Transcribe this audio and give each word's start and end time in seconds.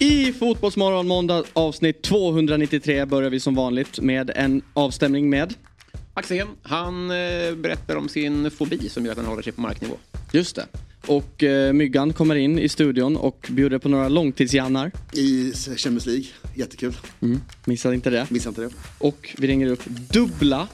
I 0.00 0.32
Fotbollsmorgon 0.32 1.08
måndag 1.08 1.44
avsnitt 1.52 2.02
293 2.02 3.04
börjar 3.04 3.30
vi 3.30 3.40
som 3.40 3.54
vanligt 3.54 4.00
med 4.00 4.30
en 4.34 4.62
avstämning 4.74 5.30
med 5.30 5.54
Axén, 6.14 6.48
han 6.62 7.10
eh, 7.10 7.54
berättar 7.56 7.96
om 7.96 8.08
sin 8.08 8.50
fobi 8.50 8.88
som 8.88 9.04
gör 9.04 9.12
att 9.12 9.18
han 9.18 9.26
håller 9.26 9.42
sig 9.42 9.52
på 9.52 9.60
marknivå. 9.60 9.94
Just 10.32 10.56
det. 10.56 10.66
Och 11.06 11.42
eh, 11.42 11.72
Myggan 11.72 12.12
kommer 12.12 12.34
in 12.34 12.58
i 12.58 12.68
studion 12.68 13.16
och 13.16 13.48
bjuder 13.50 13.78
på 13.78 13.88
några 13.88 14.08
långtidsjannar. 14.08 14.90
I 15.12 15.52
Champions 15.52 16.06
League, 16.06 16.24
jättekul. 16.54 16.96
Mm. 17.20 17.40
Missa 17.64 17.94
inte 17.94 18.10
det. 18.10 18.26
Missa 18.30 18.48
inte 18.48 18.60
det. 18.60 18.70
Och 18.98 19.34
vi 19.38 19.46
ringer 19.46 19.66
upp 19.66 19.84
dubbla 19.86 20.68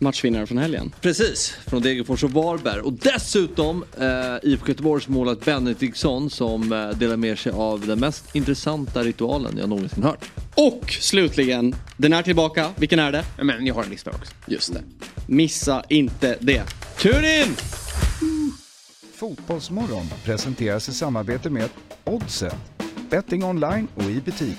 matchvinnare 0.00 0.46
från 0.46 0.58
helgen. 0.58 0.92
Precis, 1.00 1.56
från 1.66 1.82
Degerfors 1.82 2.24
och 2.24 2.30
Varberg. 2.30 2.80
Och 2.80 2.92
dessutom 2.92 3.84
eh, 3.98 4.50
IFK 4.50 4.68
Göteborgs 4.68 5.08
målat 5.08 5.44
Benediktsson 5.44 6.30
som 6.30 6.72
eh, 6.72 6.88
delar 6.88 7.16
med 7.16 7.38
sig 7.38 7.52
av 7.52 7.86
den 7.86 8.00
mest 8.00 8.34
intressanta 8.34 9.02
ritualen 9.02 9.58
jag 9.58 9.68
någonsin 9.68 10.02
hört. 10.02 10.30
Och 10.54 10.90
slutligen, 10.90 11.74
den 11.96 12.12
är 12.12 12.22
tillbaka. 12.22 12.70
Vilken 12.76 12.98
är 12.98 13.12
det? 13.12 13.24
Men 13.42 13.66
jag 13.66 13.74
har 13.74 13.84
en 13.84 13.90
lista 13.90 14.10
också. 14.10 14.32
Just 14.46 14.72
det. 14.74 14.82
Missa 15.26 15.84
inte 15.88 16.36
det. 16.40 16.62
Tune 16.98 17.42
in! 17.42 17.56
Fotbollsmorgon 19.14 20.06
presenteras 20.24 20.88
i 20.88 20.92
samarbete 20.92 21.50
med 21.50 21.68
Oddset, 22.04 22.56
betting 23.10 23.44
online 23.44 23.88
och 23.94 24.02
i 24.02 24.20
butik. 24.20 24.58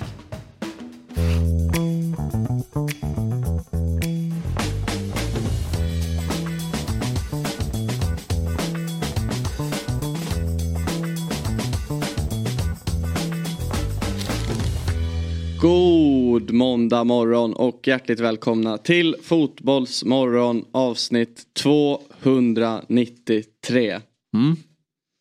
God 15.62 16.50
måndag 16.50 17.04
morgon 17.04 17.54
och 17.54 17.88
hjärtligt 17.88 18.20
välkomna 18.20 18.78
till 18.78 19.16
Fotbollsmorgon 19.22 20.64
avsnitt 20.72 21.54
293. 21.54 24.00
Mm. 24.34 24.56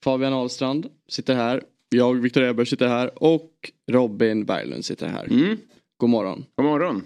Fabian 0.03 0.33
Ahlstrand 0.33 0.87
sitter 1.09 1.35
här. 1.35 1.63
Jag, 1.89 2.13
Viktor 2.13 2.43
Eberg, 2.43 2.65
sitter 2.65 2.87
här 2.87 3.23
och 3.23 3.71
Robin 3.91 4.45
Berglund 4.45 4.85
sitter 4.85 5.07
här. 5.07 5.25
Mm. 5.25 5.57
God 5.97 6.09
morgon. 6.09 6.45
God 6.55 6.65
morgon. 6.65 7.03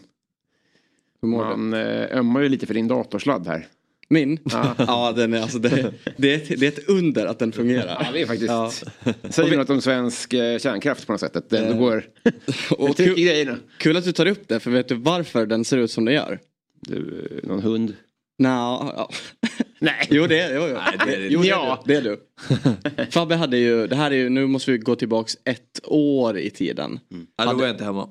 God 1.21 1.29
morgon. 1.29 1.69
Man 1.69 1.81
eh, 1.81 2.17
ömmar 2.17 2.41
ju 2.41 2.49
lite 2.49 2.65
för 2.65 2.73
din 2.73 2.87
datorsladd 2.87 3.47
här. 3.47 3.67
Min? 4.09 4.39
Ja. 4.51 4.75
ja, 4.77 5.13
den 5.15 5.33
är, 5.33 5.41
alltså, 5.41 5.59
det, 5.59 5.93
det, 6.17 6.33
är 6.33 6.35
ett, 6.37 6.59
det 6.59 6.65
är 6.65 6.71
ett 6.71 6.89
under 6.89 7.25
att 7.25 7.39
den 7.39 7.51
fungerar. 7.51 7.97
Ja, 8.05 8.11
det 8.13 8.21
är 8.21 8.25
faktiskt. 8.25 8.49
Ja. 8.51 8.71
Säger 9.29 9.57
något 9.57 9.69
om 9.69 9.81
svensk 9.81 10.33
eh, 10.33 10.59
kärnkraft 10.59 11.05
på 11.07 11.11
något 11.13 11.19
sätt. 11.21 11.35
Att 11.35 11.49
det 11.49 11.57
ändå 11.57 11.71
Eh, 11.73 11.79
går... 11.79 12.03
Och 12.77 12.97
kul, 12.97 13.13
grejerna. 13.15 13.57
kul 13.77 13.97
att 13.97 14.03
du 14.03 14.11
tar 14.11 14.25
upp 14.25 14.47
det, 14.47 14.59
för 14.59 14.71
vet 14.71 14.87
du 14.87 14.95
varför 14.95 15.45
den 15.45 15.65
ser 15.65 15.77
ut 15.77 15.91
som 15.91 16.05
den 16.05 16.13
gör? 16.13 16.39
Du, 16.81 17.29
eh, 17.43 17.47
någon 17.49 17.61
hund? 17.61 17.93
Nå, 18.39 18.49
ja. 18.49 19.09
Nej. 19.79 20.07
Jo 20.09 20.27
det 20.27 20.39
är 20.39 20.55
jo, 20.55 20.67
jo. 20.69 20.75
Nej, 20.75 20.97
det 21.07 21.15
är 21.15 21.19
det 21.19 21.27
jo, 21.27 21.41
det, 21.41 21.47
Ja. 21.47 21.83
är 21.87 22.01
du. 22.01 22.01
det 22.01 22.09
är 22.09 23.05
du. 23.05 23.05
Fabbe 23.11 23.35
hade 23.35 23.57
ju, 23.57 23.87
det 23.87 23.95
här 23.95 24.11
är 24.11 24.15
ju, 24.15 24.29
nu 24.29 24.47
måste 24.47 24.71
vi 24.71 24.77
gå 24.77 24.95
tillbaks 24.95 25.37
ett 25.43 25.79
år 25.83 26.37
i 26.37 26.49
tiden. 26.49 26.99
Ja, 27.37 27.45
då 27.45 27.53
var 27.53 27.65
jag 27.65 27.73
inte 27.73 27.83
hemma. 27.83 28.09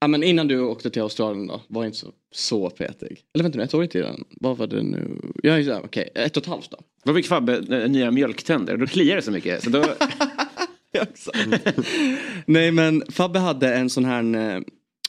Ja 0.00 0.08
men 0.08 0.22
innan 0.22 0.48
du 0.48 0.60
åkte 0.60 0.90
till 0.90 1.02
Australien 1.02 1.46
då, 1.46 1.60
var 1.68 1.84
inte 1.84 1.98
så, 1.98 2.12
så 2.32 2.70
petig. 2.70 3.20
Eller 3.34 3.42
vänta 3.42 3.58
nu, 3.58 3.64
ett 3.64 3.74
år 3.74 3.84
i 3.84 3.88
tiden. 3.88 4.24
Vad 4.30 4.56
var 4.56 4.66
det 4.66 4.82
nu? 4.82 5.20
Ja, 5.42 5.58
ja 5.58 5.80
okej, 5.84 6.08
ett 6.14 6.36
och 6.36 6.42
ett 6.42 6.48
halvt 6.48 6.70
då. 6.70 6.78
Då 7.04 7.14
fick 7.14 7.26
Fabbe 7.26 7.82
eh, 7.82 7.90
nya 7.90 8.10
mjölktänder. 8.10 8.76
Då 8.76 8.86
kliar 8.86 9.16
det 9.16 9.22
så 9.22 9.30
mycket. 9.30 9.64
Så 9.64 9.70
då... 9.70 9.84
Nej 12.46 12.70
men 12.72 13.02
Fabbe 13.08 13.38
hade 13.38 13.74
en 13.74 13.90
sån 13.90 14.04
här, 14.04 14.54
eh, 14.56 14.60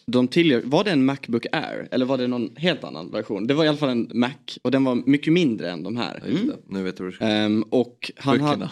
de 0.05 0.27
tillgör, 0.27 0.61
var 0.65 0.83
det 0.83 0.91
en 0.91 1.05
Macbook 1.05 1.45
Air? 1.51 1.87
Eller 1.91 2.05
var 2.05 2.17
det 2.17 2.27
någon 2.27 2.55
helt 2.55 2.83
annan 2.83 3.11
version? 3.11 3.47
Det 3.47 3.53
var 3.53 3.65
i 3.65 3.67
alla 3.67 3.77
fall 3.77 3.89
en 3.89 4.11
Mac 4.13 4.29
och 4.61 4.71
den 4.71 4.83
var 4.83 4.95
mycket 4.95 5.33
mindre 5.33 5.71
än 5.71 5.83
de 5.83 5.97
här. 5.97 6.23
Just 6.27 6.47
det. 6.47 6.57
Nu 6.67 6.83
vet 6.83 6.97
du 6.97 7.17
Ehm, 7.19 7.63
och 7.63 8.11
han 8.15 8.41
hade, 8.41 8.69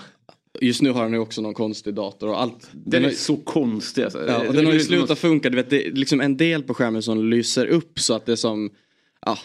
just 0.62 0.82
nu 0.82 0.92
har 0.92 1.02
han 1.02 1.14
ju 1.14 1.20
också 1.20 1.42
någon 1.42 1.54
konstig 1.54 1.94
dator 1.94 2.30
och 2.30 2.42
allt. 2.42 2.70
Den 2.74 3.02
har 3.04 3.08
är 3.10 3.12
ju- 3.12 3.18
så 3.18 3.38
konstig 3.38 4.04
alltså. 4.04 4.28
Ja, 4.28 4.38
och 4.48 4.54
den 4.54 4.66
har 4.66 4.74
ju 4.74 4.78
blir- 4.78 4.80
slutat 4.88 5.20
funka. 5.20 5.50
Du 5.50 5.56
vet, 5.56 5.70
det 5.70 5.88
är 5.88 5.92
liksom 5.92 6.22
en 6.22 6.38
del 6.38 6.64
på 6.64 6.74
skärmen 6.74 7.02
som 7.04 7.30
lyser 7.30 7.66
upp 7.68 8.00
så 8.00 8.14
att 8.14 8.26
det 8.26 8.32
är 8.32 8.36
som... 8.36 8.70
Ja, 9.26 9.38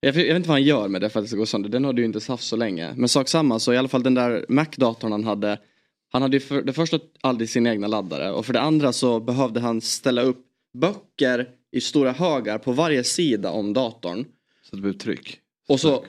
jag, 0.00 0.12
vet- 0.12 0.36
inte 0.36 0.48
vad 0.48 0.54
han 0.54 0.62
gör 0.62 0.88
med 0.88 1.00
det 1.00 1.10
för 1.10 1.20
att 1.20 1.24
det 1.24 1.28
ska 1.28 1.36
gå 1.36 1.46
sönder. 1.46 1.68
Den 1.68 1.84
har 1.84 1.92
du 1.92 2.02
ju 2.02 2.06
inte 2.06 2.20
haft 2.32 2.44
så 2.44 2.56
länge. 2.56 2.92
Men 2.96 3.08
sak 3.08 3.28
samma 3.28 3.58
så 3.58 3.72
i 3.72 3.76
alla 3.76 3.88
fall 3.88 4.02
den 4.02 4.14
där 4.14 4.46
Mac-datorn 4.48 5.12
han 5.12 5.24
hade. 5.24 5.58
Han 6.12 6.22
hade 6.22 6.36
ju 6.36 6.40
för 6.40 6.62
det 6.62 6.72
första 6.72 6.98
aldrig 7.20 7.48
sina 7.50 7.70
egna 7.70 7.86
laddare 7.86 8.32
och 8.32 8.46
för 8.46 8.52
det 8.52 8.60
andra 8.60 8.92
så 8.92 9.20
behövde 9.20 9.60
han 9.60 9.80
ställa 9.80 10.22
upp 10.22 10.44
böcker 10.74 11.48
i 11.72 11.80
stora 11.80 12.12
högar 12.12 12.58
på 12.58 12.72
varje 12.72 13.04
sida 13.04 13.50
om 13.50 13.72
datorn. 13.72 14.24
Så 14.70 14.76
det 14.76 14.82
blev 14.82 14.92
tryck. 14.92 15.38
Och 15.72 15.80
så, 15.80 16.04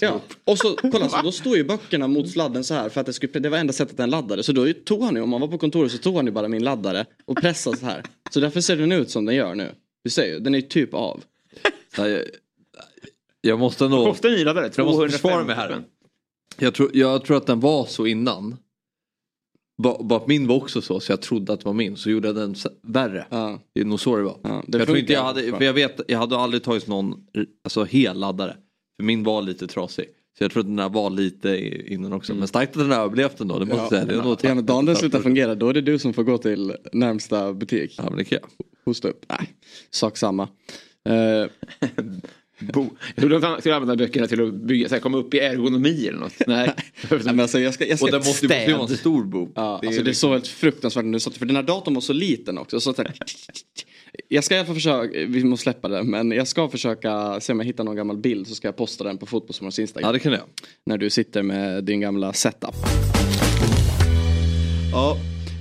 ja, 0.00 0.20
och 0.44 0.58
så 0.58 0.76
kolla 0.76 1.08
så 1.08 1.16
då 1.22 1.32
står 1.32 1.56
ju 1.56 1.64
böckerna 1.64 2.08
mot 2.08 2.30
sladden 2.30 2.64
så 2.64 2.74
här 2.74 2.88
för 2.88 3.00
att 3.00 3.06
det, 3.06 3.12
skulle, 3.12 3.32
det 3.40 3.48
var 3.48 3.58
enda 3.58 3.72
sättet 3.72 3.96
den 3.96 4.10
laddade. 4.10 4.42
Så 4.42 4.52
då 4.52 4.72
tog 4.72 5.02
han 5.02 5.14
ju, 5.14 5.20
om 5.20 5.28
man 5.30 5.40
var 5.40 5.48
på 5.48 5.58
kontoret 5.58 5.92
så 5.92 5.98
tog 5.98 6.16
han 6.16 6.26
ju 6.26 6.32
bara 6.32 6.48
min 6.48 6.64
laddare 6.64 7.06
och 7.24 7.36
pressade 7.36 7.76
så 7.76 7.86
här. 7.86 8.02
Så 8.30 8.40
därför 8.40 8.60
ser 8.60 8.76
den 8.76 8.92
ut 8.92 9.10
som 9.10 9.24
den 9.24 9.34
gör 9.34 9.54
nu. 9.54 9.74
Du 10.04 10.10
ser 10.10 10.26
ju, 10.26 10.38
den 10.38 10.54
är 10.54 10.58
ju 10.58 10.66
typ 10.66 10.94
av. 10.94 11.24
Jag, 11.96 12.22
jag 13.40 13.58
måste 13.58 13.88
nog... 13.88 14.06
Kostar 14.06 14.28
ny 14.30 14.44
laddare? 14.44 14.70
Jag 14.76 14.86
måste 14.86 15.08
försvara 15.08 15.32
250 15.34 15.46
mig 15.46 15.56
här. 15.56 15.82
Jag 16.58 16.74
tror, 16.74 16.90
jag 16.94 17.24
tror 17.24 17.36
att 17.36 17.46
den 17.46 17.60
var 17.60 17.86
så 17.86 18.06
innan. 18.06 18.56
Ba- 19.82 20.02
Bara 20.02 20.18
att 20.20 20.26
min 20.28 20.46
var 20.46 20.56
också 20.56 20.80
så, 20.82 21.00
så 21.00 21.12
jag 21.12 21.22
trodde 21.22 21.52
att 21.52 21.60
det 21.60 21.66
var 21.66 21.72
min. 21.72 21.96
Så 21.96 22.10
gjorde 22.10 22.28
jag 22.28 22.34
den 22.36 22.54
värre. 22.82 23.26
Ja. 23.30 23.60
Det 23.74 23.80
är 23.80 23.84
nog 23.84 24.00
så 24.00 24.16
det 24.16 24.22
var. 24.22 24.38
Ja, 24.42 24.64
det 24.66 24.78
jag 24.78 24.86
tror 24.86 24.98
inte 24.98 25.12
jag 25.12 25.22
hade, 25.22 25.42
för 25.42 25.64
jag 25.64 25.72
vet, 25.72 26.00
jag 26.08 26.18
hade 26.18 26.38
aldrig 26.38 26.62
tagit 26.62 26.86
någon 26.86 27.14
alltså, 27.64 27.84
hel 27.84 28.18
laddare. 28.18 28.56
För 28.98 29.02
min 29.04 29.24
var 29.24 29.42
lite 29.42 29.66
trasig. 29.66 30.08
Så 30.38 30.44
jag 30.44 30.50
tror 30.50 30.60
att 30.60 30.66
den 30.66 30.76
där 30.76 30.88
var 30.88 31.10
lite 31.10 31.56
innan 31.92 32.12
också. 32.12 32.34
Men 32.34 32.48
starkt 32.48 32.76
att 32.76 32.82
den 32.82 32.90
har 32.92 33.04
överlevt 33.04 33.40
ändå, 33.40 33.58
det 33.58 33.66
måste 33.66 33.80
jag 33.80 33.88
säga. 33.88 34.04
Det 34.04 34.14
är 34.14 34.22
nog 34.22 34.38
Ja, 34.42 34.54
men 34.54 34.66
dagen 34.66 34.84
den 34.84 34.96
slutar 34.96 35.20
fungera 35.20 35.54
då 35.54 35.68
är 35.68 35.74
det 35.74 35.80
du 35.80 35.98
som 35.98 36.12
får 36.12 36.22
gå 36.22 36.38
till 36.38 36.76
närmsta 36.92 37.52
butik. 37.52 37.94
Ja, 37.98 38.04
men 38.08 38.16
det 38.16 38.24
kan 38.24 38.38
jag. 38.42 38.66
Hosta 38.84 39.08
upp. 39.08 39.24
Nej, 39.28 39.54
sak 39.90 40.16
samma. 40.16 40.48
Eh, 41.04 41.14
Bo. 42.60 42.86
Jag 43.14 43.22
trodde 43.22 43.36
att 43.36 43.42
han 43.42 43.60
skulle 43.60 43.74
använda 43.74 43.96
böckerna 43.96 44.26
till 44.26 44.48
att 44.48 44.54
bygga, 44.54 44.88
så 44.88 44.94
här, 44.94 45.00
komma 45.00 45.18
upp 45.18 45.34
i 45.34 45.38
ergonomi 45.38 46.06
eller 46.08 46.18
något. 46.18 46.32
Nej. 46.46 46.70
nej, 47.10 47.20
men 47.24 47.40
alltså, 47.40 47.60
jag 47.60 47.74
ska, 47.74 47.86
jag 47.86 47.98
ska 47.98 48.06
Och 48.06 48.12
den 48.12 48.20
måste 48.20 48.46
ju 48.66 48.72
vara 48.72 48.88
en 48.88 48.96
stor 48.96 49.24
bo. 49.24 49.48
Ja, 49.54 49.78
Det 49.82 49.86
alltså 49.86 50.02
det 50.02 50.10
är 50.10 50.14
så 50.14 50.32
helt 50.32 50.46
fruktansvärt 50.46 51.22
satt, 51.22 51.36
för 51.36 51.46
den 51.46 51.56
här 51.56 51.62
datorn 51.62 51.94
var 51.94 52.00
så 52.00 52.12
liten 52.12 52.58
också. 52.58 52.80
Så 52.80 52.90
att, 52.90 53.00
jag 54.28 54.44
ska 54.44 54.54
i 54.54 54.58
alla 54.58 54.66
fall 54.66 54.74
försöka, 54.74 55.18
vi 55.28 55.44
måste 55.44 55.62
släppa 55.62 55.88
det, 55.88 56.02
men 56.02 56.30
jag 56.30 56.48
ska 56.48 56.68
försöka 56.68 57.40
se 57.40 57.52
om 57.52 57.58
jag 57.58 57.66
hittar 57.66 57.84
någon 57.84 57.96
gammal 57.96 58.16
bild 58.16 58.46
så 58.46 58.54
ska 58.54 58.68
jag 58.68 58.76
posta 58.76 59.04
den 59.04 59.18
på 59.18 59.26
Fotbollsmorgons 59.26 59.78
Instagram. 59.78 60.08
Ja, 60.08 60.12
det 60.12 60.18
kan 60.18 60.32
jag. 60.32 60.42
När 60.86 60.98
du 60.98 61.10
sitter 61.10 61.42
med 61.42 61.84
din 61.84 62.00
gamla 62.00 62.32
setup. 62.32 62.74
Ja, 64.92 65.16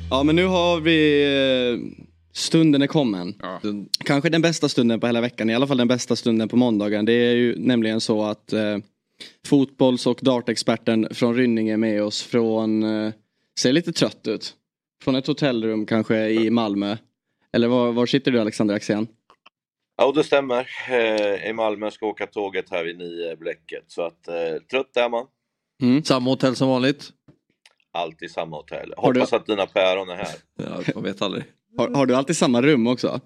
ja 0.10 0.24
men 0.24 0.36
nu 0.36 0.46
har 0.46 0.80
vi 0.80 1.24
eh, 1.72 2.07
Stunden 2.38 2.82
är 2.82 2.88
kommen. 2.88 3.36
Den- 3.62 3.90
Kanske 4.06 4.30
den 4.30 4.42
bästa 4.42 4.70
stunden 4.70 5.00
på 5.00 5.08
hela 5.08 5.22
veckan, 5.22 5.50
i 5.50 5.56
alla 5.56 5.68
fall 5.68 5.78
den 5.78 5.88
bästa 5.88 6.16
stunden 6.16 6.50
på 6.50 6.56
måndagen. 6.56 7.06
Det 7.06 7.14
är 7.14 7.36
ju 7.36 7.56
nämligen 7.60 8.02
så 8.02 8.24
att 8.24 8.54
eh, 8.54 8.78
fotbolls 9.48 10.08
och 10.08 10.20
dartexperten 10.22 11.08
från 11.12 11.36
Rynninge 11.36 11.74
är 11.74 11.78
med 11.78 12.04
oss 12.04 12.24
från, 12.24 12.84
eh, 12.84 13.12
ser 13.60 13.74
lite 13.74 13.92
trött 13.94 14.28
ut. 14.28 14.54
Från 15.04 15.16
ett 15.16 15.28
hotellrum 15.28 15.86
kanske 15.86 16.30
i 16.30 16.50
Malmö. 16.50 16.98
Eller 17.54 17.68
var, 17.68 17.92
var 17.92 18.06
sitter 18.06 18.32
du 18.32 18.40
Alexander 18.42 18.76
Axén? 18.76 19.08
Ja, 19.98 20.12
det 20.12 20.24
stämmer. 20.24 20.68
Eh, 20.90 21.50
I 21.50 21.54
Malmö 21.54 21.92
ska 21.92 22.06
åka 22.06 22.28
tåget 22.28 22.70
här 22.72 22.84
vid 22.84 22.98
nio 22.98 23.36
bläcket. 23.36 23.84
Så 23.88 24.02
att 24.02 24.28
eh, 24.28 24.34
trött 24.72 24.98
är 24.98 25.10
man. 25.10 25.26
Samma 26.04 26.30
hotell 26.30 26.56
som 26.56 26.70
vanligt. 26.70 27.10
Alltid 27.92 28.32
samma 28.32 28.58
hotell. 28.58 28.94
Har 28.98 29.14
du- 29.14 29.20
Hoppas 29.20 29.34
att 29.34 29.46
dina 29.46 29.66
päron 29.66 30.10
är 30.10 30.16
här. 30.16 30.28
Ja, 30.86 30.92
man 30.96 31.04
vet 31.04 31.22
aldrig. 31.22 31.44
Har, 31.78 31.90
har 31.90 32.06
du 32.06 32.16
alltid 32.16 32.38
samma 32.38 32.62
rum 32.62 32.88
också? 32.88 33.22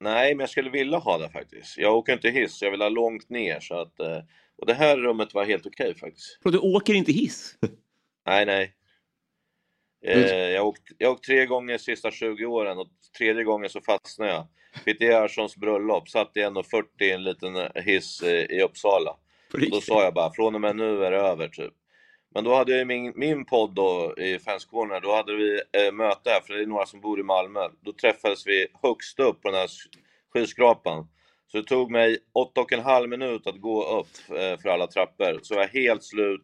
Nej, 0.00 0.34
men 0.34 0.40
jag 0.40 0.50
skulle 0.50 0.70
vilja 0.70 0.98
ha 0.98 1.18
det 1.18 1.28
faktiskt. 1.28 1.78
Jag 1.78 1.96
åker 1.96 2.12
inte 2.12 2.28
hiss, 2.28 2.62
jag 2.62 2.70
vill 2.70 2.82
ha 2.82 2.88
långt 2.88 3.30
ner. 3.30 3.60
Så 3.60 3.74
att, 3.74 4.00
eh, 4.00 4.18
och 4.58 4.66
det 4.66 4.74
här 4.74 4.96
rummet 4.96 5.34
var 5.34 5.44
helt 5.44 5.66
okej 5.66 5.94
faktiskt. 5.94 6.38
Och 6.44 6.52
du 6.52 6.58
åker 6.58 6.94
inte 6.94 7.12
hiss? 7.12 7.54
Nej, 8.26 8.46
nej. 8.46 8.74
Eh, 10.06 10.28
jag 10.30 10.60
har 10.60 10.66
åkt, 10.66 10.82
jag 10.98 11.12
åkt 11.12 11.24
tre 11.24 11.46
gånger 11.46 11.72
de 11.72 11.78
sista 11.78 12.10
20 12.10 12.44
åren 12.44 12.78
och 12.78 12.88
tredje 13.18 13.44
gången 13.44 13.70
så 13.70 13.80
fastnade 13.80 14.30
jag. 14.32 14.46
Peter 14.84 15.04
Gerhardssons 15.04 15.56
bröllop, 15.56 16.08
satt 16.08 16.36
i 16.36 16.40
1.40 16.40 16.84
i 17.00 17.10
en 17.10 17.24
liten 17.24 17.68
hiss 17.74 18.22
eh, 18.22 18.44
i 18.44 18.62
Uppsala. 18.62 19.16
Då 19.70 19.80
sa 19.80 20.04
jag 20.04 20.14
bara, 20.14 20.32
från 20.32 20.54
och 20.54 20.60
med 20.60 20.76
nu 20.76 21.04
är 21.04 21.10
det 21.10 21.16
över 21.16 21.48
typ. 21.48 21.74
Men 22.34 22.44
då 22.44 22.54
hade 22.54 22.76
jag 22.78 22.86
min, 22.86 23.12
min 23.16 23.44
podd 23.44 23.74
då 23.74 24.14
i 24.18 24.38
Fans 24.38 24.64
Corner, 24.64 25.00
då 25.00 25.14
hade 25.14 25.36
vi 25.36 25.60
eh, 25.72 25.92
möte 25.92 26.30
här, 26.30 26.40
för 26.40 26.54
det 26.54 26.62
är 26.62 26.66
några 26.66 26.86
som 26.86 27.00
bor 27.00 27.20
i 27.20 27.22
Malmö. 27.22 27.60
Då 27.80 27.92
träffades 27.92 28.46
vi 28.46 28.66
högst 28.82 29.20
upp 29.20 29.42
på 29.42 29.50
den 29.50 29.60
här 29.60 29.66
sk- 29.66 29.96
skyskrapan. 30.34 31.08
Så 31.52 31.56
det 31.56 31.62
tog 31.64 31.90
mig 31.90 32.18
åtta 32.32 32.60
och 32.60 32.72
en 32.72 32.80
halv 32.80 33.08
minut 33.08 33.46
att 33.46 33.60
gå 33.60 33.98
upp 33.98 34.38
eh, 34.38 34.60
för 34.60 34.68
alla 34.68 34.86
trappor. 34.86 35.38
Så 35.42 35.54
jag 35.54 35.58
var 35.58 35.66
helt 35.68 36.04
slut, 36.04 36.42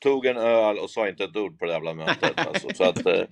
tog 0.00 0.26
en 0.26 0.36
öl 0.36 0.78
och 0.78 0.90
sa 0.90 1.08
inte 1.08 1.24
ett 1.24 1.36
ord 1.36 1.58
på 1.58 1.64
det 1.66 1.72
jävla 1.72 1.94
mötet. 1.94 2.32
Alltså. 2.46 2.68
Så 2.74 2.84
att, 2.84 3.06
eh, 3.06 3.22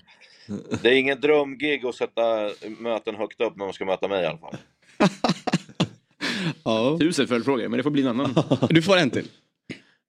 det 0.82 0.88
är 0.88 0.96
ingen 0.98 1.20
drömgig 1.20 1.86
att 1.86 1.94
sätta 1.94 2.50
möten 2.78 3.14
högt 3.14 3.40
upp 3.40 3.56
när 3.56 3.64
man 3.64 3.72
ska 3.74 3.84
möta 3.84 4.08
mig 4.08 4.22
i 4.22 4.26
alla 4.26 4.38
fall. 4.38 4.56
Ja. 6.64 6.96
Tusen 7.00 7.28
följdfrågor, 7.28 7.68
men 7.68 7.76
det 7.76 7.82
får 7.82 7.90
bli 7.90 8.02
en 8.02 8.08
annan. 8.08 8.34
Du 8.70 8.82
får 8.82 8.96
en 8.96 9.10
till. 9.10 9.28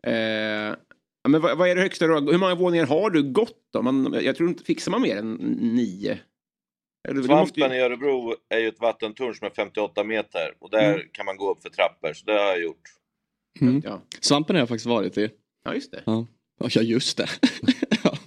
Eh, 0.04 0.74
ja, 1.28 1.32
men 1.32 1.42
vad, 1.42 1.58
vad 1.58 1.70
är 1.70 1.76
det 1.76 1.82
högsta 1.82 2.08
du 2.08 2.14
har, 2.14 2.32
Hur 2.32 2.38
många 2.38 2.56
våningar 2.56 2.86
har 2.86 3.10
du 3.10 3.24
gått 3.32 3.58
då? 3.74 3.82
Man, 3.82 4.18
jag 4.24 4.36
tror 4.36 4.50
inte, 4.50 4.64
fixar 4.64 4.92
man 4.92 5.02
mer 5.02 5.18
än 5.18 5.34
nio? 5.76 6.20
Eller, 7.08 7.22
Svampen 7.24 7.72
ju, 7.72 7.78
i 7.78 7.82
Örebro 7.82 8.34
är 8.50 8.60
ju 8.60 8.68
ett 8.68 8.80
vattentorn 8.80 9.36
som 9.36 9.48
är 9.48 9.52
58 9.52 10.04
meter 10.04 10.54
och 10.60 10.70
där 10.70 10.94
Mm. 10.94 11.08
kan 11.12 11.26
man 11.26 11.38
gå 11.38 11.52
upp 11.52 11.62
för 11.62 11.70
trappor, 11.70 12.14
så 12.14 12.26
det 12.26 12.32
har 12.32 12.40
jag 12.40 12.62
gjort. 12.62 12.82
ja. 13.84 14.02
Svampen 14.20 14.56
har 14.56 14.62
jag 14.62 14.70
faktiskt 14.70 14.86
varit 14.86 15.18
i. 15.18 15.30
ja, 15.66 15.74
just 15.74 15.92
det. 15.92 16.04
Ja, 16.06 16.26
ja 16.74 16.82
just 16.82 17.18
det. 17.18 17.28
ja. 18.04 18.18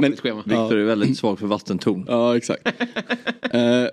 Men-. 0.00 0.10
Viktor 0.10 0.76
är 0.76 0.84
väldigt 0.84 1.18
svag 1.18 1.38
för 1.38 1.46
vattentorn. 1.46 2.04
ja, 2.08 2.36
exakt. 2.36 2.62
Eh, 3.52 3.88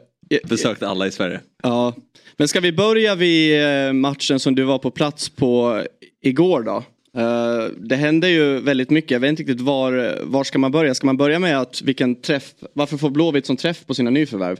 Besökte 0.49 0.87
alla 0.87 1.07
i 1.07 1.11
Sverige. 1.11 1.41
Ja, 1.63 1.95
men 2.37 2.47
ska 2.47 2.59
vi 2.59 2.71
börja 2.71 3.15
vid 3.15 3.63
eh, 3.63 3.93
matchen 3.93 4.39
som 4.39 4.55
du 4.55 4.63
var 4.63 4.79
på 4.79 4.91
plats 4.91 5.29
på 5.29 5.83
igår 6.21 6.63
då? 6.63 6.83
Eh, 7.17 7.65
det 7.77 7.95
händer 7.95 8.27
ju 8.27 8.59
väldigt 8.59 8.89
mycket. 8.89 9.11
Jag 9.11 9.19
vet 9.19 9.29
inte 9.29 9.41
riktigt 9.41 9.61
var, 9.61 10.19
var 10.23 10.43
ska 10.43 10.59
man 10.59 10.71
börja? 10.71 10.95
Ska 10.95 11.05
man 11.05 11.17
börja 11.17 11.39
med 11.39 11.59
att 11.59 11.81
vilken 11.81 12.21
träff, 12.21 12.53
varför 12.73 12.97
får 12.97 13.09
Blåvitt 13.09 13.45
som 13.45 13.57
träff 13.57 13.85
på 13.85 13.93
sina 13.93 14.09
nyförvärv? 14.09 14.57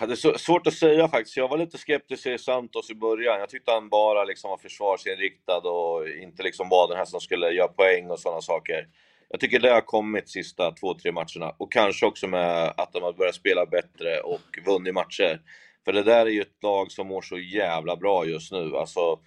Det 0.00 0.04
är 0.04 0.38
svårt 0.38 0.66
att 0.66 0.74
säga 0.74 1.08
faktiskt. 1.08 1.36
Jag 1.36 1.48
var 1.48 1.58
lite 1.58 1.78
skeptisk 1.78 2.22
till 2.22 2.38
Santos 2.38 2.90
i 2.90 2.94
början. 2.94 3.40
Jag 3.40 3.48
tyckte 3.48 3.70
han 3.72 3.88
bara 3.88 4.24
liksom 4.24 4.50
var 4.50 4.56
försvarsinriktad 4.58 5.58
och 5.58 6.08
inte 6.08 6.42
liksom 6.42 6.68
var 6.68 6.88
den 6.88 6.96
här 6.96 7.04
som 7.04 7.20
skulle 7.20 7.50
göra 7.50 7.68
poäng 7.68 8.10
och 8.10 8.18
sådana 8.18 8.40
saker. 8.40 8.88
Jag 9.28 9.40
tycker 9.40 9.60
det 9.60 9.70
har 9.70 9.80
kommit 9.80 10.28
sista 10.28 10.72
två, 10.72 10.94
tre 10.94 11.12
matcherna. 11.12 11.54
Och 11.58 11.72
kanske 11.72 12.06
också 12.06 12.26
med 12.26 12.74
att 12.76 12.92
de 12.92 13.02
har 13.02 13.12
börjat 13.12 13.34
spela 13.34 13.66
bättre 13.66 14.20
och 14.20 14.58
vunnit 14.66 14.94
matcher. 14.94 15.40
För 15.84 15.92
det 15.92 16.02
där 16.02 16.26
är 16.26 16.30
ju 16.30 16.40
ett 16.40 16.62
lag 16.62 16.92
som 16.92 17.06
mår 17.06 17.22
så 17.22 17.38
jävla 17.38 17.96
bra 17.96 18.26
just 18.26 18.52
nu. 18.52 18.76
Alltså, 18.76 19.18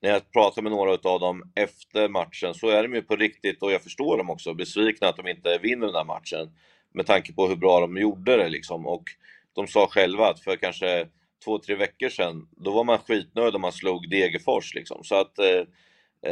när 0.00 0.10
jag 0.10 0.32
pratar 0.32 0.62
med 0.62 0.72
några 0.72 1.10
av 1.10 1.20
dem 1.20 1.52
efter 1.54 2.08
matchen 2.08 2.54
så 2.54 2.68
är 2.68 2.82
de 2.82 2.94
ju 2.94 3.02
på 3.02 3.16
riktigt, 3.16 3.62
och 3.62 3.72
jag 3.72 3.82
förstår 3.82 4.18
dem 4.18 4.30
också, 4.30 4.54
besvikna 4.54 5.08
att 5.08 5.16
de 5.16 5.28
inte 5.28 5.58
vinner 5.58 5.86
den 5.86 5.96
här 5.96 6.04
matchen. 6.04 6.50
Med 6.94 7.06
tanke 7.06 7.32
på 7.32 7.46
hur 7.46 7.56
bra 7.56 7.80
de 7.80 7.96
gjorde 7.96 8.36
det 8.36 8.48
liksom. 8.48 8.86
Och 8.86 9.04
de 9.52 9.66
sa 9.66 9.86
själva 9.86 10.28
att 10.28 10.40
för 10.40 10.56
kanske 10.56 11.08
två, 11.44 11.58
tre 11.58 11.74
veckor 11.74 12.08
sedan, 12.08 12.48
då 12.56 12.70
var 12.70 12.84
man 12.84 12.98
skitnöjd 12.98 13.54
om 13.54 13.60
man 13.60 13.72
slog 13.72 14.10
Degerfors 14.10 14.74
liksom. 14.74 15.04
Så 15.04 15.14
att, 15.14 15.38
eh, 15.38 15.62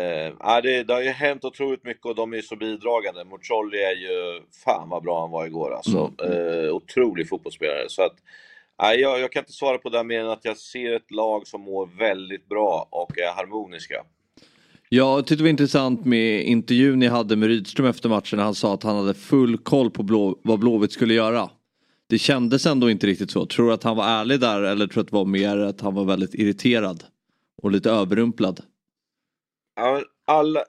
eh, 0.01 0.33
ja, 0.41 0.61
det, 0.61 0.83
det 0.83 0.95
har 0.95 1.03
ju 1.03 1.11
hänt 1.11 1.45
otroligt 1.45 1.85
mycket 1.85 2.07
och 2.07 2.15
de 2.15 2.33
är 2.33 2.37
ju 2.37 2.43
så 2.43 2.57
bidragande. 2.57 3.25
Mucolli 3.25 3.83
är 3.83 3.97
ju, 3.97 4.43
fan 4.65 4.89
vad 4.89 5.03
bra 5.03 5.21
han 5.21 5.31
var 5.31 5.47
igår 5.47 5.75
alltså. 5.75 6.13
Eh, 6.25 6.75
otrolig 6.75 7.29
fotbollsspelare. 7.29 7.89
Så 7.89 8.03
att, 8.03 8.17
nej, 8.83 9.01
jag, 9.01 9.21
jag 9.21 9.33
kan 9.33 9.41
inte 9.41 9.53
svara 9.53 9.79
på 9.79 9.89
det 9.89 10.05
mer 10.05 10.21
än 10.21 10.31
att 10.31 10.45
jag 10.45 10.57
ser 10.57 10.93
ett 10.93 11.11
lag 11.11 11.47
som 11.47 11.61
mår 11.61 11.87
väldigt 11.99 12.49
bra 12.49 12.89
och 12.91 13.19
är 13.19 13.33
harmoniska. 13.37 14.05
Jag 14.89 15.27
tyckte 15.27 15.37
det 15.37 15.43
var 15.43 15.51
intressant 15.51 16.05
med 16.05 16.45
intervjun 16.45 16.99
ni 16.99 17.07
hade 17.07 17.37
med 17.37 17.49
Rydström 17.49 17.87
efter 17.87 18.09
matchen. 18.09 18.37
när 18.37 18.45
Han 18.45 18.55
sa 18.55 18.75
att 18.75 18.83
han 18.83 18.97
hade 18.97 19.15
full 19.15 19.59
koll 19.59 19.91
på 19.91 20.03
Blå, 20.03 20.41
vad 20.43 20.59
Blåvitt 20.59 20.93
skulle 20.93 21.15
göra. 21.15 21.51
Det 22.09 22.19
kändes 22.19 22.67
ändå 22.67 22.91
inte 22.91 23.07
riktigt 23.07 23.31
så. 23.31 23.47
Tror 23.47 23.67
du 23.67 23.73
att 23.73 23.83
han 23.83 23.97
var 23.97 24.05
ärlig 24.05 24.41
där 24.41 24.63
eller 24.63 24.87
tror 24.87 24.95
du 24.95 25.01
att 25.01 25.07
det 25.07 25.17
var 25.17 25.25
mer 25.25 25.59
att 25.59 25.81
han 25.81 25.95
var 25.95 26.05
väldigt 26.05 26.35
irriterad? 26.35 27.05
Och 27.63 27.71
lite 27.71 27.91
överrumplad. 27.91 28.61
Ja, 29.77 30.03
alla, 30.25 30.65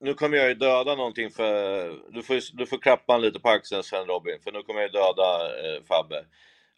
nu 0.00 0.14
kommer 0.14 0.36
jag 0.36 0.48
ju 0.48 0.54
döda 0.54 0.94
någonting 0.94 1.30
för... 1.30 2.12
Du 2.12 2.22
får, 2.22 2.56
du 2.56 2.66
får 2.66 2.78
klappa 2.78 3.18
lite 3.18 3.40
på 3.40 3.48
axeln 3.48 3.82
sen 3.82 4.06
Robin, 4.06 4.38
för 4.44 4.52
nu 4.52 4.62
kommer 4.62 4.80
jag 4.80 4.88
ju 4.88 4.92
döda 4.92 5.28
eh, 5.44 5.82
Fabbe. 5.88 6.24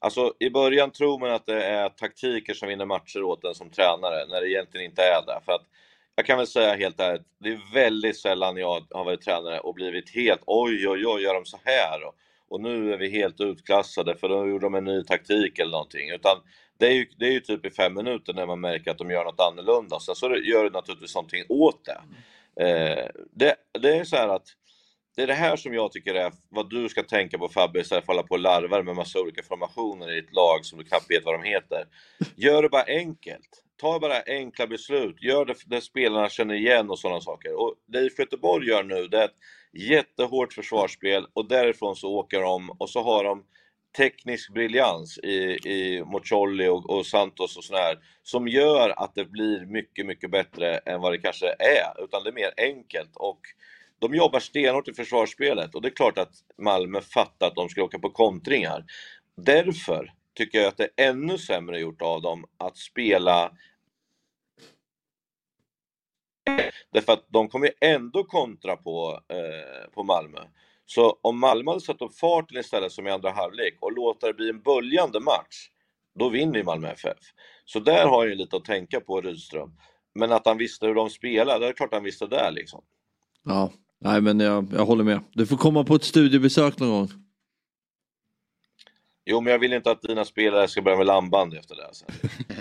Alltså 0.01 0.35
i 0.39 0.51
början 0.51 0.91
tror 0.91 1.19
man 1.19 1.31
att 1.31 1.47
det 1.47 1.65
är 1.65 1.89
taktiker 1.89 2.55
som 2.55 2.69
vinner 2.69 2.85
matcher 2.85 3.23
åt 3.23 3.45
en 3.45 3.55
som 3.55 3.71
tränare, 3.71 4.27
när 4.27 4.41
det 4.41 4.51
egentligen 4.51 4.87
inte 4.87 5.03
är 5.03 5.27
det. 5.27 5.41
För 5.45 5.53
att 5.53 5.67
jag 6.17 6.27
kan 6.27 6.39
väl 6.39 6.47
säga 6.47 6.75
helt 6.75 7.01
ärligt, 7.01 7.27
det 7.39 7.49
är 7.49 7.75
väldigt 7.75 8.17
sällan 8.17 8.57
jag 8.57 8.87
har 8.91 9.05
varit 9.05 9.23
tränare 9.23 9.61
och 9.61 9.75
blivit 9.75 10.11
helt 10.11 10.43
oj, 10.47 10.89
oj, 10.89 11.07
oj, 11.07 11.23
gör 11.23 11.35
de 11.35 11.45
så 11.45 11.59
här? 11.65 12.05
Och, 12.07 12.15
och 12.49 12.61
nu 12.61 12.93
är 12.93 12.97
vi 12.97 13.11
helt 13.11 13.41
utklassade 13.41 14.17
för 14.17 14.29
då 14.29 14.49
gjorde 14.49 14.67
de 14.67 14.75
en 14.75 14.85
ny 14.85 15.05
taktik 15.05 15.59
eller 15.59 15.71
någonting. 15.71 16.11
Utan 16.11 16.37
det 16.79 16.87
är, 16.87 16.93
ju, 16.93 17.07
det 17.19 17.27
är 17.27 17.33
ju 17.33 17.41
typ 17.41 17.67
i 17.67 17.71
fem 17.71 17.95
minuter 17.95 18.35
när 18.35 18.47
man 18.47 18.61
märker 18.61 18.91
att 18.91 18.99
de 18.99 19.11
gör 19.11 19.25
något 19.25 19.41
annorlunda. 19.41 20.01
Sen 20.01 20.15
så 20.15 20.37
gör 20.37 20.65
det 20.65 20.71
naturligtvis 20.71 21.15
någonting 21.15 21.45
åt 21.49 21.85
det. 21.85 22.01
Eh, 22.65 23.09
det. 23.33 23.55
Det 23.81 23.97
är 23.97 24.05
så 24.05 24.17
här 24.17 24.29
att 24.29 24.49
det 25.19 25.23
är 25.23 25.27
det 25.27 25.35
här 25.35 25.57
som 25.57 25.75
jag 25.75 25.93
tycker 25.93 26.15
är 26.15 26.33
vad 26.49 26.71
du 26.71 26.89
ska 26.89 27.03
tänka 27.03 27.39
på 27.39 27.49
Fabbe 27.49 27.81
istället 27.81 28.05
för 28.07 28.13
att 28.13 28.17
hålla 28.17 28.27
på 28.27 28.35
och 28.35 28.41
larvar 28.41 28.83
med 28.83 28.97
massa 28.97 29.21
olika 29.21 29.43
formationer 29.43 30.17
i 30.17 30.19
ett 30.19 30.33
lag 30.33 30.65
som 30.65 30.79
du 30.79 30.85
knappt 30.85 31.11
vet 31.11 31.25
vad 31.25 31.35
de 31.35 31.49
heter. 31.49 31.85
Gör 32.37 32.63
det 32.63 32.69
bara 32.69 32.85
enkelt. 32.87 33.65
Ta 33.81 33.99
bara 33.99 34.23
enkla 34.27 34.67
beslut. 34.67 35.23
Gör 35.23 35.45
det 35.45 35.55
där 35.67 35.81
spelarna 35.81 36.29
känner 36.29 36.55
igen 36.55 36.91
och 36.91 36.99
sådana 36.99 37.21
saker. 37.21 37.61
Och 37.61 37.75
det 37.87 38.01
IFK 38.01 38.23
Göteborg 38.23 38.69
gör 38.69 38.83
nu 38.83 39.09
det 39.09 39.19
är 39.19 39.25
ett 39.25 39.37
jättehårt 39.73 40.53
försvarsspel 40.53 41.27
och 41.33 41.49
därifrån 41.49 41.97
så 41.97 42.09
åker 42.09 42.41
de 42.41 42.71
och 42.71 42.91
så 42.91 43.03
har 43.03 43.25
de 43.25 43.45
teknisk 43.97 44.53
briljans 44.53 45.19
i, 45.19 45.59
i 45.65 46.05
Mocolli 46.05 46.69
och, 46.69 46.91
och 46.91 47.07
Santos 47.07 47.57
och 47.57 47.65
sådär 47.65 47.99
som 48.23 48.49
gör 48.49 49.03
att 49.03 49.15
det 49.15 49.25
blir 49.25 49.67
mycket, 49.67 50.07
mycket 50.07 50.31
bättre 50.31 50.77
än 50.77 51.01
vad 51.01 51.13
det 51.13 51.19
kanske 51.19 51.47
är. 51.49 52.05
Utan 52.05 52.23
det 52.25 52.31
är 52.31 52.35
mer 52.35 52.53
enkelt 52.57 53.17
och 53.17 53.41
de 53.99 54.15
jobbar 54.15 54.41
stenhårt 54.41 54.89
i 54.89 54.95
försvarsspelet 54.95 55.75
och 55.75 55.83
det 55.83 55.89
är 55.89 55.97
klart 55.97 56.19
att 56.19 56.33
Malmö 56.59 57.01
fattar 57.01 57.47
att 57.47 57.55
de 57.55 57.69
ska 57.69 57.83
åka 57.83 57.99
på 57.99 58.11
kontringar. 58.11 58.85
Därför 59.37 60.13
tycker 60.35 60.59
jag 60.59 60.69
att 60.69 60.77
det 60.77 60.89
är 60.97 61.09
ännu 61.09 61.39
sämre 61.39 61.81
gjort 61.81 62.03
av 62.03 62.23
dem 62.23 62.45
att 62.57 62.77
spela 62.77 63.53
Därför 66.93 67.13
att 67.13 67.25
de 67.29 67.49
kommer 67.49 67.67
ju 67.67 67.73
ändå 67.81 68.25
kontra 68.25 68.77
på, 68.77 69.21
eh, 69.29 69.91
på 69.91 70.03
Malmö. 70.03 70.39
Så 70.87 71.19
om 71.23 71.41
Malmö 71.41 71.71
hade 71.71 71.81
satt 71.81 72.03
upp 72.03 72.19
farten 72.19 72.59
istället 72.59 72.93
som 72.93 73.07
i 73.07 73.11
andra 73.11 73.31
halvlek 73.31 73.77
och 73.81 73.93
låter 73.93 74.27
det 74.27 74.35
bli 74.35 74.49
en 74.49 74.63
böljande 74.63 75.21
match, 75.21 75.69
då 76.15 76.29
vinner 76.29 76.59
ju 76.59 76.65
Malmö 76.65 76.89
FF. 76.89 77.19
Så 77.65 77.81
där 77.81 78.07
har 78.07 78.25
jag 78.25 78.31
ju 78.31 78.35
lite 78.35 78.57
att 78.57 78.65
tänka 78.65 79.01
på 79.01 79.21
Rydström. 79.21 79.73
Men 80.15 80.33
att 80.33 80.47
han 80.47 80.59
visste 80.59 80.87
hur 80.87 80.95
de 80.95 81.11
spelade, 81.11 81.59
det 81.59 81.69
är 81.69 81.73
klart 81.73 81.93
han 81.93 82.05
visste 82.05 82.27
där 82.27 82.51
liksom. 82.51 82.85
Ja, 83.43 83.71
nej 84.01 84.21
men 84.21 84.41
jag, 84.41 84.67
jag 84.73 84.87
håller 84.87 85.05
med. 85.05 85.21
Du 85.33 85.47
får 85.47 85.57
komma 85.57 85.85
på 85.85 85.95
ett 85.95 86.05
studiebesök 86.05 86.79
någon 86.79 86.89
gång. 86.91 87.09
Jo, 89.27 89.41
men 89.41 89.53
jag 89.53 89.59
vill 89.59 89.73
inte 89.73 89.91
att 89.91 90.03
dina 90.03 90.25
spelare 90.25 90.69
ska 90.69 90.83
börja 90.83 90.97
med 90.97 91.07
landband 91.07 91.55
efter 91.55 91.75
det. 91.77 91.89
Sen. 91.93 92.09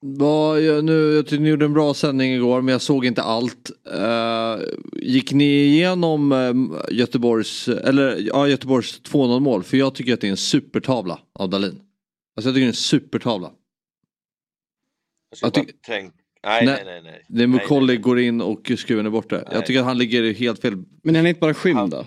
Vad, 0.00 0.60
jag, 0.62 0.84
nu, 0.84 1.14
jag 1.14 1.26
tyckte 1.26 1.42
ni 1.42 1.48
gjorde 1.48 1.64
en 1.64 1.72
bra 1.72 1.94
sändning 1.94 2.32
igår 2.32 2.62
men 2.62 2.72
jag 2.72 2.82
såg 2.82 3.04
inte 3.06 3.22
allt. 3.22 3.70
Eh, 3.92 4.56
gick 4.92 5.32
ni 5.32 5.44
igenom 5.44 6.32
uh, 6.32 6.80
Göteborgs, 6.90 7.68
eller, 7.68 8.16
ja, 8.20 8.48
Göteborgs 8.48 9.00
2-0 9.02 9.40
mål? 9.40 9.62
För 9.64 9.76
jag 9.76 9.94
tycker 9.94 10.14
att 10.14 10.20
det 10.20 10.26
är 10.26 10.30
en 10.30 10.36
supertavla 10.36 11.18
av 11.32 11.50
Dalin. 11.50 11.70
Alltså 12.36 12.48
jag 12.48 12.54
tycker 12.54 12.60
det 12.60 12.66
är 12.66 12.66
en 12.66 12.72
supertavla. 12.74 13.50
Jag 15.30 15.38
ska 15.38 15.46
Jag 15.46 15.52
bara 15.52 15.64
tyck- 15.64 15.74
tänk... 15.86 16.14
nej, 16.46 16.66
Nej, 16.66 16.82
nej, 16.84 16.84
nej, 16.84 17.02
nej. 17.04 17.22
Det 17.28 17.42
är 17.42 17.46
Nej, 17.46 17.60
Mukolli 17.60 17.86
nej. 17.86 17.96
går 17.96 18.18
in 18.20 18.40
och 18.40 18.72
skruven 18.78 19.06
är 19.06 19.10
borta. 19.10 19.36
Nej. 19.36 19.44
Jag 19.52 19.66
tycker 19.66 19.80
att 19.80 19.86
han 19.86 19.98
ligger 19.98 20.34
helt 20.34 20.60
fel. 20.62 20.74
Men 21.02 21.14
är 21.16 21.18
han 21.18 21.26
inte 21.26 21.40
bara 21.40 21.54
skymd 21.54 21.90
då? 21.90 22.06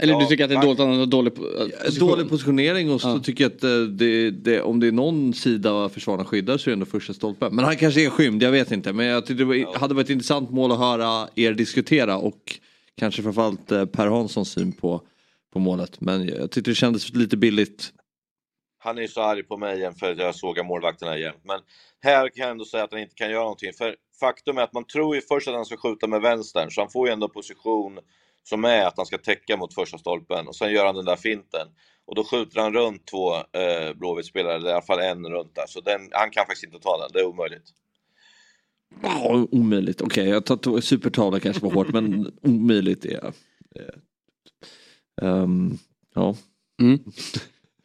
Eller 0.00 0.12
Ja, 0.12 0.20
du 0.20 0.26
tycker 0.26 0.44
att 0.44 0.50
det 0.50 0.56
är 0.56 0.62
dåligt 0.62 0.80
att 0.80 0.86
han 0.88 0.98
har 0.98 1.06
dålig 1.06 1.32
po- 1.32 1.84
position? 1.84 2.08
Dålig 2.08 2.28
positionering 2.28 2.90
och 2.90 3.00
så 3.00 3.08
Ja. 3.08 3.18
tycker 3.18 3.44
jag 3.44 3.52
att 3.52 3.64
eh, 3.64 3.70
det, 3.80 4.30
det, 4.30 4.60
om 4.62 4.80
det 4.80 4.86
är 4.86 4.92
någon 4.92 5.34
sida 5.34 5.72
av 5.72 5.88
försvararna 5.88 6.24
skyddar 6.24 6.58
så 6.58 6.70
är 6.70 6.72
det 6.72 6.74
ändå 6.74 6.86
första 6.86 7.12
stolpen. 7.14 7.54
Men 7.54 7.64
han 7.64 7.76
kanske 7.76 8.04
är 8.06 8.10
skymd, 8.10 8.42
jag 8.42 8.50
vet 8.50 8.70
inte. 8.72 8.92
Men 8.92 9.06
jag 9.06 9.26
tyckte 9.26 9.40
det 9.42 9.44
var, 9.44 9.78
hade 9.78 9.94
varit 9.94 10.04
ett 10.06 10.10
intressant 10.10 10.50
mål 10.50 10.72
att 10.72 10.78
höra 10.78 11.28
er 11.34 11.52
diskutera 11.52 12.16
och 12.16 12.58
kanske 12.98 13.22
framförallt 13.22 13.72
eh, 13.72 13.84
Per 13.84 14.06
Hanssons 14.06 14.50
syn 14.50 14.72
på, 14.72 15.00
på 15.52 15.58
målet. 15.58 16.00
Men 16.00 16.28
jag 16.28 16.50
tyckte 16.50 16.70
det 16.70 16.74
kändes 16.74 17.14
lite 17.14 17.36
billigt. 17.36 17.92
Han 18.82 18.98
är 18.98 19.06
så 19.06 19.20
arg 19.20 19.42
på 19.42 19.56
mig 19.56 19.78
igen 19.78 19.94
för 19.94 20.12
att 20.12 20.18
jag 20.18 20.34
sågar 20.34 20.64
målvakterna 20.64 21.18
jämt. 21.18 21.40
Men 21.44 21.60
här 22.02 22.28
kan 22.28 22.42
jag 22.42 22.50
ändå 22.50 22.64
säga 22.64 22.84
att 22.84 22.92
han 22.92 23.00
inte 23.00 23.14
kan 23.14 23.30
göra 23.30 23.42
någonting. 23.42 23.72
För 23.72 23.96
faktum 24.20 24.58
är 24.58 24.62
att 24.62 24.72
man 24.72 24.84
tror 24.84 25.14
ju 25.14 25.20
först 25.22 25.48
att 25.48 25.54
han 25.54 25.64
ska 25.64 25.76
skjuta 25.76 26.06
med 26.06 26.20
vänstern, 26.20 26.70
så 26.70 26.80
han 26.80 26.90
får 26.90 27.06
ju 27.06 27.12
ändå 27.12 27.28
position 27.28 27.98
som 28.42 28.64
är 28.64 28.86
att 28.86 28.96
han 28.96 29.06
ska 29.06 29.18
täcka 29.18 29.56
mot 29.56 29.74
första 29.74 29.98
stolpen. 29.98 30.48
Och 30.48 30.56
sen 30.56 30.72
gör 30.72 30.86
han 30.86 30.94
den 30.94 31.04
där 31.04 31.16
finten. 31.16 31.68
Och 32.06 32.14
då 32.14 32.24
skjuter 32.24 32.60
han 32.60 32.72
runt 32.74 33.06
två 33.06 33.34
eh, 33.34 33.94
Blåvitt-spelare, 33.94 34.54
eller 34.54 34.68
i 34.68 34.72
alla 34.72 34.82
fall 34.82 35.00
en 35.00 35.26
runt 35.26 35.54
där. 35.54 35.66
Så 35.66 35.80
den, 35.80 36.08
han 36.12 36.30
kan 36.30 36.46
faktiskt 36.46 36.64
inte 36.64 36.78
ta 36.78 36.98
den, 36.98 37.10
det 37.12 37.20
är 37.20 37.26
omöjligt. 37.26 37.64
Ja, 39.02 39.46
omöjligt. 39.50 40.00
Okej, 40.00 40.28
jag 40.28 40.46
tar 40.46 40.80
supertavla 40.80 41.40
kanske 41.40 41.62
var 41.62 41.72
hårt 41.72 41.92
men 41.92 42.32
omöjligt 42.42 43.04
är... 43.04 43.32
ehm, 45.22 45.78
ja. 46.14 46.34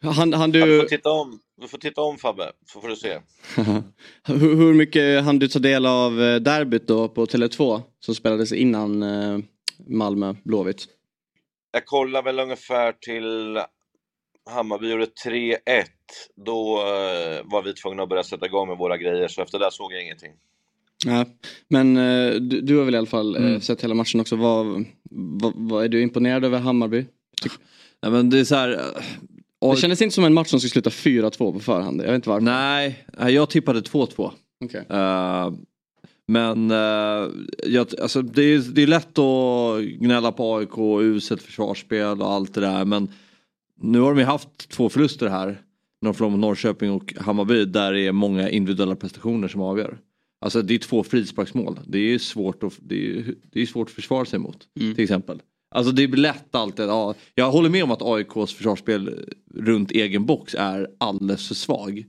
Han, 0.02 0.32
han 0.32 0.50
Du 0.50 0.60
du, 0.60 0.80
får 0.80 0.88
titta 0.88 1.10
om, 1.10 1.38
du 1.60 1.68
får 1.68 1.78
titta 1.78 2.00
om 2.00 2.18
Fabbe, 2.18 2.52
så 2.72 2.80
får 2.80 2.88
du 2.88 2.96
se. 2.96 3.18
hur, 4.26 4.56
hur 4.56 4.74
mycket 4.74 5.24
hann 5.24 5.38
du 5.38 5.48
ta 5.48 5.58
del 5.58 5.86
av 5.86 6.22
eh, 6.22 6.36
derbyt 6.36 6.86
då 6.86 7.08
på 7.08 7.26
Tele2 7.26 7.82
som 8.00 8.14
spelades 8.14 8.52
innan 8.52 9.02
eh, 9.02 9.38
Malmö 9.88 10.34
Blåvitt? 10.44 10.88
jag 11.72 11.86
kollar 11.86 12.22
väl 12.22 12.40
ungefär 12.40 12.92
till 12.92 13.58
Hammarby 14.50 14.90
gjorde 14.90 15.06
3-1. 15.26 15.56
Då 16.46 16.78
eh, 16.78 17.40
var 17.44 17.62
vi 17.62 17.72
tvungna 17.74 18.02
att 18.02 18.08
börja 18.08 18.22
sätta 18.22 18.46
igång 18.46 18.68
med 18.68 18.78
våra 18.78 18.96
grejer, 18.96 19.28
så 19.28 19.42
efter 19.42 19.58
det 19.58 19.68
såg 19.72 19.92
jag 19.92 20.02
ingenting. 20.02 20.32
Ja, 21.06 21.24
men 21.68 21.94
du, 22.48 22.60
du 22.60 22.76
har 22.78 22.84
väl 22.84 22.94
i 22.94 22.98
alla 22.98 23.06
fall 23.06 23.36
Mm. 23.36 23.60
sett 23.60 23.84
hela 23.84 23.94
matchen 23.94 24.20
också. 24.20 24.36
Vad, 24.36 24.84
vad, 25.10 25.52
vad, 25.56 25.84
är 25.84 25.88
du 25.88 26.02
imponerad 26.02 26.44
över 26.44 26.58
Hammarby? 26.58 27.04
Nej, 28.02 28.12
men 28.12 28.30
det 28.30 28.40
är 28.40 28.44
så 28.44 28.54
här, 28.54 28.80
eh, 29.64 29.70
Det 29.70 29.76
kändes 29.76 30.02
inte 30.02 30.14
som 30.14 30.24
en 30.24 30.34
match 30.34 30.48
som 30.48 30.60
skulle 30.60 30.70
sluta 30.70 30.90
4-2 30.90 31.52
på 31.52 31.60
förhand. 31.60 32.00
Jag 32.00 32.06
vet 32.06 32.14
inte 32.14 32.28
varför. 32.28 32.44
Nej, 32.44 33.06
jag 33.18 33.50
tippade 33.50 33.80
2-2. 33.80 34.30
Okej. 34.64 34.84
Eh, 34.90 35.50
men 36.28 36.70
uh, 36.70 37.30
jag, 37.66 37.86
alltså, 38.02 38.22
det, 38.22 38.42
är, 38.42 38.58
det 38.58 38.82
är 38.82 38.86
lätt 38.86 39.18
att 39.18 39.82
gnälla 39.82 40.32
på 40.32 40.56
AIK 40.56 40.78
och 40.78 41.00
uselt 41.00 41.42
försvarsspel 41.42 42.22
och 42.22 42.32
allt 42.32 42.54
det 42.54 42.60
där 42.60 42.84
men 42.84 43.08
nu 43.80 44.00
har 44.00 44.14
de 44.14 44.18
ju 44.18 44.24
haft 44.24 44.68
två 44.68 44.88
förluster 44.88 45.28
här. 45.28 45.46
När 46.00 46.08
de 46.08 46.14
förlorar 46.14 46.30
mot 46.30 46.40
Norrköping 46.40 46.90
och 46.90 47.14
Hammarby 47.16 47.64
där 47.64 47.92
det 47.92 48.00
är 48.00 48.12
många 48.12 48.50
individuella 48.50 48.96
prestationer 48.96 49.48
som 49.48 49.60
avgör. 49.60 49.98
Alltså 50.40 50.62
det 50.62 50.74
är 50.74 50.78
två 50.78 51.02
frisparksmål. 51.02 51.80
Det 51.86 51.98
är 51.98 52.18
svårt 52.18 52.62
att, 52.62 52.78
det 52.80 53.10
är, 53.10 53.34
det 53.52 53.62
är 53.62 53.66
svårt 53.66 53.88
att 53.88 53.94
försvara 53.94 54.24
sig 54.24 54.38
mot. 54.38 54.68
Till 54.74 55.00
exempel. 55.00 55.42
Alltså 55.76 55.92
det 55.92 56.08
blir 56.08 56.22
lätt 56.22 56.54
alltid. 56.54 56.84
Ja, 56.84 57.14
jag 57.34 57.50
håller 57.50 57.70
med 57.70 57.84
om 57.84 57.90
att 57.90 58.02
AIKs 58.02 58.52
försvarsspel 58.54 59.30
runt 59.54 59.90
egen 59.90 60.26
box 60.26 60.54
är 60.54 60.90
alldeles 60.98 61.48
för 61.48 61.54
svag. 61.54 62.04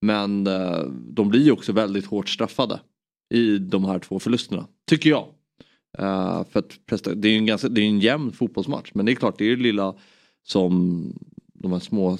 Men 0.00 0.46
eh, 0.46 0.80
de 0.90 1.28
blir 1.28 1.44
ju 1.44 1.52
också 1.52 1.72
väldigt 1.72 2.06
hårt 2.06 2.28
straffade 2.28 2.80
i 3.34 3.58
de 3.58 3.84
här 3.84 3.98
två 3.98 4.18
förlusterna. 4.18 4.66
Tycker 4.88 5.10
jag. 5.10 5.28
Eh, 5.98 6.44
för 6.50 6.58
att 6.60 6.78
presta- 6.86 7.14
det 7.14 7.28
är 7.28 7.32
ju 7.32 7.38
en, 7.38 7.46
ganska, 7.46 7.68
det 7.68 7.80
är 7.80 7.86
en 7.86 8.00
jämn 8.00 8.32
fotbollsmatch 8.32 8.90
men 8.94 9.06
det 9.06 9.12
är 9.12 9.16
klart 9.16 9.38
det 9.38 9.44
är 9.44 9.48
ju 9.48 9.56
det 9.56 9.62
lilla 9.62 9.94
som 10.42 11.04
de 11.54 11.72
här 11.72 11.80
små 11.80 12.18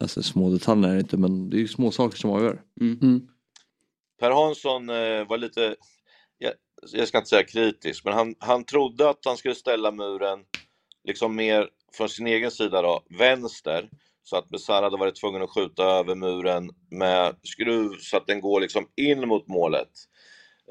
Alltså 0.00 0.22
små 0.22 0.50
detaljerna 0.50 0.88
är 0.88 0.94
det 0.94 1.00
inte 1.00 1.16
men 1.16 1.50
det 1.50 1.56
är 1.56 1.58
ju 1.60 1.68
små 1.68 1.90
saker 1.90 2.18
som 2.18 2.30
avgör. 2.30 2.62
Per 4.20 4.30
Hansson 4.30 4.88
eh, 4.90 5.28
var 5.28 5.38
lite, 5.38 5.76
jag, 6.92 7.08
ska 7.08 7.18
inte 7.18 7.30
säga 7.30 7.42
kritisk, 7.44 8.04
men 8.04 8.14
han, 8.14 8.34
han 8.38 8.64
trodde 8.64 9.10
att 9.10 9.24
han 9.24 9.36
skulle 9.36 9.54
ställa 9.54 9.90
muren 9.90 10.40
liksom 11.04 11.36
mer 11.36 11.68
från 11.96 12.08
sin 12.08 12.26
egen 12.26 12.50
sida 12.50 12.82
då, 12.82 13.02
vänster, 13.18 13.90
så 14.22 14.36
att 14.36 14.48
Besara 14.48 14.86
hade 14.86 14.96
varit 14.96 15.20
tvungen 15.20 15.42
att 15.42 15.50
skjuta 15.50 15.82
över 15.84 16.14
muren 16.14 16.70
med 16.90 17.36
skruv 17.42 17.90
så 18.00 18.16
att 18.16 18.26
den 18.26 18.40
går 18.40 18.60
liksom 18.60 18.88
in 18.96 19.28
mot 19.28 19.48
målet. 19.48 19.88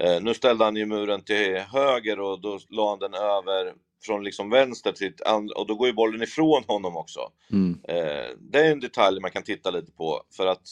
Eh, 0.02 0.22
nu 0.22 0.34
ställde 0.34 0.64
han 0.66 0.76
ju 0.76 0.86
muren 0.86 1.24
till 1.24 1.58
höger 1.58 2.20
och 2.20 2.42
då 2.42 2.60
la 2.70 2.90
han 2.90 3.00
den 3.00 3.14
över 3.14 3.74
från 4.06 4.24
liksom 4.24 4.50
vänster 4.50 4.92
till 4.92 5.08
ett 5.08 5.22
and- 5.28 5.52
och 5.52 5.68
då 5.68 5.76
går 5.76 5.88
ju 5.88 5.94
bollen 5.94 6.22
ifrån 6.22 6.64
honom 6.68 6.98
också. 6.98 7.20
Mm. 7.52 7.80
Eh, 7.88 8.30
det 8.40 8.60
är 8.60 8.72
en 8.72 8.80
detalj 8.80 9.22
man 9.22 9.32
kan 9.32 9.44
titta 9.44 9.72
lite 9.72 9.92
på 9.92 10.22
för 10.38 10.48
att 10.48 10.68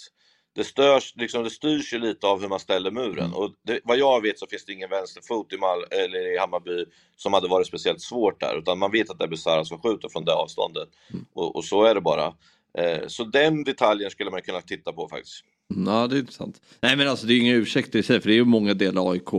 det, 0.56 0.64
störs, 0.64 1.14
liksom, 1.16 1.44
det 1.44 1.50
styrs 1.50 1.94
ju 1.94 2.00
lite 2.00 2.28
av 2.28 2.42
hur 2.42 2.48
man 2.48 2.60
ställer 2.60 2.92
muren. 2.92 3.34
Och 3.34 3.52
det, 3.64 3.80
vad 3.84 3.98
jag 3.98 4.22
vet 4.22 4.40
så 4.40 4.48
finns 4.48 4.66
det 4.66 4.74
ingen 4.74 4.90
vänsterfot 4.90 5.54
i, 5.54 5.58
Mal, 5.58 5.84
eller 5.92 6.34
i 6.36 6.38
Hammarby 6.38 6.86
som 7.16 7.34
hade 7.34 7.48
varit 7.48 7.68
speciellt 7.68 8.02
svårt 8.02 8.40
där, 8.40 8.58
utan 8.58 8.80
man 8.80 8.92
vet 8.92 9.10
att 9.10 9.20
det 9.20 9.24
är 9.24 9.30
Besara 9.30 9.66
som 9.66 9.80
skjuter 9.80 10.10
från 10.10 10.26
det 10.26 10.34
avståndet. 10.34 10.90
Och, 11.34 11.56
och 11.56 11.66
så 11.66 11.84
är 11.84 11.96
det 11.96 12.02
bara. 12.02 12.34
Eh, 12.78 13.08
så 13.08 13.24
den 13.24 13.64
detaljen 13.64 14.12
skulle 14.12 14.32
man 14.32 14.42
kunna 14.42 14.62
titta 14.62 14.94
på 14.94 15.08
faktiskt. 15.08 15.44
Ja 15.86 16.08
det 16.08 16.16
är 16.16 16.20
intressant. 16.20 16.62
Nej 16.82 16.98
men 16.98 17.08
alltså 17.08 17.28
det 17.28 17.34
är 17.34 17.40
inga 17.40 17.54
ursäkter 17.54 18.00
i 18.00 18.04
sig 18.04 18.22
för 18.22 18.30
det 18.30 18.34
är 18.34 18.38
ju 18.38 18.46
många 18.46 18.74
delar 18.74 19.12
AIK 19.12 19.34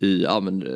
i, 0.00 0.22
ja, 0.22 0.40
men, 0.40 0.66
eh, 0.66 0.72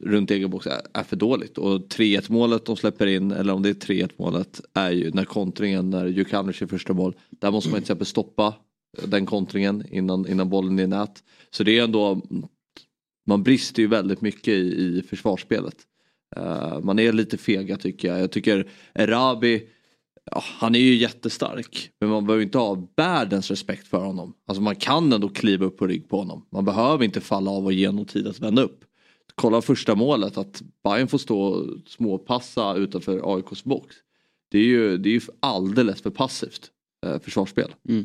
runt 0.00 0.30
egen 0.30 0.50
box 0.50 0.66
är, 0.66 0.80
är 0.94 1.02
för 1.02 1.16
dåligt. 1.16 1.58
Och 1.58 1.80
3-1 1.80 2.32
målet 2.32 2.66
de 2.66 2.76
släpper 2.76 3.06
in, 3.06 3.30
eller 3.30 3.52
om 3.52 3.62
det 3.62 3.68
är 3.68 3.74
3-1 3.74 4.10
målet, 4.16 4.60
är 4.74 4.90
ju 4.90 5.10
när 5.10 5.24
kontringen, 5.24 5.90
när 5.90 6.06
Djukanovic 6.06 6.62
är 6.62 6.66
första 6.66 6.92
mål. 6.92 7.14
Där 7.30 7.50
måste 7.50 7.70
man 7.70 7.76
till 7.76 7.82
exempel 7.82 8.06
stoppa 8.06 8.54
den 9.04 9.26
kontringen 9.26 9.84
innan, 9.90 10.28
innan 10.28 10.48
bollen 10.48 10.78
är 10.78 10.82
i 10.82 10.86
nät. 10.86 11.22
Så 11.50 11.64
det 11.64 11.78
är 11.78 11.84
ändå, 11.84 12.22
man 13.26 13.42
brister 13.42 13.82
ju 13.82 13.88
väldigt 13.88 14.20
mycket 14.20 14.54
i, 14.54 14.98
i 14.98 15.02
försvarsspelet. 15.08 15.76
Uh, 16.36 16.80
man 16.80 16.98
är 16.98 17.12
lite 17.12 17.38
fega 17.38 17.76
tycker 17.76 18.08
jag. 18.08 18.20
Jag 18.20 18.30
tycker 18.30 18.68
Erabi, 18.94 19.68
ja, 20.30 20.42
han 20.44 20.74
är 20.74 20.78
ju 20.78 20.94
jättestark. 20.94 21.90
Men 22.00 22.10
man 22.10 22.26
behöver 22.26 22.44
inte 22.44 22.58
ha 22.58 22.88
världens 22.96 23.50
respekt 23.50 23.88
för 23.88 24.04
honom. 24.04 24.34
Alltså 24.46 24.62
man 24.62 24.76
kan 24.76 25.12
ändå 25.12 25.28
kliva 25.28 25.66
upp 25.66 25.78
på 25.78 25.86
rygg 25.86 26.08
på 26.08 26.18
honom. 26.18 26.46
Man 26.52 26.64
behöver 26.64 27.04
inte 27.04 27.20
falla 27.20 27.50
av 27.50 27.64
och 27.64 27.72
ge 27.72 27.86
honom 27.86 28.04
tid 28.04 28.26
att 28.26 28.40
vända 28.40 28.62
upp. 28.62 28.84
Kolla 29.34 29.62
första 29.62 29.94
målet 29.94 30.36
att 30.36 30.62
Bayern 30.84 31.08
får 31.08 31.18
stå 31.18 31.40
och 31.40 31.66
småpassa 31.86 32.74
utanför 32.74 33.36
AIKs 33.36 33.64
box. 33.64 33.96
Det 34.50 34.58
är 34.58 34.64
ju, 34.64 34.98
det 34.98 35.08
är 35.08 35.12
ju 35.12 35.20
alldeles 35.40 36.02
för 36.02 36.10
passivt 36.10 36.70
eh, 37.06 37.20
försvarsspel. 37.20 37.74
Mm. 37.88 38.04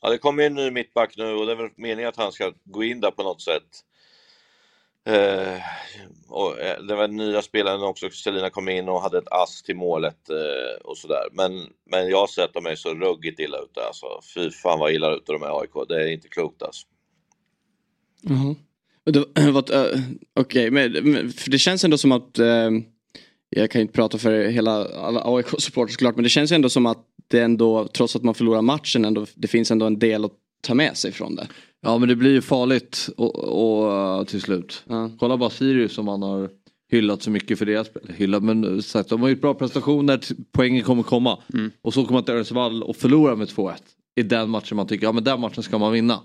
Ja, 0.00 0.10
det 0.10 0.18
kommer 0.18 0.42
en 0.42 0.54
ny 0.54 0.70
mittback 0.70 1.16
nu 1.16 1.32
och 1.32 1.46
det 1.46 1.52
är 1.52 1.56
väl 1.56 1.70
meningen 1.76 2.08
att 2.08 2.16
han 2.16 2.32
ska 2.32 2.52
gå 2.64 2.84
in 2.84 3.00
där 3.00 3.10
på 3.10 3.22
något 3.22 3.42
sätt. 3.42 3.84
Eh, 5.04 5.60
och 6.28 6.60
eh, 6.60 6.82
det 6.82 6.94
var 6.94 7.08
nya 7.08 7.42
spelaren 7.42 7.82
också, 7.82 8.10
Selina 8.10 8.50
kom 8.50 8.68
in 8.68 8.88
och 8.88 9.02
hade 9.02 9.18
ett 9.18 9.32
ass 9.32 9.62
till 9.62 9.76
målet 9.76 10.30
eh, 10.30 10.80
och 10.84 10.98
sådär. 10.98 11.28
Men, 11.32 11.52
men 11.90 12.08
jag 12.08 12.18
har 12.18 12.26
sett 12.26 12.44
att 12.44 12.54
de 12.54 12.66
är 12.66 12.74
så 12.74 12.94
ruggigt 12.94 13.40
illa 13.40 13.58
ute 13.58 13.86
alltså. 13.86 14.06
Fy 14.34 14.50
fan 14.50 14.78
vad 14.78 14.92
illa 14.92 15.14
ute 15.14 15.32
de 15.32 15.42
är 15.42 15.60
AIK, 15.60 15.88
det 15.88 16.02
är 16.02 16.06
inte 16.06 16.28
klokt 16.28 16.62
alltså. 16.62 16.86
Eh, 19.70 20.00
Okej, 20.34 20.70
men, 20.70 20.92
men 20.92 21.32
för 21.32 21.50
det 21.50 21.58
känns 21.58 21.84
ändå 21.84 21.98
som 21.98 22.12
att 22.12 22.38
eh, 22.38 22.70
jag 23.52 23.70
kan 23.70 23.80
inte 23.80 23.92
prata 23.92 24.18
för 24.18 24.48
hela 24.48 24.84
alla 24.84 25.20
AIK-supportrar 25.24 25.92
såklart 25.92 26.16
men 26.16 26.22
det 26.22 26.28
känns 26.28 26.52
ändå 26.52 26.68
som 26.68 26.86
att 26.86 27.06
det 27.28 27.40
ändå 27.40 27.88
trots 27.88 28.16
att 28.16 28.22
man 28.22 28.34
förlorar 28.34 28.62
matchen 28.62 29.04
ändå 29.04 29.26
det 29.34 29.48
finns 29.48 29.70
ändå 29.70 29.86
en 29.86 29.98
del 29.98 30.24
att 30.24 30.32
ta 30.62 30.74
med 30.74 30.96
sig 30.96 31.12
från 31.12 31.34
det. 31.34 31.48
Ja 31.80 31.98
men 31.98 32.08
det 32.08 32.16
blir 32.16 32.30
ju 32.30 32.42
farligt 32.42 33.08
och, 33.16 33.34
och, 33.38 33.92
eh, 33.92 34.24
till 34.24 34.40
slut. 34.40 34.82
Ja. 34.88 35.10
Kolla 35.18 35.36
bara 35.36 35.50
Sirius 35.50 35.92
som 35.92 36.04
man 36.04 36.22
har 36.22 36.50
hyllat 36.90 37.22
så 37.22 37.30
mycket 37.30 37.58
för 37.58 37.66
deras 37.66 37.86
spel. 37.86 38.12
Hyllat 38.16 38.42
men 38.42 38.64
eh, 38.64 38.80
sagt, 38.80 39.08
de 39.08 39.22
har 39.22 39.28
gjort 39.28 39.40
bra 39.40 39.54
prestationer, 39.54 40.20
poängen 40.52 40.82
kommer 40.82 41.02
komma. 41.02 41.38
Och 41.82 41.94
så 41.94 42.02
kommer 42.02 42.12
man 42.12 42.24
till 42.24 42.34
Örnsköldsvall 42.34 42.82
och 42.82 42.96
förlorar 42.96 43.36
med 43.36 43.48
2-1. 43.48 43.74
I 44.14 44.22
den 44.22 44.50
matchen 44.50 44.76
man 44.76 44.86
tycker, 44.86 45.06
ja 45.06 45.12
men 45.12 45.24
den 45.24 45.40
matchen 45.40 45.62
ska 45.62 45.78
man 45.78 45.92
vinna. 45.92 46.20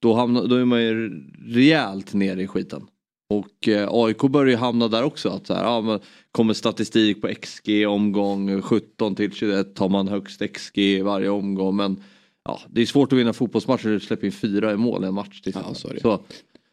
Då, 0.00 0.14
hamnar, 0.14 0.46
då 0.46 0.56
är 0.56 0.64
man 0.64 0.82
ju 0.82 1.24
rejält 1.46 2.14
nere 2.14 2.42
i 2.42 2.46
skiten. 2.46 2.86
Och 3.30 3.68
eh, 3.68 3.88
AIK 3.90 4.20
börjar 4.20 4.50
ju 4.50 4.56
hamna 4.56 4.88
där 4.88 5.02
också. 5.02 5.28
Att 5.28 5.46
så 5.46 5.54
här, 5.54 5.64
ja, 5.64 6.00
kommer 6.32 6.54
statistik 6.54 7.20
på 7.20 7.28
XG 7.28 7.88
omgång 7.88 8.62
17 8.62 9.14
till 9.14 9.32
21 9.32 9.74
tar 9.74 9.88
man 9.88 10.08
högst 10.08 10.42
XG 10.52 11.02
varje 11.02 11.28
omgång. 11.28 11.76
Men 11.76 12.04
ja, 12.44 12.60
det 12.70 12.80
är 12.80 12.86
svårt 12.86 13.12
att 13.12 13.18
vinna 13.18 13.32
fotbollsmatcher 13.32 13.86
när 13.86 13.92
du 13.92 14.00
släpper 14.00 14.26
in 14.26 14.32
fyra 14.32 14.72
i 14.72 14.76
mål 14.76 15.04
i 15.04 15.06
en 15.06 15.14
match. 15.14 15.40
Till 15.40 15.48
exempel. 15.48 16.00
så 16.00 16.20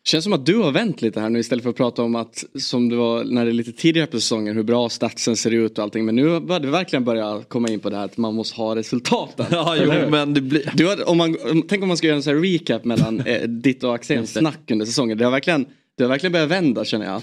Känns 0.08 0.24
som 0.24 0.34
att 0.34 0.46
du 0.46 0.58
har 0.58 0.72
vänt 0.72 1.02
lite 1.02 1.20
här 1.20 1.30
nu 1.30 1.40
istället 1.40 1.64
för 1.64 1.70
att 1.70 1.76
prata 1.76 2.04
om 2.04 2.16
att 2.16 2.44
som 2.60 2.90
det 2.90 2.96
var 2.96 3.24
när 3.24 3.46
det 3.46 3.52
är 3.52 3.54
lite 3.54 3.72
tidigare 3.72 4.08
på 4.08 4.20
säsongen 4.20 4.56
hur 4.56 4.64
bra 4.64 4.90
statsen 4.90 5.36
ser 5.36 5.52
ut 5.52 5.78
och 5.78 5.84
allting. 5.84 6.06
Men 6.06 6.16
nu 6.16 6.28
har 6.28 6.60
det 6.60 6.68
verkligen 6.68 7.04
börjat 7.04 7.50
komma 7.50 7.70
in 7.70 7.80
på 7.80 7.90
det 7.90 7.98
här 7.98 8.06
att 8.06 8.18
man 8.18 8.34
måste 8.34 8.58
ha 8.58 8.76
resultaten. 8.76 9.46
ja, 9.52 9.76
jo, 9.78 10.10
men 10.10 10.34
det 10.34 10.42
blir... 10.42 10.72
Du 10.74 10.88
har, 10.88 11.10
om 11.10 11.18
man, 11.18 11.36
tänk 11.68 11.82
om 11.82 11.88
man 11.88 11.98
ska 11.98 12.08
göra 12.08 12.18
en 12.18 12.24
sån 12.24 12.36
här 12.36 12.42
recap 12.42 12.86
mellan 12.86 13.20
eh, 13.20 13.42
ditt 13.42 13.84
och 13.84 13.96
Axéns 13.96 14.34
snack 14.34 14.72
under 14.72 14.86
säsongen. 14.86 15.18
Det 15.18 15.24
har 15.24 15.32
verkligen, 15.32 15.66
det 15.98 16.04
har 16.04 16.10
verkligen 16.10 16.32
börjat 16.32 16.50
vända 16.50 16.86
känner 16.86 17.06
jag. 17.06 17.22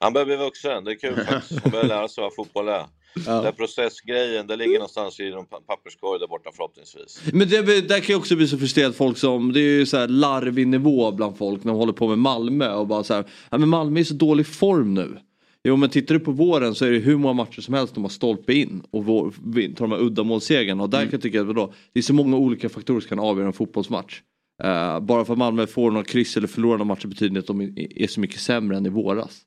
Han 0.00 0.12
börjar 0.12 0.26
bli 0.26 0.36
vuxen, 0.36 0.84
det 0.84 0.90
är 0.90 0.94
kul 0.94 1.16
faktiskt. 1.24 1.60
Han 1.62 1.70
börjar 1.70 1.86
lära 1.86 2.08
sig 2.08 2.22
vad 2.22 2.34
fotboll 2.34 2.68
är. 2.68 2.84
Den 3.14 3.44
här 3.44 3.52
processgrejen, 3.52 4.46
det 4.46 4.56
ligger 4.56 4.72
någonstans 4.74 5.20
i 5.20 5.30
någon 5.30 5.46
pa- 5.46 5.60
papperskorg 5.60 6.20
där 6.20 6.26
borta 6.26 6.50
förhoppningsvis. 6.54 7.22
Men 7.32 7.48
det, 7.48 7.88
där 7.88 8.00
kan 8.00 8.06
ju 8.08 8.14
också 8.14 8.36
bli 8.36 8.48
så 8.48 8.58
frustrerat 8.58 8.96
folk 8.96 9.18
som, 9.18 9.52
det 9.52 9.60
är 9.60 9.78
ju 9.78 9.86
så 9.86 9.96
här 9.96 10.08
larvig 10.08 10.66
nivå 10.66 11.12
bland 11.12 11.38
folk 11.38 11.64
när 11.64 11.72
de 11.72 11.78
håller 11.78 11.92
på 11.92 12.08
med 12.08 12.18
Malmö 12.18 12.72
och 12.74 12.86
bara 12.86 13.04
så 13.04 13.14
här, 13.14 13.24
ja 13.50 13.58
men 13.58 13.68
Malmö 13.68 14.00
är 14.00 14.02
i 14.02 14.04
så 14.04 14.14
dålig 14.14 14.46
form 14.46 14.94
nu. 14.94 15.18
Jo 15.64 15.76
men 15.76 15.90
tittar 15.90 16.14
du 16.14 16.20
på 16.20 16.30
våren 16.32 16.74
så 16.74 16.84
är 16.84 16.90
det 16.90 16.98
hur 16.98 17.16
många 17.16 17.34
matcher 17.34 17.60
som 17.60 17.74
helst 17.74 17.94
de 17.94 18.04
har 18.04 18.08
stolpe 18.08 18.54
in 18.54 18.82
och 18.90 19.04
vår, 19.04 19.30
tar 19.74 19.86
de 19.86 19.92
här 19.92 20.00
uddamålssegrarna 20.02 20.82
och 20.82 20.90
där 20.90 21.00
kan 21.02 21.10
jag 21.12 21.22
tycka 21.22 21.40
att 21.40 21.46
vadå, 21.46 21.72
det 21.92 21.98
är 22.00 22.02
så 22.02 22.14
många 22.14 22.36
olika 22.36 22.68
faktorer 22.68 23.00
som 23.00 23.08
kan 23.08 23.18
avgöra 23.18 23.46
en 23.46 23.52
fotbollsmatch. 23.52 24.20
Eh, 24.64 25.00
bara 25.00 25.24
för 25.24 25.32
att 25.32 25.38
Malmö 25.38 25.66
får 25.66 25.90
några 25.90 26.04
kryss 26.04 26.36
eller 26.36 26.48
förlorar 26.48 26.78
några 26.78 26.84
matcher 26.84 27.06
betyder 27.08 27.34
det 27.34 27.40
att 27.40 27.46
de 27.46 27.60
är 27.76 28.06
så 28.06 28.20
mycket 28.20 28.40
sämre 28.40 28.76
än 28.76 28.86
i 28.86 28.88
våras. 28.88 29.42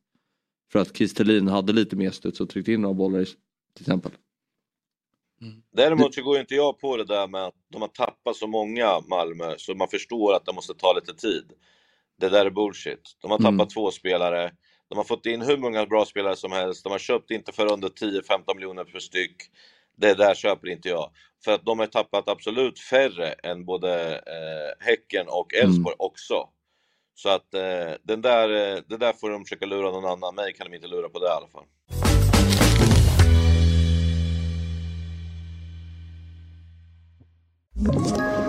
För 0.71 0.79
att 0.79 0.93
Kristelin 0.93 1.47
hade 1.47 1.73
lite 1.73 1.95
mer 1.95 2.11
studs 2.11 2.41
och 2.41 2.49
tryckte 2.49 2.71
in 2.73 2.81
några 2.81 2.93
bollar 2.93 3.25
till 3.25 3.35
exempel. 3.83 4.11
Däremot 5.73 6.15
så 6.15 6.21
går 6.21 6.39
inte 6.39 6.55
jag 6.55 6.79
på 6.79 6.97
det 6.97 7.05
där 7.05 7.27
med 7.27 7.45
att 7.45 7.55
de 7.71 7.81
har 7.81 7.89
tappat 7.89 8.35
så 8.35 8.47
många 8.47 8.99
Malmö 9.09 9.53
så 9.57 9.75
man 9.75 9.87
förstår 9.87 10.33
att 10.35 10.45
det 10.45 10.53
måste 10.53 10.73
ta 10.73 10.93
lite 10.93 11.13
tid. 11.13 11.51
Det 12.19 12.29
där 12.29 12.45
är 12.45 12.49
bullshit. 12.49 13.17
De 13.21 13.31
har 13.31 13.37
tappat 13.37 13.53
Mm. 13.53 13.67
två 13.67 13.91
spelare. 13.91 14.51
De 14.89 14.97
har 14.97 15.05
fått 15.05 15.25
in 15.25 15.41
hur 15.41 15.57
många 15.57 15.85
bra 15.85 16.05
spelare 16.05 16.35
som 16.35 16.51
helst. 16.51 16.83
De 16.83 16.91
har 16.91 16.99
köpt 16.99 17.31
inte 17.31 17.51
för 17.51 17.73
under 17.73 17.89
10-15 17.89 18.55
miljoner 18.55 18.83
per 18.83 18.99
styck. 18.99 19.35
Det 19.99 20.13
där 20.13 20.35
köper 20.35 20.67
inte 20.67 20.89
jag. 20.89 21.09
För 21.43 21.51
att 21.51 21.65
de 21.65 21.79
har 21.79 21.85
tappat 21.85 22.29
absolut 22.29 22.79
färre 22.79 23.31
än 23.31 23.65
både 23.65 24.15
eh, 24.15 24.85
Häcken 24.85 25.27
och 25.29 25.53
Elfsborg 25.53 25.95
också. 25.99 26.49
Så 27.13 27.29
att 27.29 27.53
eh, 27.53 27.91
den 28.03 28.21
där, 28.21 28.49
eh, 28.49 28.81
det 28.87 28.97
där 28.97 29.13
får 29.13 29.29
de 29.29 29.45
försöka 29.45 29.65
lura 29.65 29.91
någon 29.91 30.05
annan. 30.05 30.35
Mig 30.35 30.53
kan 30.53 30.71
de 30.71 30.75
inte 30.75 30.87
lura 30.87 31.09
på 31.09 31.19
det 31.19 31.25
i 31.25 31.29
alla 31.29 31.47
fall. 31.47 31.65
Ett 38.43 38.48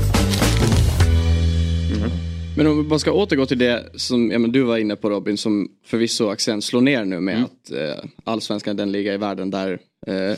Men 2.57 2.67
om 2.67 2.87
bara 2.87 2.99
ska 2.99 3.11
återgå 3.11 3.45
till 3.45 3.57
det 3.57 3.89
som 3.95 4.31
ja, 4.31 4.39
du 4.39 4.61
var 4.61 4.77
inne 4.77 4.95
på 4.95 5.09
Robin 5.09 5.37
som 5.37 5.67
förvisso 5.85 6.29
Axén 6.29 6.61
slår 6.61 6.81
ner 6.81 7.05
nu 7.05 7.19
med 7.19 7.43
att 7.43 7.71
eh, 7.71 8.05
allsvenskan 8.23 8.75
är 8.75 8.77
den 8.77 8.91
liga 8.91 9.13
i 9.13 9.17
världen 9.17 9.51
där 9.51 9.79
eh, 10.07 10.37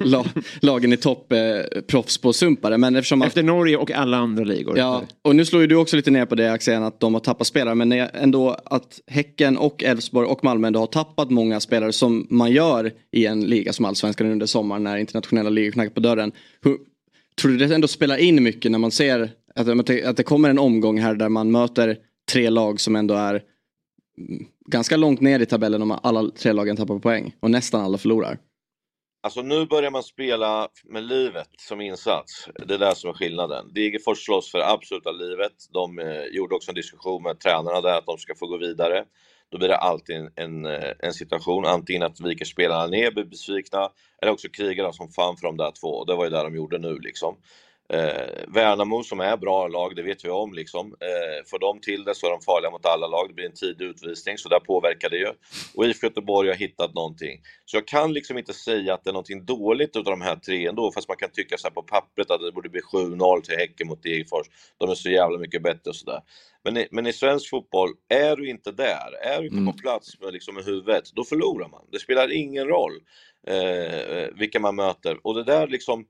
la, 0.00 0.24
lagen 0.60 0.92
i 0.92 0.96
topp 0.96 1.32
eh, 1.32 1.80
proffs 1.86 2.18
på 2.18 2.32
sumpare. 2.32 2.78
Men 2.78 2.96
eftersom 2.96 3.22
att, 3.22 3.28
Efter 3.28 3.42
Norge 3.42 3.76
och 3.76 3.90
alla 3.90 4.16
andra 4.16 4.44
ligor. 4.44 4.78
Ja, 4.78 5.02
och 5.22 5.36
nu 5.36 5.44
slår 5.44 5.62
ju 5.62 5.68
du 5.68 5.76
också 5.76 5.96
lite 5.96 6.10
ner 6.10 6.26
på 6.26 6.34
det 6.34 6.52
Axén 6.52 6.82
att 6.82 7.00
de 7.00 7.14
har 7.14 7.20
tappat 7.20 7.46
spelare. 7.46 7.74
Men 7.74 7.92
ändå 7.92 8.56
att 8.64 9.00
Häcken 9.06 9.56
och 9.56 9.84
Elfsborg 9.84 10.26
och 10.26 10.44
Malmö 10.44 10.66
ändå 10.66 10.80
har 10.80 10.86
tappat 10.86 11.30
många 11.30 11.60
spelare 11.60 11.92
som 11.92 12.26
man 12.30 12.52
gör 12.52 12.92
i 13.12 13.26
en 13.26 13.40
liga 13.40 13.72
som 13.72 13.84
allsvenskan 13.84 14.32
under 14.32 14.46
sommaren 14.46 14.84
när 14.84 14.96
internationella 14.96 15.50
ligor 15.50 15.72
knackar 15.72 15.90
på 15.90 16.00
dörren. 16.00 16.32
Hur, 16.62 16.76
tror 17.40 17.52
du 17.52 17.58
det 17.66 17.74
ändå 17.74 17.88
spelar 17.88 18.16
in 18.16 18.42
mycket 18.42 18.70
när 18.70 18.78
man 18.78 18.90
ser 18.90 19.30
att, 19.56 19.90
att 20.04 20.16
det 20.16 20.22
kommer 20.22 20.50
en 20.50 20.58
omgång 20.58 20.98
här 20.98 21.14
där 21.14 21.28
man 21.28 21.50
möter 21.50 21.98
tre 22.32 22.50
lag 22.50 22.80
som 22.80 22.96
ändå 22.96 23.14
är 23.14 23.34
mm, 24.18 24.46
ganska 24.66 24.96
långt 24.96 25.20
ner 25.20 25.40
i 25.40 25.46
tabellen 25.46 25.82
om 25.82 25.98
alla 26.02 26.30
tre 26.30 26.52
lagen 26.52 26.76
tappar 26.76 26.98
poäng 26.98 27.34
och 27.40 27.50
nästan 27.50 27.80
alla 27.80 27.98
förlorar. 27.98 28.38
Alltså 29.22 29.42
nu 29.42 29.66
börjar 29.66 29.90
man 29.90 30.02
spela 30.02 30.68
med 30.84 31.04
livet 31.04 31.48
som 31.58 31.80
insats. 31.80 32.48
Det 32.66 32.74
är 32.74 32.78
det 32.78 32.94
som 32.96 33.10
är 33.10 33.14
skillnaden. 33.14 33.72
Degerfors 33.74 34.24
slåss 34.24 34.50
för 34.50 34.58
absoluta 34.58 35.10
livet. 35.10 35.52
De 35.72 35.98
eh, 35.98 36.24
gjorde 36.30 36.54
också 36.54 36.70
en 36.70 36.74
diskussion 36.74 37.22
med 37.22 37.40
tränarna 37.40 37.80
där 37.80 37.98
att 37.98 38.06
de 38.06 38.18
ska 38.18 38.34
få 38.34 38.46
gå 38.46 38.56
vidare. 38.56 39.04
Då 39.50 39.58
blir 39.58 39.68
det 39.68 39.76
alltid 39.76 40.16
en, 40.16 40.30
en, 40.34 40.66
eh, 40.66 40.92
en 40.98 41.12
situation, 41.12 41.66
antingen 41.66 42.02
att 42.02 42.20
viker 42.20 42.44
spelarna 42.44 42.86
ner, 42.86 43.10
blir 43.10 43.24
besvikna, 43.24 43.90
eller 44.22 44.32
också 44.32 44.48
krigar 44.48 44.84
de 44.84 44.92
som 44.92 45.08
fan 45.08 45.36
för 45.36 45.46
de 45.46 45.56
där 45.56 45.72
två. 45.80 45.88
Och 45.88 46.06
det 46.06 46.14
var 46.16 46.24
ju 46.24 46.30
det 46.30 46.42
de 46.42 46.54
gjorde 46.54 46.78
nu 46.78 46.98
liksom. 46.98 47.36
Eh, 47.88 48.44
Värnamo 48.48 49.02
som 49.02 49.20
är 49.20 49.36
bra 49.36 49.68
lag, 49.68 49.96
det 49.96 50.02
vet 50.02 50.24
vi 50.24 50.28
om 50.30 50.54
liksom. 50.54 50.86
Eh, 50.86 51.44
får 51.50 51.58
de 51.58 51.80
till 51.80 52.04
det 52.04 52.14
så 52.14 52.26
är 52.26 52.30
de 52.30 52.40
farliga 52.40 52.70
mot 52.70 52.86
alla 52.86 53.06
lag. 53.06 53.28
Det 53.28 53.34
blir 53.34 53.46
en 53.46 53.52
tidig 53.54 53.84
utvisning, 53.84 54.38
så 54.38 54.48
där 54.48 54.60
påverkar 54.60 55.10
det 55.10 55.16
ju. 55.16 55.32
Och 55.74 55.84
IFK 55.86 56.06
Göteborg 56.06 56.48
har 56.48 56.56
hittat 56.56 56.94
någonting. 56.94 57.40
Så 57.64 57.76
jag 57.76 57.86
kan 57.86 58.12
liksom 58.12 58.38
inte 58.38 58.52
säga 58.52 58.94
att 58.94 59.04
det 59.04 59.10
är 59.10 59.12
någonting 59.12 59.44
dåligt 59.44 59.96
utav 59.96 60.04
de 60.04 60.20
här 60.20 60.36
tre 60.36 60.66
ändå, 60.66 60.92
fast 60.92 61.08
man 61.08 61.16
kan 61.16 61.30
tycka 61.30 61.56
så 61.58 61.66
här 61.68 61.74
på 61.74 61.82
pappret 61.82 62.30
att 62.30 62.40
det 62.40 62.52
borde 62.52 62.68
bli 62.68 62.80
7-0 62.80 63.40
till 63.42 63.56
Häcken 63.56 63.88
mot 63.88 64.02
Degerfors. 64.02 64.46
De 64.78 64.90
är 64.90 64.94
så 64.94 65.10
jävla 65.10 65.38
mycket 65.38 65.62
bättre 65.62 65.90
och 65.90 65.96
sådär. 65.96 66.20
Men 66.64 66.76
i, 66.76 66.88
men 66.90 67.06
i 67.06 67.12
svensk 67.12 67.50
fotboll, 67.50 67.90
är 68.08 68.36
du 68.36 68.48
inte 68.50 68.72
där, 68.72 69.12
är 69.22 69.38
du 69.40 69.44
inte 69.46 69.56
Mm. 69.58 69.72
på 69.72 69.78
plats 69.78 70.20
med, 70.20 70.32
liksom, 70.32 70.54
med 70.54 70.64
huvudet, 70.64 71.04
då 71.14 71.24
förlorar 71.24 71.68
man. 71.68 71.84
Det 71.92 71.98
spelar 71.98 72.32
ingen 72.32 72.66
roll 72.68 72.92
eh, 73.46 74.26
vilka 74.34 74.60
man 74.60 74.74
möter. 74.74 75.18
Och 75.22 75.34
det 75.34 75.44
där 75.44 75.66
liksom, 75.66 76.04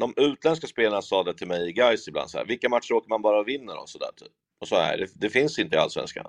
de 0.00 0.14
utländska 0.16 0.66
spelarna 0.66 1.02
sa 1.02 1.22
det 1.22 1.34
till 1.34 1.46
mig 1.46 1.68
i 1.68 1.72
Gais 1.72 2.08
ibland 2.08 2.30
så 2.30 2.38
här, 2.38 2.44
vilka 2.44 2.68
matcher 2.68 2.92
åker 2.92 3.08
man 3.08 3.22
bara 3.22 3.40
och 3.40 3.48
vinner 3.48 3.80
och 3.80 3.88
sådär 3.88 4.10
typ. 4.16 4.32
Och 4.60 4.68
så 4.68 4.76
här, 4.76 4.98
det, 4.98 5.08
det 5.14 5.30
finns 5.30 5.58
inte 5.58 5.76
i 5.76 5.78
Allsvenskan. 5.78 6.26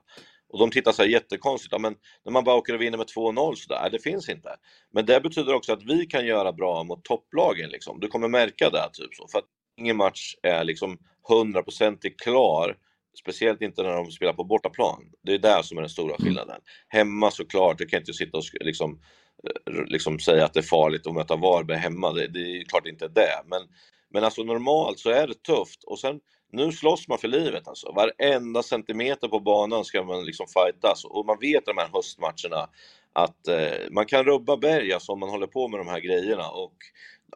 Och 0.50 0.60
de 0.60 0.72
tittar 0.72 0.92
så 0.92 1.02
här 1.02 1.10
jättekonstigt, 1.10 1.72
ja, 1.72 1.78
men 1.78 1.96
när 2.26 2.32
man 2.32 2.44
bara 2.44 2.56
åker 2.56 2.74
och 2.74 2.82
vinner 2.82 2.98
med 2.98 3.08
2-0 3.08 3.56
sådär, 3.56 3.80
nej, 3.82 3.92
det 3.92 4.00
finns 4.00 4.30
inte. 4.30 4.56
Men 4.94 5.06
det 5.06 5.22
betyder 5.22 5.54
också 5.54 5.74
att 5.74 5.84
vi 5.84 6.06
kan 6.06 6.26
göra 6.26 6.54
bra 6.54 6.84
mot 6.84 7.04
topplagen 7.04 7.70
liksom. 7.70 8.00
Du 8.00 8.08
kommer 8.08 8.28
märka 8.28 8.70
det 8.70 8.90
typ 8.94 9.14
så. 9.14 9.28
För 9.28 9.40
att 9.40 9.46
ingen 9.78 9.98
match 9.98 10.36
är 10.44 10.64
liksom 10.64 10.98
100% 11.30 11.98
klar. 12.24 12.78
Speciellt 13.20 13.62
inte 13.62 13.84
när 13.84 13.92
de 13.92 14.12
spelar 14.12 14.34
på 14.34 14.44
bortaplan. 14.44 15.12
Det 15.24 15.34
är 15.34 15.40
där 15.40 15.62
som 15.62 15.78
är 15.78 15.82
den 15.82 15.90
stora 15.90 16.18
skillnaden. 16.18 16.62
Hemma 16.88 17.32
såklart, 17.32 17.78
du 17.78 17.86
kan 17.86 18.00
inte 18.00 18.14
sitta 18.14 18.38
och 18.38 18.44
liksom, 18.60 19.00
Eh, 19.44 19.74
liksom 19.86 20.20
säga 20.20 20.46
att 20.46 20.54
det 20.54 20.60
är 20.60 20.62
farligt 20.62 21.08
att 21.08 21.14
möta 21.14 21.36
Varberg 21.36 21.78
hemma. 21.78 22.14
Det, 22.14 22.28
det 22.28 22.40
är 22.40 22.64
klart 22.64 22.88
inte 22.88 23.08
det. 23.08 23.42
Men, 23.46 23.62
men 24.10 24.24
alltså 24.24 24.44
normalt 24.44 25.00
så 25.00 25.10
är 25.10 25.28
det 25.28 25.44
tufft. 25.44 25.84
Och 25.84 26.00
sen, 26.00 26.20
nu 26.52 26.72
slåss 26.72 27.08
man 27.08 27.18
för 27.18 27.28
livet 27.28 27.68
alltså. 27.68 27.92
Varenda 27.92 28.64
centimeter 28.64 29.28
på 29.28 29.40
banan 29.40 29.86
ska 29.86 30.04
man 30.04 30.26
liksom 30.26 30.46
fightas. 30.48 31.06
Och 31.06 31.26
man 31.26 31.38
vet 31.42 31.66
de 31.66 31.78
här 31.78 31.90
höstmatcherna 31.94 32.70
att 33.14 33.48
eh, 33.48 33.92
man 33.92 34.06
kan 34.06 34.24
rubba 34.24 34.58
berg 34.58 34.94
alltså, 34.94 35.12
om 35.12 35.20
man 35.20 35.30
håller 35.30 35.48
på 35.48 35.68
med 35.68 35.80
de 35.80 35.88
här 35.88 36.00
grejerna. 36.00 36.50
Och 36.50 36.74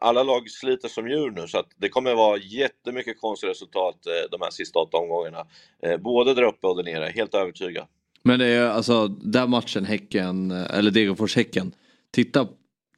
alla 0.00 0.22
lag 0.22 0.50
sliter 0.50 0.88
som 0.88 1.08
djur 1.08 1.30
nu 1.30 1.46
så 1.46 1.58
att 1.58 1.70
det 1.76 1.88
kommer 1.88 2.14
vara 2.14 2.38
jättemycket 2.38 3.20
konstiga 3.20 3.50
resultat 3.50 4.06
eh, 4.06 4.30
de 4.30 4.40
här 4.40 4.50
sista 4.50 4.78
åtta 4.78 4.96
omgångarna. 4.96 5.46
Eh, 5.82 5.96
både 5.96 6.34
där 6.34 6.42
uppe 6.42 6.66
och 6.66 6.76
där 6.76 6.92
nere, 6.92 7.12
helt 7.14 7.34
övertygad. 7.34 7.86
Men 8.22 8.38
det 8.38 8.46
är 8.46 8.68
alltså 8.68 9.08
den 9.08 9.50
matchen 9.50 9.84
Häcken, 9.84 10.50
eh, 10.50 10.78
eller 10.78 10.90
Degerfors-Häcken. 10.90 11.72
Titta, 12.14 12.48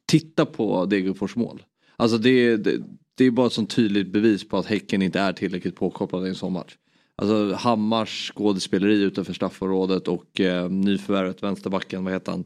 titta 0.06 0.46
på 0.46 0.86
Degerfors 0.86 1.36
mål. 1.36 1.62
Alltså 1.96 2.18
det, 2.18 2.56
det, 2.56 2.82
det 3.14 3.24
är 3.24 3.30
bara 3.30 3.46
ett 3.46 3.52
sånt 3.52 3.70
tydligt 3.70 4.12
bevis 4.12 4.48
på 4.48 4.58
att 4.58 4.66
Häcken 4.66 5.02
inte 5.02 5.20
är 5.20 5.32
tillräckligt 5.32 5.76
påkopplade 5.76 6.26
i 6.26 6.28
en 6.28 6.34
sån 6.34 6.52
match. 6.52 6.76
Alltså 7.16 7.54
Hammars 7.54 8.32
skådespeleri 8.34 9.02
utanför 9.02 9.32
straffområdet 9.32 10.08
och 10.08 10.40
eh, 10.40 10.70
nyförvärvet 10.70 11.42
vänsterbacken, 11.42 12.04
vad 12.04 12.12
heter 12.12 12.32
han? 12.32 12.44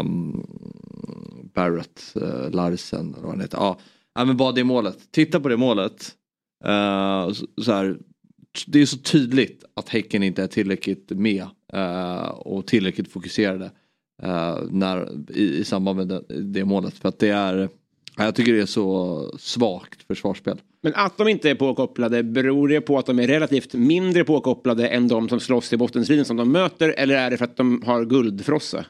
Um, 0.00 0.46
Barrett, 1.54 2.16
eh, 2.16 2.50
Larsen 2.50 3.14
eller 3.14 3.22
vad 3.22 3.30
han 3.30 3.40
heter. 3.40 3.58
Ja. 3.58 3.78
ja 4.14 4.24
men 4.24 4.36
bara 4.36 4.52
det 4.52 4.64
målet. 4.64 5.12
Titta 5.12 5.40
på 5.40 5.48
det 5.48 5.56
målet. 5.56 6.14
Uh, 6.66 7.32
så, 7.32 7.46
så 7.62 7.72
här, 7.72 7.98
det 8.66 8.80
är 8.80 8.86
så 8.86 8.98
tydligt 8.98 9.64
att 9.76 9.88
Häcken 9.88 10.22
inte 10.22 10.42
är 10.42 10.46
tillräckligt 10.46 11.10
med 11.10 11.46
uh, 11.74 12.28
och 12.28 12.66
tillräckligt 12.66 13.12
fokuserade 13.12 13.70
när, 14.70 15.08
i, 15.36 15.58
i 15.58 15.64
samband 15.64 15.96
med 15.96 16.08
det, 16.08 16.42
det 16.42 16.64
målet. 16.64 16.94
För 16.94 17.08
att 17.08 17.18
det 17.18 17.28
är, 17.28 17.68
ja, 18.16 18.24
jag 18.24 18.34
tycker 18.34 18.52
det 18.52 18.60
är 18.60 18.66
så 18.66 19.38
svagt 19.38 20.02
försvarsspel. 20.02 20.60
Men 20.82 20.94
att 20.94 21.18
de 21.18 21.28
inte 21.28 21.50
är 21.50 21.54
påkopplade, 21.54 22.22
beror 22.22 22.68
det 22.68 22.80
på 22.80 22.98
att 22.98 23.06
de 23.06 23.18
är 23.18 23.26
relativt 23.26 23.74
mindre 23.74 24.24
påkopplade 24.24 24.88
än 24.88 25.08
de 25.08 25.28
som 25.28 25.40
slåss 25.40 25.72
i 25.72 25.76
bottenstriden 25.76 26.24
som 26.24 26.36
de 26.36 26.52
möter? 26.52 26.88
Eller 26.88 27.14
är 27.14 27.30
det 27.30 27.36
för 27.36 27.44
att 27.44 27.56
de 27.56 27.82
har 27.86 28.04
guldfrossa? 28.04 28.84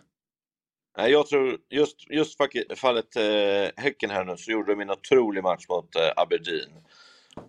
Nej, 0.98 1.12
jag 1.12 1.26
tror 1.26 1.58
just, 1.70 2.10
just 2.10 2.38
fallet 2.76 3.16
eh, 3.16 3.82
Häcken 3.82 4.10
här 4.10 4.24
nu 4.24 4.36
så 4.36 4.50
gjorde 4.50 4.72
de 4.72 4.80
en 4.80 4.90
otrolig 4.90 5.42
match 5.42 5.68
mot 5.68 5.96
eh, 5.96 6.10
Aberdeen. 6.16 6.70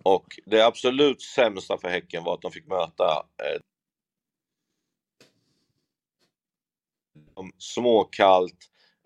Och 0.02 0.40
det 0.46 0.66
absolut 0.66 1.22
sämsta 1.22 1.78
för 1.78 1.88
Häcken 1.88 2.24
var 2.24 2.34
att 2.34 2.42
de 2.42 2.52
fick 2.52 2.66
möta 2.66 3.04
eh, 3.42 3.60
de 7.36 7.52
småkallt 7.58 8.58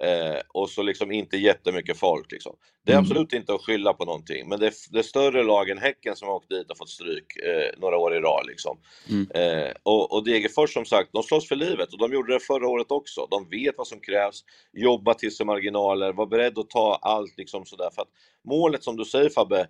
eh, 0.02 0.40
och 0.48 0.70
så 0.70 0.82
liksom 0.82 1.12
inte 1.12 1.36
jättemycket 1.36 1.98
folk. 1.98 2.32
Liksom. 2.32 2.56
Det 2.84 2.92
är 2.92 2.96
Mm. 2.96 3.04
absolut 3.04 3.32
inte 3.32 3.54
att 3.54 3.60
skylla 3.64 3.92
på 3.92 4.04
någonting, 4.04 4.48
men 4.48 4.60
det 4.60 4.72
det 4.90 5.02
större 5.02 5.42
lag 5.44 5.70
än 5.70 5.78
Häcken 5.78 6.16
som 6.16 6.28
har 6.28 6.34
åkt 6.34 6.48
dit 6.48 6.70
och 6.70 6.78
fått 6.78 6.88
stryk 6.88 7.36
eh, 7.36 7.78
några 7.80 7.96
år 7.98 8.14
i 8.14 8.20
rad. 8.20 8.46
Liksom. 8.46 8.78
Eh, 9.34 9.72
och, 9.82 10.12
och 10.12 10.24
Degerfors 10.24 10.72
som 10.72 10.84
sagt, 10.84 11.12
de 11.12 11.22
slåss 11.22 11.48
för 11.48 11.56
livet 11.56 11.92
och 11.92 11.98
de 11.98 12.12
gjorde 12.12 12.32
det 12.32 12.40
förra 12.40 12.68
året 12.68 12.90
också. 12.90 13.26
De 13.30 13.48
vet 13.48 13.74
vad 13.78 13.86
som 13.86 14.00
krävs, 14.00 14.44
jobba 14.72 15.14
till 15.14 15.36
sig 15.36 15.46
marginaler, 15.46 16.12
var 16.12 16.26
beredd 16.26 16.58
att 16.58 16.70
ta 16.70 16.98
allt 17.02 17.38
liksom 17.38 17.64
sådär. 17.64 17.90
För 17.94 18.02
att 18.02 18.10
målet 18.44 18.84
som 18.84 18.96
du 18.96 19.04
säger 19.04 19.28
Fabbe, 19.30 19.68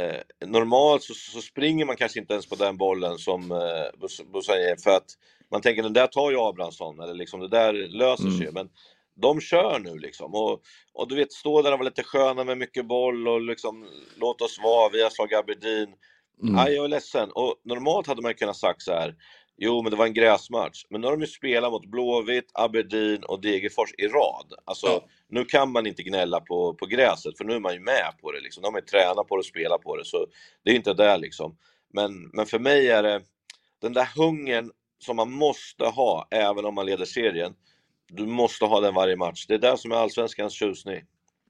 eh, 0.00 0.46
normalt 0.48 1.02
så, 1.02 1.14
så 1.14 1.40
springer 1.40 1.84
man 1.84 1.96
kanske 1.96 2.20
inte 2.20 2.32
ens 2.32 2.46
på 2.48 2.54
den 2.54 2.76
bollen 2.76 3.18
som 3.18 3.52
eh, 3.52 3.98
Bus- 4.00 4.32
Bussan 4.32 4.60
ger 4.60 4.76
för 4.76 4.90
att 4.90 5.06
man 5.50 5.60
tänker 5.60 5.82
den 5.82 5.92
där 5.92 6.06
tar 6.06 6.30
ju 6.30 6.38
Abrahamsson 6.40 7.00
eller 7.00 7.14
liksom 7.14 7.40
det 7.40 7.48
där 7.48 7.72
löser 7.72 8.30
sig. 8.30 8.52
Men 8.52 8.68
de 9.20 9.40
kör 9.40 9.78
nu 9.78 9.98
liksom 9.98 10.34
och, 10.34 10.60
och 10.92 11.08
du 11.08 11.14
vet 11.16 11.32
stå 11.32 11.62
där 11.62 11.72
och 11.72 11.78
vara 11.78 11.88
lite 11.88 12.02
sköna 12.02 12.44
med 12.44 12.58
mycket 12.58 12.86
boll 12.86 13.28
och 13.28 13.40
liksom 13.40 13.86
låt 14.16 14.42
oss 14.42 14.60
vara, 14.62 14.90
vi 14.92 15.02
har 15.02 15.10
slagit 15.10 15.38
Aberdeen. 15.38 15.88
Mm. 16.42 16.58
Aj, 16.58 16.72
jag 16.72 16.84
är 16.84 16.88
ledsen. 16.88 17.30
Och 17.30 17.54
normalt 17.64 18.06
hade 18.06 18.22
man 18.22 18.34
kunnat 18.34 18.56
sagt 18.56 18.82
så 18.82 18.92
här. 18.92 19.14
Jo, 19.58 19.82
men 19.82 19.90
det 19.90 19.96
var 19.96 20.06
en 20.06 20.14
gräsmatch. 20.14 20.84
Men 20.90 21.00
nu 21.00 21.06
har 21.06 21.12
de 21.12 21.20
ju 21.20 21.26
spelat 21.26 21.72
mot 21.72 21.86
Blåvitt, 21.86 22.50
Aberdeen 22.54 23.24
och 23.24 23.40
Degerfors 23.40 23.94
i 23.98 24.06
rad. 24.06 24.52
Alltså, 24.64 25.02
nu 25.28 25.44
kan 25.44 25.72
man 25.72 25.86
inte 25.86 26.02
gnälla 26.02 26.40
på, 26.40 26.74
på 26.74 26.86
gräset, 26.86 27.38
för 27.38 27.44
nu 27.44 27.54
är 27.54 27.60
man 27.60 27.74
ju 27.74 27.80
med 27.80 28.12
på 28.20 28.32
det. 28.32 28.40
Liksom. 28.40 28.62
De 28.62 28.74
har 28.74 28.80
ju 28.80 28.86
tränat 28.86 29.28
på 29.28 29.36
det 29.36 29.40
och 29.40 29.46
spelat 29.46 29.82
på 29.82 29.96
det, 29.96 30.04
så 30.04 30.26
det 30.64 30.70
är 30.70 30.74
inte 30.74 30.94
där 30.94 31.18
liksom. 31.18 31.56
Men, 31.92 32.30
men 32.32 32.46
för 32.46 32.58
mig 32.58 32.88
är 32.88 33.02
det, 33.02 33.22
den 33.80 33.92
där 33.92 34.08
hungern 34.16 34.70
som 34.98 35.16
man 35.16 35.32
måste 35.32 35.84
ha 35.84 36.28
även 36.30 36.64
om 36.64 36.74
man 36.74 36.86
leder 36.86 37.04
serien. 37.04 37.52
Du 38.12 38.26
måste 38.26 38.64
ha 38.64 38.80
den 38.80 38.94
varje 38.94 39.16
match. 39.16 39.46
Det 39.48 39.54
är 39.54 39.58
det 39.58 39.78
som 39.78 39.92
är 39.92 39.96
allsvenskans 39.96 40.52
tjusning. 40.52 41.02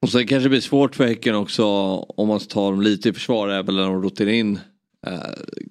Och 0.02 0.08
sen 0.08 0.26
kanske 0.26 0.44
det 0.44 0.50
blir 0.50 0.60
svårt 0.60 0.96
för 0.96 1.06
Häcken 1.06 1.34
också 1.34 1.64
om 1.98 2.28
man 2.28 2.40
tar 2.40 2.70
dem 2.70 2.82
lite 2.82 3.08
i 3.08 3.12
försvar 3.12 3.48
även 3.48 3.76
när 3.76 3.82
de 3.82 4.02
roterar 4.02 4.30
in 4.30 4.58
eh, 5.06 5.20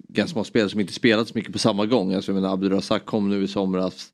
ganska 0.08 0.36
många 0.36 0.44
spelare 0.44 0.68
som 0.68 0.80
inte 0.80 0.92
spelat 0.92 1.28
så 1.28 1.32
mycket 1.34 1.52
på 1.52 1.58
samma 1.58 1.86
gång. 1.86 2.14
Alltså, 2.14 2.32
jag 2.32 2.34
menar 2.40 2.54
Abdulrazak 2.54 3.06
kom 3.06 3.30
nu 3.30 3.42
i 3.42 3.48
somras. 3.48 4.08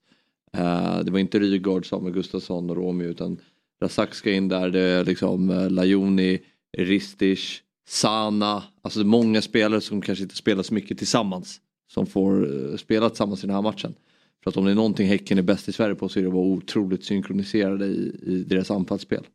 Eh, 0.57 0.99
det 0.99 1.11
var 1.11 1.19
inte 1.19 1.39
Rygaard, 1.39 1.89
Samuel 1.89 2.15
Gustafsson 2.15 2.71
och 2.71 2.77
Romeo 2.77 3.09
utan 3.09 3.41
Razak 3.83 4.15
ska 4.15 4.33
in 4.33 4.49
där. 4.49 4.71
Det 4.71 4.81
är 4.81 5.05
liksom 5.05 5.51
eh, 5.51 5.71
Lajoni, 5.71 6.39
Ristic, 6.79 7.61
Sana. 7.89 8.63
Alltså 8.83 8.99
det 8.99 9.03
är 9.03 9.09
många 9.09 9.43
spelare 9.43 9.81
som 9.81 10.03
kanske 10.03 10.23
inte 10.23 10.37
spelar 10.37 10.63
så 10.63 10.75
mycket 10.75 10.99
tillsammans. 10.99 11.61
Som 11.95 12.07
får 12.07 12.71
eh, 12.71 12.77
spela 12.77 13.09
tillsammans 13.09 13.45
i 13.45 13.47
den 13.47 13.55
här 13.57 13.63
matchen. 13.63 13.95
För 14.43 14.51
att 14.51 14.57
om 14.57 14.65
det 14.65 14.71
är 14.71 14.75
någonting 14.75 15.09
Häcken 15.09 15.39
är 15.39 15.43
bäst 15.43 15.69
i 15.69 15.73
Sverige 15.73 15.95
på 15.95 16.09
så 16.09 16.19
är 16.19 16.23
det 16.23 16.29
att 16.29 16.35
vara 16.35 16.45
otroligt 16.47 17.05
synkroniserade 17.05 17.87
i, 17.87 18.21
i 18.27 18.45
deras 18.47 18.71
anfallsspel. 18.71 19.27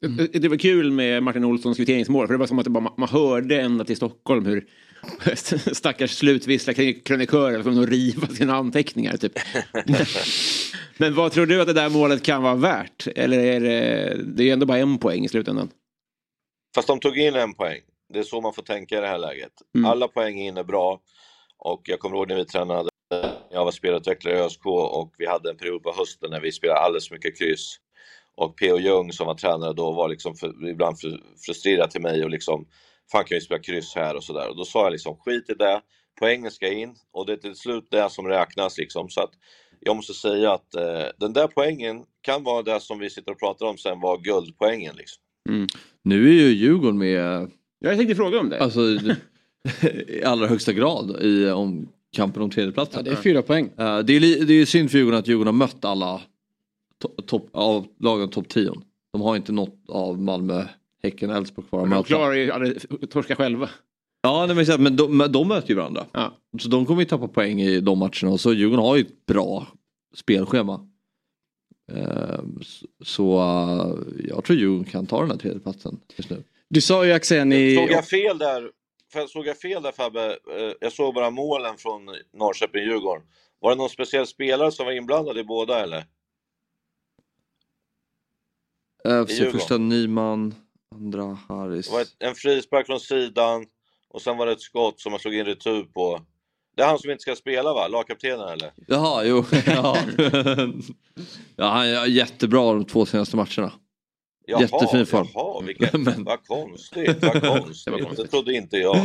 Det- 0.00 0.38
Det 0.38 0.48
var 0.48 0.56
kul 0.56 0.90
med 0.90 1.22
Martin 1.22 1.44
Olssons 1.44 1.76
kvitteringsmål 1.76 2.26
för 2.26 2.34
det 2.34 2.38
var 2.38 2.46
som 2.46 2.58
att 2.58 2.64
det 2.64 2.70
bara, 2.70 2.92
man 2.96 3.08
hörde 3.08 3.60
ända 3.60 3.84
till 3.84 3.96
Stockholm 3.96 4.46
hur 4.46 4.66
stackars 5.74 6.10
slutvissla 6.10 6.74
krönikörer 7.04 7.62
tvungna 7.62 7.82
att 7.82 7.88
riva 7.88 8.26
sina 8.26 8.54
anteckningar. 8.54 9.16
Typ. 9.16 9.32
Men 10.98 11.14
vad 11.14 11.32
tror 11.32 11.46
du 11.46 11.60
att 11.60 11.66
det 11.66 11.72
där 11.72 11.88
målet 11.90 12.22
kan 12.22 12.42
vara 12.42 12.54
värt? 12.54 13.06
Eller 13.16 13.38
är 13.38 13.60
det, 13.60 14.16
det 14.24 14.42
är 14.42 14.44
ju 14.46 14.50
ändå 14.52 14.66
bara 14.66 14.78
en 14.78 14.98
poäng 14.98 15.24
i 15.24 15.28
slutändan. 15.28 15.68
Fast 16.74 16.88
de 16.88 17.00
tog 17.00 17.18
in 17.18 17.34
en 17.34 17.54
poäng. 17.54 17.80
Det 18.12 18.18
är 18.18 18.22
så 18.22 18.40
man 18.40 18.52
får 18.54 18.62
tänka 18.62 18.98
i 18.98 19.00
det 19.00 19.06
här 19.06 19.18
läget. 19.18 19.52
Mm. 19.76 19.90
Alla 19.90 20.08
poäng 20.08 20.40
in 20.40 20.56
är 20.56 20.64
bra. 20.64 21.00
Och 21.64 21.82
jag 21.84 22.00
kommer 22.00 22.16
ihåg 22.16 22.28
när 22.28 22.36
vi 22.36 22.44
tränade, 22.44 22.88
jag 23.50 23.64
var 23.64 23.70
spelutvecklare 23.70 24.38
i 24.38 24.40
ÖSK 24.40 24.66
och 24.66 25.14
vi 25.18 25.26
hade 25.26 25.50
en 25.50 25.56
period 25.56 25.82
på 25.82 25.92
hösten 25.96 26.30
när 26.30 26.40
vi 26.40 26.52
spelade 26.52 26.80
alldeles 26.80 27.08
för 27.08 27.14
mycket 27.14 27.38
kryss. 27.38 27.76
Och 28.36 28.58
P.O. 28.58 28.78
Ljung 28.78 29.12
som 29.12 29.26
var 29.26 29.34
tränare 29.34 29.72
då 29.72 29.92
var 29.92 30.08
liksom 30.08 30.34
för, 30.34 30.68
ibland 30.68 31.00
för, 31.00 31.20
frustrerad 31.46 31.90
till 31.90 32.02
mig 32.02 32.24
och 32.24 32.30
liksom 32.30 32.66
Fan 33.12 33.24
kan 33.24 33.36
vi 33.36 33.40
spela 33.40 33.62
kryss 33.62 33.94
här 33.94 34.16
och 34.16 34.24
sådär. 34.24 34.48
Och 34.48 34.56
då 34.56 34.64
sa 34.64 34.82
jag 34.82 34.92
liksom 34.92 35.16
skit 35.16 35.50
i 35.50 35.54
det, 35.54 35.80
poängen 36.18 36.50
ska 36.50 36.72
in 36.72 36.94
och 37.12 37.26
det 37.26 37.32
är 37.32 37.36
till 37.36 37.54
slut 37.54 37.86
det 37.90 38.10
som 38.10 38.28
räknas 38.28 38.78
liksom. 38.78 39.08
Så 39.08 39.20
att 39.20 39.30
jag 39.80 39.96
måste 39.96 40.14
säga 40.14 40.52
att 40.52 40.74
eh, 40.74 41.06
den 41.18 41.32
där 41.32 41.46
poängen 41.46 42.04
kan 42.20 42.44
vara 42.44 42.62
det 42.62 42.80
som 42.80 42.98
vi 42.98 43.10
sitter 43.10 43.32
och 43.32 43.38
pratar 43.38 43.66
om 43.66 43.78
sen 43.78 44.00
var 44.00 44.18
guldpoängen 44.18 44.96
liksom. 44.96 45.22
Nu 46.02 46.28
är 46.28 46.32
ju 46.32 46.48
Djurgården 46.48 46.98
med 46.98 47.50
Jag 47.78 47.96
tänkte 47.96 48.14
fråga 48.14 48.40
om 48.40 48.48
det. 48.48 48.60
alltså, 48.60 48.80
i 50.08 50.22
allra 50.24 50.46
högsta 50.46 50.72
grad 50.72 51.22
i 51.22 51.50
om 51.50 51.88
kampen 52.16 52.42
om 52.42 52.50
tredjeplatsen. 52.50 53.02
Ja, 53.04 53.10
det 53.10 53.18
är 53.18 53.22
fyra 53.22 53.42
poäng. 53.42 53.64
Eh, 53.78 53.98
det, 53.98 54.12
är, 54.16 54.20
det 54.20 54.52
är 54.52 54.58
ju 54.58 54.66
synd 54.66 54.90
för 54.90 54.98
Djurgården 54.98 55.18
att 55.20 55.28
Djurgården 55.28 55.46
har 55.54 55.66
mött 55.66 55.84
alla 55.84 56.20
to- 57.04 57.22
topp- 57.26 57.48
av 57.52 57.86
lagen 58.00 58.28
topp 58.28 58.48
10. 58.48 58.72
De 59.12 59.20
har 59.22 59.36
inte 59.36 59.52
något 59.52 59.76
av 59.88 60.20
Malmö, 60.22 60.64
Häcken, 61.02 61.30
Elfsborg 61.30 61.68
kvar 61.68 61.78
att 61.82 61.88
Men 61.88 61.90
de 61.90 61.96
möta. 61.96 62.06
klarar 62.06 62.64
ju 62.66 62.78
torska 63.06 63.36
själva. 63.36 63.70
Ja, 64.22 64.46
nej, 64.46 64.56
men 64.66 64.82
men 64.82 64.96
de, 64.96 65.16
men 65.16 65.32
de 65.32 65.48
möter 65.48 65.68
ju 65.68 65.74
varandra. 65.74 66.06
Ja. 66.12 66.32
Så 66.60 66.68
de 66.68 66.86
kommer 66.86 67.02
ju 67.02 67.06
tappa 67.08 67.28
poäng 67.28 67.60
i 67.60 67.80
de 67.80 67.98
matcherna. 67.98 68.30
Och 68.32 68.40
så 68.40 68.52
Djurgården 68.52 68.84
har 68.84 68.96
ju 68.96 69.02
ett 69.02 69.26
bra 69.26 69.66
spelschema. 70.14 70.86
Eh, 71.92 72.40
så- 72.62 72.86
Så 73.04 73.38
eh, 73.38 74.26
jag 74.28 74.44
tror 74.44 74.58
Djurgården 74.58 74.84
kan 74.84 75.06
ta 75.06 75.20
den 75.20 75.30
här 75.30 75.38
tredjeplatsen 75.38 76.00
just 76.16 76.30
nu. 76.30 76.42
Du 76.68 76.80
sa 76.80 77.06
ju 77.06 77.12
Axén 77.12 77.52
i... 77.52 77.76
Såg 77.76 77.90
jag 77.90 78.08
fel 78.08 78.38
där? 78.38 78.70
För- 79.12 79.26
Såg 79.26 79.46
jag 79.46 79.58
fel 79.58 79.82
där 79.82 79.92
Fabbe? 79.92 80.26
Eh, 80.30 80.72
Jag 80.80 80.92
såg 80.92 81.14
bara 81.14 81.30
målen 81.30 81.76
från 81.76 82.08
Norrköping-Djurgården. 82.32 83.22
Var 83.60 83.70
det 83.70 83.76
någon 83.76 83.88
speciell 83.90 84.26
spelare 84.26 84.72
som 84.72 84.86
var 84.86 84.92
inblandad 84.92 85.38
i 85.38 85.44
båda 85.44 85.80
eller? 85.82 86.04
Eh, 89.04 89.24
Djurgården. 89.28 89.52
första 89.52 89.78
Nyman, 89.78 90.54
andra 90.94 91.38
Harris. 91.48 91.86
Det 91.86 91.92
var 91.92 92.00
ett, 92.00 92.16
en 92.18 92.34
frispark 92.34 92.86
från 92.86 93.00
sidan 93.00 93.66
och 94.08 94.22
sen 94.22 94.36
var 94.36 94.46
det 94.46 94.52
ett 94.52 94.60
skott 94.60 95.00
som 95.00 95.10
man 95.12 95.20
slog 95.20 95.34
in 95.34 95.44
retur 95.44 95.82
på. 95.84 96.20
Det 96.76 96.82
är 96.82 96.86
han 96.86 96.98
som 96.98 97.10
inte 97.10 97.22
ska 97.22 97.36
spela 97.36 97.74
va? 97.74 97.88
Lagkaptenen 97.88 98.48
eller? 98.48 98.72
Jaha, 98.86 99.24
jo. 99.24 99.44
ja. 99.66 99.96
ja, 101.56 101.64
han 101.68 101.86
är 101.86 102.06
jättebra 102.06 102.72
de 102.72 102.84
två 102.84 103.06
senaste 103.06 103.36
matcherna. 103.36 103.72
Jaha, 104.46 104.60
Jättefin 104.60 105.06
form. 105.06 105.26
Jaha, 105.34 105.60
vilket, 105.66 105.92
Men- 106.00 106.24
vad 106.24 106.46
konstigt, 106.46 107.22
vad 107.22 107.42
konstigt. 107.58 108.16
Det 108.16 108.26
trodde 108.26 108.54
inte 108.54 108.76
jag. 108.76 108.96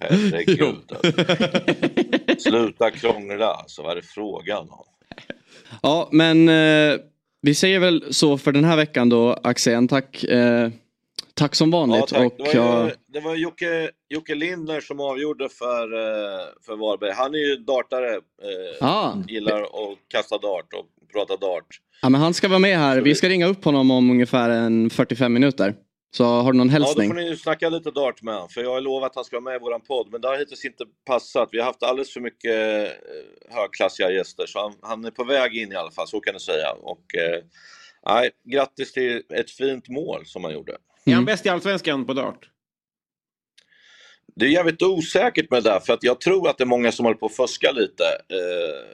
Herregud. 0.00 0.76
alltså. 0.88 2.50
Sluta 2.50 2.90
krångla 2.90 3.46
alltså, 3.46 3.82
vad 3.82 3.90
är 3.92 3.96
det 3.96 4.02
frågan 4.02 4.70
om? 4.70 4.84
Ja, 5.82 6.08
men 6.12 6.48
eh, 6.48 6.96
vi 7.42 7.54
säger 7.54 7.78
väl 7.80 8.04
så 8.14 8.38
för 8.38 8.52
den 8.52 8.64
här 8.64 8.76
veckan 8.76 9.08
då, 9.08 9.32
Axén. 9.42 9.88
Tack, 9.88 10.24
eh, 10.24 10.70
tack 11.34 11.54
som 11.54 11.72
Ja, 11.72 11.78
vanligt. 11.78 12.06
tack. 12.06 12.32
och, 12.32 12.46
det 12.52 12.58
var 12.60 12.84
ju, 12.86 12.92
det 13.06 13.20
var 13.20 13.34
Jocke, 13.34 13.90
Jocke 14.08 14.34
Lindner 14.34 14.80
som 14.80 15.00
avgjorde 15.00 15.48
för, 15.48 15.92
eh, 15.94 16.44
för 16.66 16.76
Varberg. 16.76 17.12
Han 17.12 17.34
är 17.34 17.38
ju 17.38 17.56
dartare, 17.56 18.14
eh, 18.14 18.86
Ah. 18.88 19.12
gillar 19.28 19.62
att 19.62 19.98
kasta 20.08 20.38
dart 20.38 20.72
och 20.74 20.86
prata 21.12 21.36
dart. 21.36 21.66
ja, 22.02 22.08
men 22.08 22.20
han 22.20 22.34
ska 22.34 22.48
vara 22.48 22.58
med 22.58 22.78
här. 22.78 23.00
Vi 23.00 23.14
ska 23.14 23.28
ringa 23.28 23.46
upp 23.46 23.64
honom 23.64 23.90
om 23.90 24.10
ungefär 24.10 24.50
en 24.50 24.90
45 24.90 25.32
minuter. 25.32 25.74
Så 26.10 26.24
har 26.24 26.52
du 26.52 26.58
någon 26.58 26.68
Ja, 26.70 26.78
då 26.78 26.84
hälsning? 26.84 27.08
får 27.08 27.14
ni 27.16 27.36
snacka 27.36 27.68
lite 27.68 27.90
dart 27.90 28.22
med 28.22 28.34
honom, 28.34 28.48
för 28.48 28.62
jag 28.62 28.70
har 28.70 28.80
lovat 28.80 29.10
att 29.10 29.14
han 29.14 29.24
ska 29.24 29.36
vara 29.36 29.44
med 29.44 29.56
i 29.56 29.58
våran 29.58 29.80
podd, 29.80 30.08
men 30.12 30.20
det 30.20 30.28
har 30.28 30.38
hittills 30.38 30.64
inte 30.64 30.84
passat. 31.06 31.48
Vi 31.52 31.58
har 31.58 31.66
haft 31.66 31.82
alldeles 31.82 32.12
för 32.12 32.20
mycket 32.20 32.54
eh, 32.86 33.54
högklassiga 33.56 34.10
gäster, 34.10 34.46
så 34.46 34.58
han, 34.60 34.72
han 34.82 35.04
är 35.04 35.10
på 35.10 35.24
väg 35.24 35.56
in 35.56 35.72
i 35.72 35.74
alla 35.76 35.90
fall, 35.90 36.08
så 36.08 36.20
kan 36.20 36.34
du 36.34 36.40
säga. 36.40 36.72
Och, 36.72 37.04
eh, 37.14 37.42
nej, 38.06 38.30
grattis 38.52 38.92
till 38.92 39.22
ett 39.34 39.50
fint 39.50 39.88
mål 39.88 40.26
som 40.26 40.44
han 40.44 40.52
gjorde. 40.52 40.76
Är 41.04 41.14
han 41.14 41.24
bäst 41.24 41.46
i 41.46 41.48
allsvenskan 41.48 42.06
på 42.06 42.12
dart? 42.12 42.48
Det 44.36 44.46
är 44.46 44.50
jävligt 44.50 44.82
osäkert 44.82 45.50
med 45.50 45.62
det 45.62 45.70
där, 45.70 45.80
för 45.80 45.92
att 45.92 46.02
jag 46.02 46.20
tror 46.20 46.48
att 46.48 46.58
det 46.58 46.64
är 46.64 46.66
många 46.66 46.92
som 46.92 47.04
håller 47.04 47.18
på 47.18 47.26
att 47.26 47.36
fuska 47.36 47.72
lite. 47.72 48.04
Eh, 48.04 48.84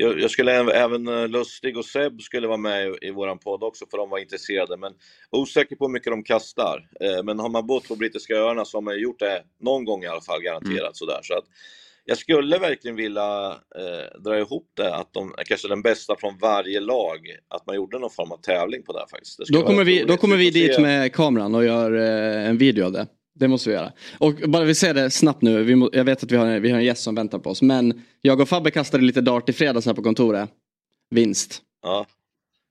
jag, 0.00 0.20
jag 0.20 0.30
skulle 0.30 0.52
även, 0.74 1.08
eh, 1.08 1.28
Lustig 1.28 1.76
och 1.76 1.84
Seb 1.84 2.22
skulle 2.22 2.46
vara 2.46 2.56
med 2.56 2.88
i, 2.88 3.06
i 3.06 3.10
våran 3.10 3.38
podd 3.38 3.62
också, 3.62 3.86
för 3.90 3.98
de 3.98 4.10
var 4.10 4.18
intresserade. 4.18 4.76
Men 4.76 4.92
osäker 5.30 5.76
på 5.76 5.86
hur 5.86 5.92
mycket 5.92 6.12
de 6.12 6.22
kastar. 6.22 6.88
Eh, 7.00 7.24
men 7.24 7.38
har 7.38 7.48
man 7.48 7.66
bott 7.66 7.88
på 7.88 7.96
brittiska 7.96 8.34
öarna 8.34 8.64
så 8.64 8.76
har 8.76 8.82
man 8.82 8.98
gjort 8.98 9.18
det 9.18 9.42
någon 9.60 9.84
gång 9.84 10.04
i 10.04 10.06
alla 10.06 10.20
fall, 10.20 10.42
garanterat. 10.42 10.96
Sådär. 10.96 11.20
Så 11.22 11.34
att 11.34 11.44
jag 12.04 12.18
skulle 12.18 12.58
verkligen 12.58 12.96
vilja 12.96 13.46
eh, 13.76 14.20
dra 14.24 14.38
ihop 14.38 14.70
det, 14.76 14.94
att 14.94 15.12
de 15.12 15.34
kanske 15.46 15.68
den 15.68 15.82
bästa 15.82 16.16
från 16.18 16.38
varje 16.38 16.80
lag, 16.80 17.18
att 17.48 17.66
man 17.66 17.76
gjorde 17.76 17.98
någon 17.98 18.10
form 18.10 18.32
av 18.32 18.36
tävling 18.36 18.82
på 18.82 18.92
det 18.92 18.98
här 18.98 19.06
faktiskt. 19.06 19.38
Det 19.38 19.44
Då 19.52 19.62
kommer, 19.62 19.84
vi, 19.84 20.04
då 20.04 20.16
kommer 20.16 20.36
vi 20.36 20.50
dit 20.50 20.80
med 20.80 21.12
kameran 21.12 21.54
och 21.54 21.64
gör 21.64 21.92
eh, 21.92 22.48
en 22.48 22.58
video 22.58 22.84
av 22.84 22.92
det. 22.92 23.06
Det 23.38 23.48
måste 23.48 23.68
vi 23.68 23.74
göra. 23.74 23.92
Och 24.18 24.34
bara 24.34 24.64
vi 24.64 24.74
säger 24.74 24.94
det 24.94 25.10
snabbt 25.10 25.42
nu. 25.42 25.62
Vi 25.62 25.74
må, 25.74 25.90
jag 25.92 26.04
vet 26.04 26.22
att 26.22 26.32
vi 26.32 26.36
har, 26.36 26.58
vi 26.58 26.70
har 26.70 26.78
en 26.78 26.84
gäst 26.84 27.02
som 27.02 27.14
väntar 27.14 27.38
på 27.38 27.50
oss. 27.50 27.62
Men 27.62 28.02
jag 28.20 28.40
och 28.40 28.48
Fabbe 28.48 28.70
kastade 28.70 29.04
lite 29.04 29.20
dart 29.20 29.48
i 29.48 29.52
fredags 29.52 29.86
här 29.86 29.94
på 29.94 30.02
kontoret. 30.02 30.50
Vinst. 31.10 31.62
Ja. 31.82 32.06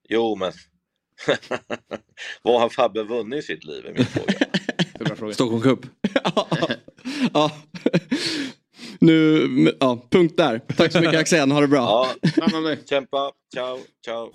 Jo, 0.08 0.36
men 0.36 0.52
vad 2.42 2.60
har 2.60 2.68
Fabbe 2.68 3.02
vunnit 3.02 3.38
i 3.38 3.42
sitt 3.42 3.64
liv 3.64 3.86
är 3.86 3.92
min 3.94 4.06
fråga. 4.06 5.32
Stockholm 5.32 5.62
Cup. 5.62 5.86
ja. 7.32 7.52
Nu, 8.98 9.76
ja, 9.80 10.06
punkt 10.10 10.34
där. 10.36 10.60
Tack 10.76 10.92
så 10.92 11.00
mycket 11.00 11.20
Axén, 11.20 11.50
ha 11.50 11.60
det 11.60 11.68
bra. 11.68 11.78
Ja, 11.80 12.30
Ja, 12.36 12.76
kämpa, 12.88 13.32
ciao, 13.54 13.78
ciao. 14.04 14.32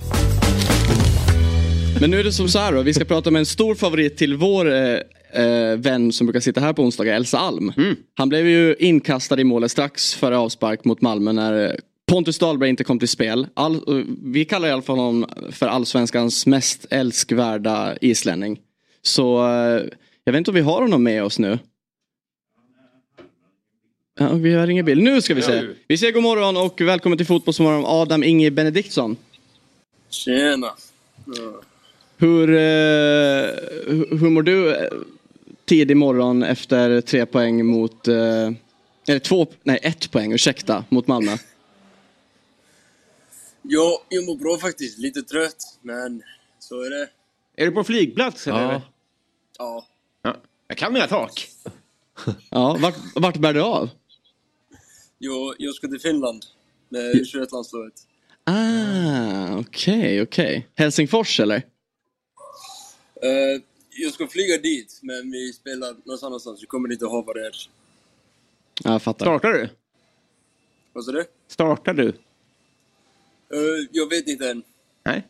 Men 2.01 2.11
nu 2.11 2.19
är 2.19 2.23
det 2.23 2.31
som 2.31 2.49
så 2.49 2.59
här 2.59 2.73
då, 2.73 2.81
vi 2.81 2.93
ska 2.93 3.05
prata 3.05 3.31
med 3.31 3.39
en 3.39 3.45
stor 3.45 3.75
favorit 3.75 4.17
till 4.17 4.35
vår 4.35 4.71
eh, 4.73 4.97
eh, 5.33 5.77
vän 5.77 6.11
som 6.11 6.27
brukar 6.27 6.39
sitta 6.39 6.61
här 6.61 6.73
på 6.73 6.83
onsdagar, 6.83 7.13
Elsa 7.13 7.39
Alm. 7.39 7.73
Han 8.13 8.29
blev 8.29 8.47
ju 8.47 8.75
inkastad 8.79 9.39
i 9.39 9.43
målet 9.43 9.71
strax 9.71 10.15
före 10.15 10.37
avspark 10.37 10.85
mot 10.85 11.01
Malmö 11.01 11.31
när 11.31 11.69
eh, 11.69 11.75
Pontus 12.07 12.39
Dahlberg 12.39 12.69
inte 12.69 12.83
kom 12.83 12.99
till 12.99 13.07
spel. 13.07 13.47
All, 13.53 13.75
eh, 13.75 14.05
vi 14.23 14.45
kallar 14.45 14.67
i 14.67 14.71
alla 14.71 14.81
fall 14.81 14.97
honom 14.97 15.25
för 15.51 15.67
allsvenskans 15.67 16.45
mest 16.45 16.85
älskvärda 16.89 17.97
islänning. 18.01 18.59
Så 19.01 19.47
eh, 19.47 19.83
jag 20.23 20.33
vet 20.33 20.37
inte 20.37 20.51
om 20.51 20.55
vi 20.55 20.61
har 20.61 20.81
honom 20.81 21.03
med 21.03 21.23
oss 21.23 21.39
nu. 21.39 21.59
Ja, 24.19 24.33
vi 24.33 24.53
har 24.53 24.67
ingen 24.67 24.85
bild. 24.85 25.03
Nu 25.03 25.21
ska 25.21 25.33
vi 25.33 25.41
se. 25.41 25.67
Vi 25.87 25.97
säger 25.97 26.13
god 26.13 26.23
morgon 26.23 26.57
och 26.57 26.81
välkommen 26.81 27.17
till 27.17 27.27
Fotbollsmorgon 27.27 27.85
Adam 27.85 28.23
Inge 28.23 28.51
Benediktsson. 28.51 29.15
Tjena. 30.09 30.71
Hur, 32.17 32.49
eh, 32.49 32.55
hur 33.87 34.17
hur 34.19 34.29
mår 34.29 34.41
du 34.41 34.89
tidig 35.65 35.97
morgon 35.97 36.43
efter 36.43 37.01
tre 37.01 37.25
poäng 37.25 37.65
mot, 37.65 38.07
eh, 38.07 38.51
eller 39.07 39.19
två, 39.19 39.47
nej 39.63 39.79
ett 39.83 40.11
poäng, 40.11 40.33
ursäkta, 40.33 40.85
mot 40.89 41.07
Malmö? 41.07 41.37
Ja, 43.61 44.03
jag 44.09 44.25
mår 44.25 44.35
bra 44.35 44.57
faktiskt. 44.57 44.99
Lite 44.99 45.21
trött, 45.21 45.77
men 45.81 46.23
så 46.59 46.81
är 46.81 46.89
det. 46.89 47.09
Är 47.55 47.65
du 47.65 47.71
på 47.71 47.83
flygplats? 47.83 48.47
Eller? 48.47 48.61
Ja. 48.61 48.81
Ja. 49.57 49.85
Ja. 50.21 50.35
Jag 50.67 50.77
kan 50.77 50.93
mina 50.93 51.07
tak. 51.07 51.47
Ja, 52.49 52.77
vart, 52.79 52.95
vart 53.15 53.37
bär 53.37 53.53
du 53.53 53.61
av? 53.61 53.89
Jag, 55.17 55.55
jag 55.57 55.75
ska 55.75 55.87
till 55.87 55.99
Finland 55.99 56.45
med 56.89 57.15
U21-landslaget. 57.15 57.93
Ah, 58.43 59.57
okej, 59.59 60.21
okej. 60.21 60.67
Helsingfors 60.75 61.39
eller? 61.39 61.55
Eh, 63.21 63.61
jag 63.95 64.13
ska 64.13 64.27
flyga 64.27 64.57
dit, 64.57 64.99
men 65.01 65.31
vi 65.31 65.53
spelar 65.53 65.95
någon 66.05 66.17
annanstans. 66.21 66.63
Vi 66.63 66.67
kommer 66.67 66.91
inte 66.91 67.05
ihåg 67.05 67.25
vad 67.25 67.35
det 67.35 67.47
är. 67.47 67.55
Ja, 68.83 68.91
jag 68.91 69.01
fattar. 69.01 69.25
Startar 69.25 69.53
du? 69.53 69.69
Vad 70.93 71.05
sa 71.05 71.11
du? 71.11 71.25
Startar 71.47 71.93
du? 71.93 72.07
Eh, 72.07 73.87
jag 73.91 74.09
vet 74.09 74.27
inte 74.27 74.49
än. 74.49 74.63
Nej. 75.03 75.27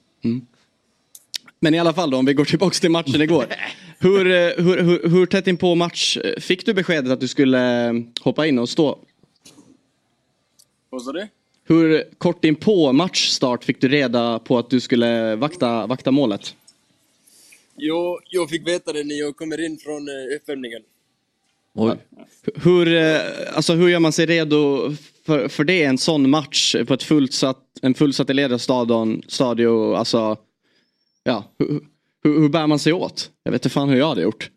Men 1.60 1.74
i 1.74 1.80
alla 1.80 1.94
fall 1.94 2.12
då, 2.12 2.18
om 2.18 2.26
vi 2.26 2.34
går 2.34 2.46
tillbaks 2.46 2.80
till 2.80 2.92
matchen 2.92 3.22
igår. 3.22 3.46
Hur, 4.00 4.28
eh, 4.28 4.64
hur, 4.64 4.84
hur, 4.84 5.10
hur 5.10 5.26
tätt 5.26 5.48
in 5.48 5.58
på 5.58 5.76
match 5.76 6.18
eh, 6.18 6.40
fick 6.40 6.66
du 6.66 6.74
beskedet 6.74 7.12
att 7.12 7.20
du 7.20 7.28
skulle 7.28 7.94
hoppa 8.22 8.48
in 8.48 8.60
och 8.60 8.70
stå? 8.70 9.00
Vad 10.90 11.02
sa 11.02 11.12
du? 11.12 11.28
Hur 11.64 12.04
kort 12.18 12.46
in 12.46 12.56
på 12.56 12.94
matchstart 12.94 13.64
fick 13.64 13.82
du 13.82 13.88
reda 13.88 14.40
på 14.40 14.58
att 14.58 14.70
du 14.70 14.80
skulle 14.80 15.36
vakta, 15.36 15.88
vakta 15.88 16.12
målet? 16.12 16.56
Jag, 17.76 18.20
jag 18.30 18.50
fick 18.50 18.68
veta 18.68 18.94
det 18.94 19.04
när 19.04 19.16
jag 19.20 19.38
kommer 19.38 19.66
in 19.66 19.78
från 19.78 20.08
eh, 20.08 20.36
uppvärmningen. 20.36 20.82
Oj. 21.76 21.98
Hur, 22.56 22.96
eh, 22.96 23.18
alltså 23.56 23.74
hur 23.74 23.90
gör 23.90 24.00
man 24.00 24.12
sig 24.12 24.26
redo 24.26 24.92
för, 25.26 25.48
för 25.48 25.64
det, 25.64 25.84
en 25.84 25.98
sån 25.98 26.30
match 26.30 26.76
på 26.88 26.94
ett 26.94 27.04
fullsatt, 27.04 27.60
en 27.82 27.94
fullsatt 27.94 28.30
Eleda-stadion, 28.30 29.22
stadio, 29.28 29.94
alltså, 29.96 30.38
ja, 31.24 31.44
hur, 31.60 31.68
hur, 32.24 32.40
hur 32.40 32.50
bär 32.50 32.68
man 32.68 32.80
sig 32.80 32.94
åt? 32.94 33.32
Jag 33.44 33.52
vet 33.52 33.66
inte 33.66 33.74
fan 33.74 33.90
hur 33.90 33.98
jag 33.98 34.08
hade 34.08 34.22
gjort. 34.22 34.50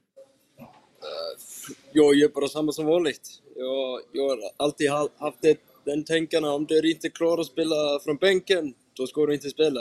Jag 1.92 2.14
gör 2.14 2.28
bara 2.28 2.48
samma 2.48 2.72
som 2.72 2.86
vanligt. 2.86 3.28
Jag, 3.56 4.00
jag 4.12 4.28
har 4.28 4.38
alltid 4.56 4.90
ha- 4.90 5.08
haft 5.18 5.38
det, 5.42 5.58
den 5.84 6.04
tänkarna, 6.04 6.52
om 6.52 6.64
du 6.64 6.90
inte 6.90 7.10
klarar 7.10 7.40
att 7.40 7.46
spela 7.46 8.00
från 8.04 8.16
bänken, 8.16 8.74
då 8.92 9.06
ska 9.06 9.26
du 9.26 9.34
inte 9.34 9.50
spela. 9.50 9.80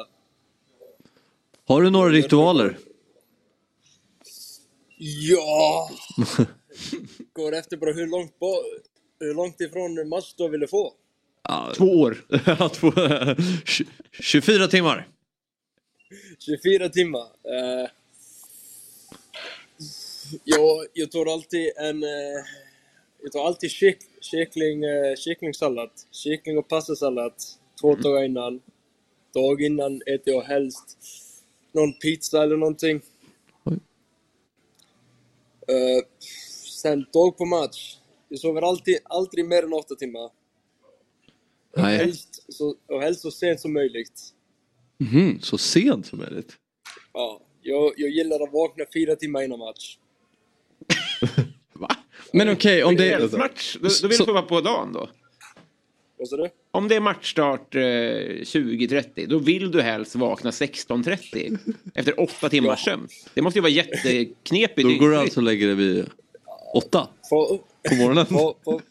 Har 1.68 1.82
du 1.82 1.90
några 1.90 2.10
ritualer? 2.10 2.78
Ja! 4.98 5.90
Går 7.34 7.56
efter 7.56 7.78
bara 7.78 7.92
hur 7.94 8.08
långt, 8.08 8.40
ba, 8.40 8.54
hur 9.20 9.34
långt 9.34 9.62
ifrån 9.62 10.10
match 10.10 10.34
du 10.38 10.50
vill 10.50 10.68
få. 10.68 10.94
Två 11.76 11.86
år. 11.86 12.26
Ja, 12.46 12.70
två- 12.70 12.92
24 14.22 14.68
timmar. 14.68 15.08
24 16.40 16.90
timmar. 16.90 17.22
Eh, 17.22 17.90
jag, 20.44 20.86
jag 20.94 21.12
tar 21.12 21.34
alltid 21.34 21.72
en... 21.78 22.04
eh, 22.04 22.10
jag 23.24 23.32
tar 23.32 23.46
alltid 23.46 23.72
kyck, 23.72 23.98
kyckling, 24.22 24.84
uh, 24.86 25.16
kycklingsallad. 25.16 25.90
Kyckling 26.12 26.58
och 26.58 26.68
pastasallad. 26.68 27.34
Två 27.82 27.96
dagar 27.96 28.24
innan. 28.24 28.62
Dag 29.34 29.62
innan 29.62 30.02
äter 30.02 30.34
jag 30.34 30.42
helst 30.42 30.98
någon 31.72 31.94
pizza 31.94 32.44
eller 32.44 32.58
någonting. 32.58 33.02
Eh, 35.68 36.04
sen 36.84 37.06
dag 37.14 37.38
på 37.38 37.46
match. 37.46 37.98
Jag 38.30 38.40
sover 38.40 38.62
alltid, 38.62 38.98
aldrig 39.04 39.46
mer 39.46 39.64
än 39.64 39.74
åtta 39.74 39.96
timmar. 39.96 40.24
Och 40.26 40.32
Nej. 41.82 41.98
helst, 41.98 42.54
så, 42.54 42.76
och 42.88 43.02
helst 43.02 43.22
så 43.22 43.32
sent 43.32 43.60
som 43.60 43.74
möjligt. 43.74 44.22
Mhm, 44.98 45.40
Så 45.42 45.58
sent 45.58 46.06
som 46.06 46.20
möjligt. 46.20 46.54
Ja, 47.14 47.42
jag, 47.62 47.94
jag 47.98 48.10
gillar 48.10 48.44
att 48.44 48.54
vakna 48.54 48.86
fyra 48.94 49.16
timmar 49.16 49.44
innan 49.44 49.60
match. 49.60 49.98
Men 52.34 52.50
okej, 52.50 52.84
om 52.84 52.96
det... 52.96 53.10
Kvällsmatch, 53.18 53.78
då, 53.82 53.88
då 54.02 54.08
vill 54.08 54.18
Så- 54.18 54.26
du 54.26 54.32
vara 54.34 54.44
på 54.44 54.62
dagen 54.62 54.94
då? 54.94 55.10
Vad 56.26 56.30
sa 56.30 56.38
du? 56.38 56.50
Om 56.72 56.88
det 56.88 56.96
är 56.96 57.00
matchstart 57.00 57.76
eh, 57.76 57.80
20.30, 57.80 59.28
då 59.28 59.38
vill 59.38 59.72
du 59.72 59.82
helst 59.82 60.16
vakna 60.16 60.52
16.30 60.52 61.58
efter 61.96 62.20
åtta 62.20 62.50
timmars 62.50 62.84
sömn. 62.84 63.08
Det 63.34 63.42
måste 63.42 63.58
ju 63.58 63.62
vara 63.62 63.72
jätteknepigt. 63.72 64.88
Då 64.90 65.06
går 65.06 65.10
du 65.10 65.18
alltså 65.18 65.40
och 65.40 65.44
lägger 65.44 65.68
dig 65.68 65.76
vid 65.76 66.06
åtta 66.74 67.08
På, 67.30 67.60
på 67.90 67.96
morgonen. 67.96 68.26
på, 68.26 68.56
på, 68.64 68.82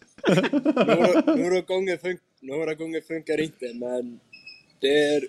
några, 0.74 1.36
några, 1.36 1.60
gånger 1.60 1.96
fun, 1.96 2.18
några 2.40 2.74
gånger 2.74 3.00
funkar 3.00 3.36
det 3.36 3.42
inte, 3.42 3.74
men 3.74 4.20
det 4.80 4.98
är, 4.98 5.22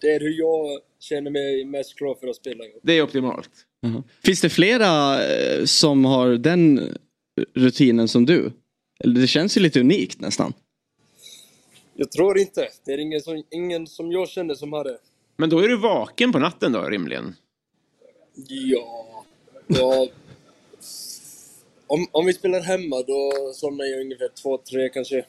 det 0.00 0.14
är 0.14 0.20
hur 0.20 0.38
jag 0.38 0.80
känner 1.00 1.30
mig 1.30 1.64
mest 1.64 1.96
klar 1.96 2.16
för 2.20 2.28
att 2.28 2.36
spela. 2.36 2.64
Det 2.82 2.92
är 2.92 3.02
optimalt. 3.02 3.50
Finns 4.24 4.40
det 4.40 4.50
flera 4.50 5.24
eh, 5.26 5.64
som 5.64 6.04
har 6.04 6.28
den 6.28 6.94
rutinen 7.54 8.08
som 8.08 8.26
du? 8.26 8.52
Eller 9.04 9.20
det 9.20 9.26
känns 9.26 9.56
ju 9.56 9.60
lite 9.60 9.80
unikt 9.80 10.20
nästan. 10.20 10.52
Jag 12.00 12.10
tror 12.10 12.38
inte. 12.38 12.68
Det 12.84 12.92
är 12.92 12.98
ingen 12.98 13.20
som, 13.20 13.42
ingen 13.50 13.86
som 13.86 14.12
jag 14.12 14.28
känner 14.28 14.54
som 14.54 14.72
har 14.72 14.84
det. 14.84 14.98
Men 15.36 15.50
då 15.50 15.58
är 15.58 15.68
du 15.68 15.76
vaken 15.76 16.32
på 16.32 16.38
natten 16.38 16.72
då 16.72 16.82
rimligen? 16.82 17.34
Ja, 18.48 19.24
ja. 19.66 20.08
Om, 21.86 22.06
om 22.12 22.26
vi 22.26 22.32
spelar 22.32 22.60
hemma 22.60 23.02
då 23.02 23.52
somnar 23.54 23.84
jag 23.84 24.00
ungefär 24.00 24.28
två, 24.42 24.58
tre 24.58 24.88
kanske. 24.88 25.24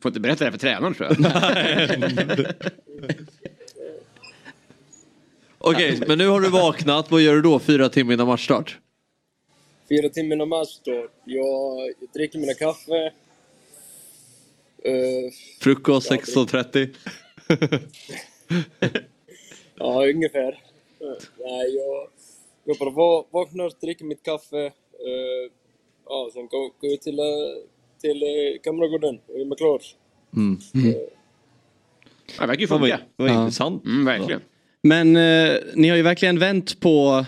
Får 0.00 0.08
inte 0.08 0.20
berätta 0.20 0.38
det 0.38 0.44
här 0.44 0.50
för 0.50 0.58
tränaren 0.58 0.94
tror 0.94 1.08
jag. 1.10 1.18
Okej, 5.58 6.00
men 6.06 6.18
nu 6.18 6.26
har 6.26 6.40
du 6.40 6.50
vaknat. 6.50 7.10
Vad 7.10 7.20
gör 7.20 7.34
du 7.34 7.42
då 7.42 7.58
fyra 7.58 7.88
timmar 7.88 8.12
innan 8.12 8.26
matchstart? 8.26 8.78
Fyra 9.88 10.08
timmar 10.08 10.36
innan 10.36 10.48
match 10.48 10.78
då. 10.84 11.08
Jag, 11.24 11.88
jag 12.00 12.08
dricker 12.12 12.38
mina 12.38 12.54
kaffe. 12.54 13.12
Eh, 14.84 15.32
Frukost 15.60 16.10
16.30. 16.10 16.94
Ja, 19.78 20.06
ungefär. 20.08 20.62
Nej, 21.38 21.74
jag, 21.76 22.08
jag 22.64 22.76
bara 22.78 22.90
va- 22.90 23.24
vaknar, 23.30 23.72
dricker 23.80 24.04
mitt 24.04 24.22
kaffe. 24.22 24.56
eh, 24.66 24.72
ja, 26.06 26.30
sen 26.32 26.46
går, 26.46 26.58
går 26.80 26.90
jag 26.90 27.00
till, 27.02 27.18
eh, 27.18 27.24
till 28.00 28.22
Kammargården 28.62 29.18
och 29.28 29.40
är 29.40 29.44
mig 29.44 29.58
klar. 29.58 29.80
Mm. 30.36 30.58
Det 32.38 32.46
verkar 32.46 32.60
ju 32.60 32.66
funka. 32.66 33.00
vad 33.16 33.30
Ja. 33.30 33.40
intressant. 33.42 33.84
Mm, 33.84 34.04
verkligen. 34.04 34.40
Men 34.82 35.16
eh, 35.16 35.56
ni 35.74 35.88
har 35.88 35.96
ju 35.96 36.02
verkligen 36.02 36.38
vänt 36.38 36.80
på 36.80 37.24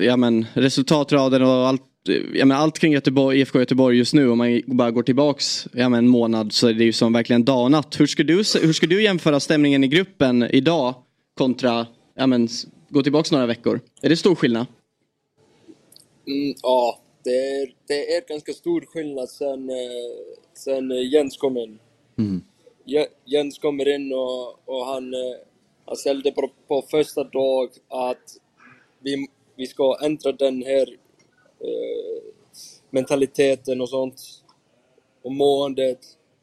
ja, 0.00 0.16
men, 0.16 0.46
resultatraden 0.54 1.42
och 1.42 1.48
allt, 1.68 1.82
eh, 2.08 2.14
ja, 2.38 2.44
men, 2.44 2.56
allt 2.56 2.78
kring 2.78 2.92
Göteborg, 2.92 3.40
IFK 3.40 3.58
Göteborg 3.58 3.96
just 3.98 4.14
nu. 4.14 4.28
Om 4.30 4.38
man 4.38 4.62
bara 4.66 4.90
går 4.90 5.02
tillbaks 5.02 5.66
ja, 5.72 5.88
men, 5.88 5.98
en 5.98 6.08
månad 6.08 6.52
så 6.52 6.68
är 6.68 6.74
det 6.74 6.84
ju 6.84 6.92
som 6.92 7.12
verkligen 7.12 7.44
danat. 7.44 8.00
Hur 8.00 8.06
ska 8.06 8.22
du, 8.22 8.34
hur 8.36 8.72
ska 8.72 8.86
du 8.86 9.02
jämföra 9.02 9.40
stämningen 9.40 9.84
i 9.84 9.88
gruppen 9.88 10.42
idag 10.42 10.94
kontra 11.34 11.86
ja, 12.14 12.26
men, 12.26 12.48
gå 12.88 13.02
tillbaks 13.02 13.32
några 13.32 13.46
veckor? 13.46 13.80
Är 14.02 14.08
det 14.08 14.16
stor 14.16 14.34
skillnad? 14.34 14.66
Mm, 16.26 16.54
ja, 16.62 16.98
det 17.24 17.30
är, 17.30 17.74
det 17.88 18.14
är 18.16 18.28
ganska 18.28 18.52
stor 18.52 18.80
skillnad 18.80 19.28
sen, 19.28 19.70
eh, 19.70 19.76
sen 20.54 20.90
eh, 20.90 21.12
Jens 21.12 21.36
kom 21.36 21.56
in. 21.56 21.78
Je- 22.86 23.06
Jens 23.24 23.58
kommer 23.58 23.94
in 23.94 24.12
och, 24.12 24.68
och 24.68 24.86
han, 24.86 25.14
eh, 25.14 25.20
han 25.86 25.96
ställde 25.96 26.32
på, 26.32 26.50
på 26.68 26.82
första 26.90 27.24
dag 27.24 27.68
att 27.88 28.36
vi, 29.00 29.26
vi 29.56 29.66
ska 29.66 29.98
ändra 30.02 30.32
den 30.32 30.62
här 30.62 30.88
mentaliteten 32.90 33.80
och 33.80 33.88
sånt. 33.88 34.22
Och 35.22 35.32
måendet. 35.32 35.98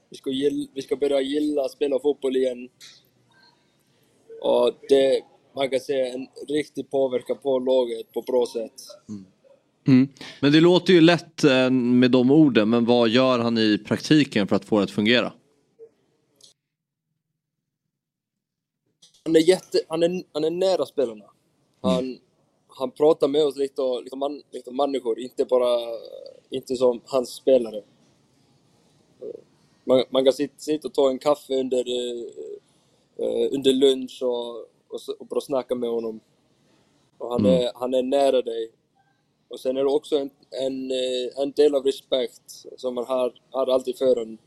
Vi 0.10 0.18
ska, 0.18 0.30
vi 0.74 0.82
ska 0.82 0.96
börja 0.96 1.22
gilla 1.22 1.62
att 1.62 1.72
spela 1.72 2.00
fotboll 2.00 2.36
igen. 2.36 2.70
Och 4.42 4.74
det, 4.90 5.22
man 5.56 5.70
kan 5.70 5.80
säga, 5.80 6.14
en 6.14 6.28
riktig 6.48 6.90
påverkan 6.90 7.38
på 7.44 7.60
laget 7.60 8.14
på 8.14 8.22
bra 8.22 8.46
sätt. 8.54 8.74
Men 10.40 10.52
det 10.52 10.62
låter 10.62 10.94
ju 10.94 11.02
lätt 11.02 11.44
eh, 11.44 11.70
med 11.70 12.12
de 12.12 12.32
orden, 12.32 12.70
men 12.70 12.86
vad 12.86 13.10
gör 13.10 13.40
han 13.40 13.58
i 13.58 13.78
praktiken 13.78 14.48
för 14.48 14.56
att 14.56 14.66
få 14.66 14.78
det 14.78 14.84
att 14.84 14.92
fungera? 14.92 15.34
han 19.30 19.36
är 19.36 19.50
jätte, 19.50 19.80
han 19.88 20.04
är, 20.04 20.24
han 20.34 20.44
är 20.44 20.50
nära 20.50 20.86
spelarna. 20.86 21.26
Han, 21.82 22.18
han 22.70 22.92
pratar 22.92 23.28
med 23.28 23.46
oss 23.46 23.56
lite, 23.56 23.82
och, 23.82 24.04
lite, 24.04 24.16
man, 24.16 24.42
lite 24.52 24.72
människor, 24.72 25.20
inte 25.20 25.46
bara 25.46 25.80
inte 26.50 26.76
som 26.76 27.02
hans 27.06 27.30
spelare. 27.30 27.84
Man, 29.84 30.04
man 30.10 30.24
kan 30.24 30.34
sitta, 30.34 30.54
sitta 30.58 30.88
och 30.88 30.94
ta 30.94 31.10
en 31.10 31.20
kaffe 31.20 31.60
under, 31.60 31.80
eh, 31.80 32.26
eh, 33.18 33.54
under 33.54 33.74
lunch 33.74 34.20
och, 34.24 34.56
och, 34.88 35.20
och 35.20 35.26
bara 35.28 35.42
snacka 35.42 35.76
med 35.76 35.90
honom. 35.90 36.20
Och 37.18 37.32
han, 37.32 37.46
är, 37.46 37.72
han 37.76 37.94
är 37.94 38.04
nära 38.04 38.42
dig. 38.42 38.72
Och 39.48 39.60
sen 39.60 39.78
är 39.78 39.84
det 39.84 39.90
också 39.90 40.18
en, 40.18 40.30
en, 40.50 40.92
eh, 40.92 41.42
en 41.42 41.52
del 41.52 41.76
av 41.76 41.84
respekt 41.84 42.66
som 42.78 42.96
man 42.96 43.06
har, 43.06 43.34
har 43.52 43.68
alltid 43.68 43.98
för 43.98 44.16
honom. 44.16 44.38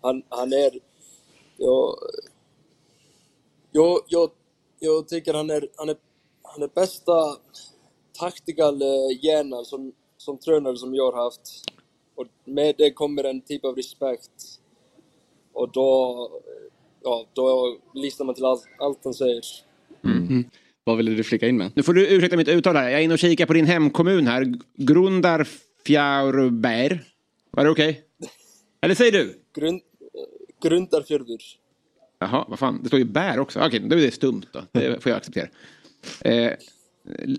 Han, 0.00 0.22
han 0.28 0.52
är... 0.52 0.80
Ja, 1.56 1.98
jag, 3.72 4.00
jag, 4.08 4.30
jag 4.78 5.08
tycker 5.08 5.34
han 5.34 5.50
är, 5.50 5.68
han 5.76 5.88
är, 5.88 5.96
han 6.54 6.62
är 6.62 6.70
bästa 6.74 7.12
tactical 8.18 8.82
eh, 8.82 9.24
hjärnan 9.24 9.64
som, 9.64 9.92
som 10.16 10.38
tränare 10.38 10.76
som 10.76 10.94
jag 10.94 11.12
har 11.12 11.24
haft. 11.24 11.40
och 12.14 12.26
med 12.44 12.74
det 12.78 12.90
kommer 12.90 13.24
en 13.24 13.40
typ 13.40 13.64
av 13.64 13.76
respekt. 13.76 14.30
Och 15.52 15.72
då, 15.72 16.30
ja, 17.02 17.26
då 17.32 17.76
lyssnar 17.94 18.26
man 18.26 18.34
till 18.34 18.44
allt, 18.44 18.64
allt 18.78 19.00
han 19.04 19.14
säger. 19.14 19.42
Mm. 20.04 20.44
Vad 20.84 20.96
ville 20.96 21.10
du 21.10 21.24
flika 21.24 21.48
in 21.48 21.56
med? 21.56 21.72
Nu 21.74 21.82
får 21.82 21.92
du 21.92 22.08
ursäkta 22.08 22.36
mitt 22.36 22.48
uttal 22.48 22.76
här. 22.76 22.88
Jag 22.88 23.00
är 23.00 23.04
inne 23.04 23.14
och 23.14 23.20
kikar 23.20 23.46
på 23.46 23.52
din 23.52 23.66
hemkommun 23.66 24.26
här. 24.26 24.54
Grundar 24.74 25.48
Fjäruberg. 25.86 27.00
Var 27.50 27.64
det 27.64 27.70
okej? 27.70 28.02
Eller 28.80 28.94
säger 28.94 29.12
du? 29.12 29.40
Grund, 29.54 29.80
Grundarfjörður. 30.62 31.42
Jaha, 32.18 32.44
vad 32.48 32.58
fan. 32.58 32.80
Det 32.82 32.88
står 32.88 32.98
ju 32.98 33.04
bär 33.04 33.38
också. 33.38 33.60
Okej, 33.60 33.80
då 33.80 33.96
är 33.96 34.00
det 34.00 34.10
stumt 34.10 34.42
då. 34.52 34.62
Det 34.72 35.02
får 35.02 35.10
jag 35.10 35.16
acceptera. 35.16 35.48
Eh, 36.20 36.52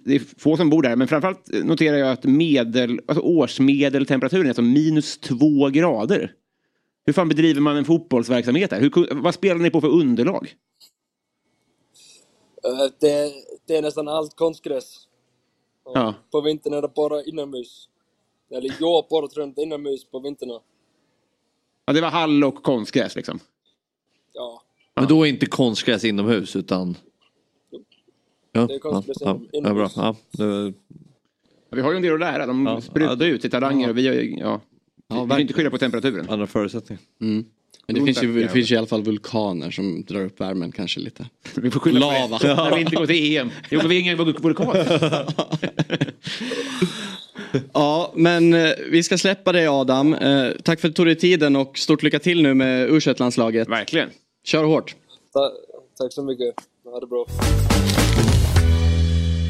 det 0.06 0.15
är 0.15 0.39
få 0.39 0.58
som 0.58 0.69
bor 0.69 0.82
där, 0.82 0.95
men 0.95 1.08
framförallt 1.08 1.47
noterar 1.63 1.97
jag 1.97 2.12
att 2.12 2.23
medel, 2.23 2.99
alltså 3.08 3.23
årsmedeltemperaturen 3.23 4.45
är 4.45 4.49
alltså 4.49 4.62
minus 4.62 5.17
två 5.17 5.69
grader. 5.69 6.34
Hur 7.06 7.13
fan 7.13 7.30
bedriver 7.30 7.62
man 7.62 7.78
en 7.78 7.86
fotbollsverksamhet 7.86 8.71
här? 8.71 8.82
Hur, 8.82 9.21
vad 9.21 9.34
spelar 9.34 9.62
ni 9.62 9.69
på 9.69 9.82
för 9.82 9.88
underlag? 9.88 10.56
Eh, 12.65 12.91
Det, 12.99 13.32
det 13.67 13.75
är 13.75 13.82
nästan 13.82 14.08
allt 14.08 14.36
konstgräs. 14.36 15.08
Ja. 15.93 16.13
På 16.32 16.41
vintern 16.41 16.73
är 16.73 16.82
det 16.82 16.91
bara 16.95 17.23
inomhus. 17.23 17.89
Eller 18.51 18.75
jag 18.80 19.06
bara 19.10 19.25
runt 19.25 19.58
inomhus 19.58 20.06
på 20.06 20.19
vinterna. 20.19 20.60
Ja, 21.86 21.93
det 21.93 22.01
var 22.01 22.10
hall 22.10 22.43
och 22.43 22.63
konstgräs 22.63 23.15
liksom. 23.15 23.39
Ja, 24.34 24.62
Men 24.95 25.08
då 25.08 25.25
är 25.25 25.30
inte 25.30 25.45
konstgräs 25.45 26.04
inomhus 26.04 26.56
utan... 26.56 26.97
Ja, 28.55 28.65
Det 28.67 28.75
är 28.75 28.79
konstgräs 28.79 29.17
ja, 29.21 29.39
ja, 29.51 29.61
ja, 29.63 29.73
bra. 29.73 29.89
Ja, 29.95 30.15
det... 30.31 30.73
Vi 31.71 31.81
har 31.81 31.91
ju 31.91 31.95
en 31.95 32.01
del 32.03 32.13
att 32.13 32.19
lära. 32.19 32.45
De 32.45 32.65
Ja. 32.65 32.81
sprutar 32.81 33.25
ut 33.25 33.45
i 33.45 33.49
talanger 33.49 33.89
och 33.89 33.97
vi, 33.97 34.07
har 34.07 34.13
ju- 34.15 34.35
ja, 34.39 34.61
vi 35.07 35.15
kan 35.15 35.35
ju 35.37 35.41
inte 35.41 35.53
skylla 35.53 35.69
på 35.69 35.77
temperaturen. 35.77 36.29
Andra 36.29 36.47
förutsättningar. 36.47 37.01
Mm. 37.21 37.45
Men 37.87 37.95
det 37.95 38.05
finns, 38.05 38.23
ju, 38.23 38.41
det 38.41 38.49
finns 38.49 38.71
ju 38.71 38.75
i 38.75 38.77
alla 38.77 38.87
fall 38.87 39.03
vulkaner 39.03 39.71
som 39.71 40.03
drar 40.07 40.25
upp 40.25 40.39
värmen 40.41 40.71
kanske 40.71 40.99
lite. 40.99 41.25
Vi 41.55 41.71
får 41.71 41.79
skylla 41.79 41.99
Lava. 41.99 42.39
på 42.39 42.47
det. 42.47 42.55
När 42.55 42.75
vi 42.75 42.81
inte 42.81 42.95
går 42.95 43.05
till 43.05 43.37
EM. 43.37 43.49
Jo, 43.69 43.79
vi 43.89 43.95
är 43.95 43.99
ingen 43.99 44.17
vul- 44.17 44.41
vulkan. 44.41 44.67
Ja, 47.73 48.11
men 48.15 48.53
eh, 48.53 48.69
vi 48.91 49.03
ska 49.03 49.17
släppa 49.17 49.51
dig 49.51 49.67
Adam. 49.67 50.13
Eh, 50.13 50.51
tack 50.63 50.79
för 50.79 50.87
att 50.87 50.91
du 50.93 50.95
tog 50.95 51.05
dig 51.05 51.15
tiden 51.15 51.55
och 51.55 51.77
stort 51.77 52.03
lycka 52.03 52.19
till 52.19 52.41
nu 52.41 52.53
med 52.53 52.89
u 52.89 52.99
landslaget 53.17 53.69
Verkligen. 53.69 54.09
Kör 54.43 54.63
hårt. 54.63 54.95
ta, 55.33 55.51
tack 55.97 56.13
så 56.13 56.23
mycket. 56.23 56.55
Ha 56.85 56.99
det 56.99 57.07
bra. 57.07 57.25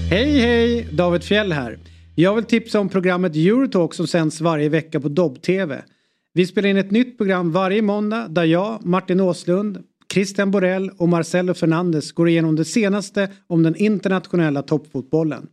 Hej 0.10 0.40
hej! 0.40 0.88
David 0.92 1.24
Fjell 1.24 1.52
här. 1.52 1.80
Jag 2.16 2.36
vill 2.36 2.44
tipsa 2.44 2.80
om 2.80 2.90
programmet 2.90 3.36
Eurotalk 3.36 3.94
som 3.94 4.08
sänds 4.08 4.42
varje 4.42 4.70
vecka 4.70 5.00
på 5.00 5.10
Dobb-TV. 5.10 5.82
Vi 6.34 6.46
spelar 6.46 6.70
in 6.70 6.78
ett 6.78 6.92
nytt 6.92 7.18
program 7.18 7.52
varje 7.52 7.82
måndag 7.82 8.28
där 8.28 8.44
jag, 8.44 8.86
Martin 8.86 9.20
Åslund, 9.20 9.84
Christian 10.14 10.52
Borell 10.52 10.92
och 10.98 11.10
Marcelo 11.10 11.54
Fernandes 11.54 12.12
går 12.12 12.30
igenom 12.30 12.56
det 12.56 12.66
senaste 12.66 13.30
om 13.48 13.64
den 13.64 13.76
internationella 13.76 14.62
toppfotbollen. 14.62 15.48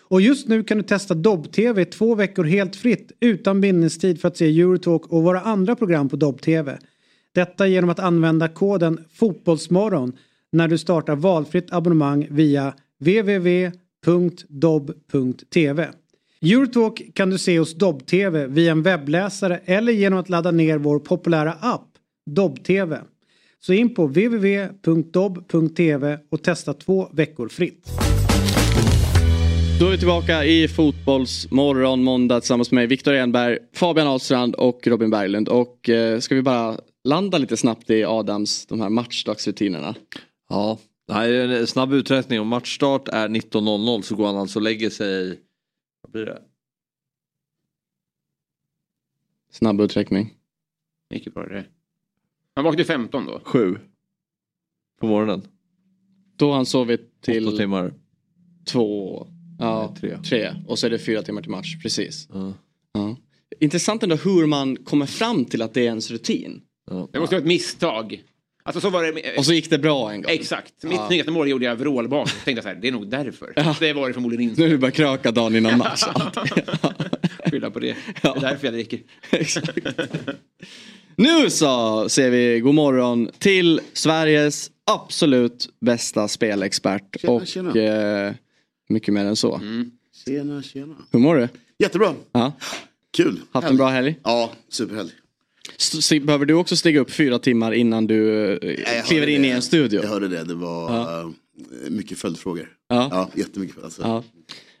Och 0.00 0.20
just 0.20 0.48
nu 0.48 0.62
kan 0.62 0.78
du 0.78 0.82
testa 0.84 1.14
Dobb-TV 1.14 1.82
i 1.82 1.84
två 1.84 2.14
veckor 2.14 2.44
helt 2.44 2.76
fritt 2.76 3.12
utan 3.20 3.60
bindningstid 3.60 4.20
för 4.20 4.28
att 4.28 4.36
se 4.36 4.60
Eurotalk 4.60 5.06
och 5.06 5.22
våra 5.22 5.40
andra 5.40 5.76
program 5.76 6.08
på 6.08 6.16
Dobb-TV. 6.16 6.78
Detta 7.34 7.66
genom 7.66 7.90
att 7.90 7.98
använda 7.98 8.48
koden 8.48 9.04
Fotbollsmorgon 9.12 10.12
när 10.52 10.68
du 10.68 10.78
startar 10.78 11.16
valfritt 11.16 11.72
abonnemang 11.72 12.26
via 12.30 12.74
www.dobb.tv. 14.06 15.88
Eurotalk 16.42 17.14
kan 17.14 17.30
du 17.30 17.38
se 17.38 17.58
hos 17.58 17.74
Dobb-TV 17.74 18.46
via 18.46 18.72
en 18.72 18.82
webbläsare 18.82 19.60
eller 19.64 19.92
genom 19.92 20.18
att 20.18 20.28
ladda 20.28 20.50
ner 20.50 20.78
vår 20.78 20.98
populära 20.98 21.52
app 21.52 21.88
Dobb-TV. 22.30 23.00
Så 23.60 23.72
in 23.72 23.94
på 23.94 24.06
www.dobb.tv 24.06 25.38
och 26.30 26.42
testa 26.42 26.74
två 26.74 27.08
veckor 27.12 27.48
fritt. 27.48 27.88
Då 29.80 29.86
är 29.86 29.90
vi 29.90 29.98
tillbaka 29.98 30.44
i 30.44 30.68
Fotbollsmorgon 30.68 32.02
måndag 32.02 32.40
tillsammans 32.40 32.70
med 32.70 32.88
Viktor 32.88 33.14
Enberg, 33.14 33.58
Fabian 33.74 34.06
Ahlstrand 34.06 34.54
och 34.54 34.86
Robin 34.86 35.10
Berglund. 35.10 35.48
Och 35.48 35.88
eh, 35.88 36.18
ska 36.18 36.34
vi 36.34 36.42
bara 36.42 36.76
landa 37.04 37.38
lite 37.38 37.56
snabbt 37.56 37.90
i 37.90 38.04
Adams 38.04 38.66
de 38.66 38.80
här 38.80 38.88
matchdagsrutinerna. 38.88 39.94
Ja, 40.48 40.78
Nej, 41.08 41.58
en 41.60 41.66
snabb 41.66 41.92
uträkning. 41.92 42.40
Om 42.40 42.48
matchstart 42.48 43.08
är 43.08 43.28
19.00 43.28 44.02
så 44.02 44.16
går 44.16 44.26
han 44.26 44.36
alltså 44.36 44.58
och 44.58 44.62
lägger 44.62 44.90
sig... 44.90 45.40
Vad 46.02 46.12
blir 46.12 46.26
det? 46.26 46.42
Snabb 49.50 49.80
uträkning. 49.80 50.34
Mycket 51.10 51.34
bra 51.34 51.46
det. 51.46 51.66
Han 52.54 52.64
vaknade 52.64 52.84
15 52.84 53.26
då. 53.26 53.40
Sju. 53.44 53.78
På 55.00 55.06
morgonen. 55.06 55.42
Då 56.36 56.48
har 56.48 56.56
han 56.56 56.66
sovit 56.66 57.22
till 57.22 57.48
Åtta 57.48 57.56
timmar. 57.56 57.94
två, 58.64 59.26
ja, 59.58 59.94
tre. 60.00 60.18
tre. 60.22 60.54
Och 60.66 60.78
så 60.78 60.86
är 60.86 60.90
det 60.90 60.98
fyra 60.98 61.22
timmar 61.22 61.42
till 61.42 61.50
match, 61.50 61.82
precis. 61.82 62.28
Ja. 62.92 63.16
Intressant 63.60 64.02
ändå 64.02 64.16
hur 64.16 64.46
man 64.46 64.76
kommer 64.76 65.06
fram 65.06 65.44
till 65.44 65.62
att 65.62 65.74
det 65.74 65.80
är 65.80 65.84
ens 65.84 66.10
rutin. 66.10 66.62
Det 67.12 67.20
måste 67.20 67.34
vara 67.34 67.38
ett 67.38 67.46
misstag. 67.46 68.24
Alltså 68.66 68.80
så 68.80 68.90
var 68.90 69.04
det. 69.04 69.36
Och 69.38 69.46
så 69.46 69.52
gick 69.52 69.70
det 69.70 69.78
bra 69.78 70.12
en 70.12 70.22
gång. 70.22 70.32
Exakt. 70.32 70.72
Mitt 70.82 70.92
Ja. 70.92 71.06
snyggaste 71.06 71.30
mål 71.32 71.48
gjorde 71.48 71.64
jag 71.64 71.76
vrålbak. 71.76 72.30
Tänkte 72.44 72.62
så 72.62 72.68
här, 72.68 72.74
det 72.74 72.88
är 72.88 72.92
nog 72.92 73.08
därför. 73.08 73.52
Det 73.80 73.92
var 73.92 74.08
det 74.08 74.14
förmodligen 74.14 74.42
inte. 74.50 74.60
Nu 74.60 74.66
är 74.66 74.70
det 74.70 74.78
bara 74.78 74.90
kröka 74.90 75.30
dagen 75.32 75.56
innan 75.56 75.78
match. 75.78 76.02
Skylla 77.50 77.70
på 77.70 77.78
det. 77.80 77.96
Det 78.22 78.28
är 78.28 78.40
därför 78.40 78.66
jag 78.66 78.74
dricker. 78.74 79.00
Nu 81.18 81.50
så 81.50 82.08
säger 82.08 82.30
vi 82.30 82.60
god 82.60 82.74
morgon 82.74 83.30
till 83.38 83.80
Sveriges 83.92 84.70
absolut 84.84 85.68
bästa 85.80 86.28
spelexpert. 86.28 87.20
Tjena, 87.20 87.32
och 87.32 87.46
tjena. 87.46 87.80
Eh, 87.80 88.34
mycket 88.88 89.14
mer 89.14 89.24
än 89.24 89.36
så. 89.36 89.60
Tjena, 90.24 90.62
tjena. 90.62 90.94
Hur 91.12 91.18
mår 91.18 91.36
du? 91.36 91.48
Jättebra. 91.78 92.14
Ja. 92.32 92.52
Kul. 93.16 93.40
Haft 93.52 93.68
en 93.68 93.76
bra 93.76 93.88
helg? 93.88 94.18
Ja, 94.24 94.52
superhelg. 94.68 95.10
Behöver 96.22 96.46
du 96.46 96.54
också 96.54 96.76
stiga 96.76 97.00
upp 97.00 97.10
fyra 97.10 97.38
timmar 97.38 97.72
innan 97.72 98.06
du 98.06 98.52
eh, 98.52 99.04
kliver 99.06 99.26
in 99.26 99.44
i 99.44 99.48
det. 99.48 99.54
en 99.54 99.62
studio? 99.62 100.00
Jag 100.02 100.08
hörde 100.08 100.28
det. 100.28 100.44
Det 100.44 100.54
var 100.54 100.90
Ja. 100.92 101.20
eh, 101.20 101.90
mycket 101.90 102.18
följdfrågor. 102.18 102.68
Ja. 102.88 103.08
Ja, 103.10 103.30
jättemycket. 103.34 103.84
Alltså. 103.84 104.02
Ja. 104.02 104.24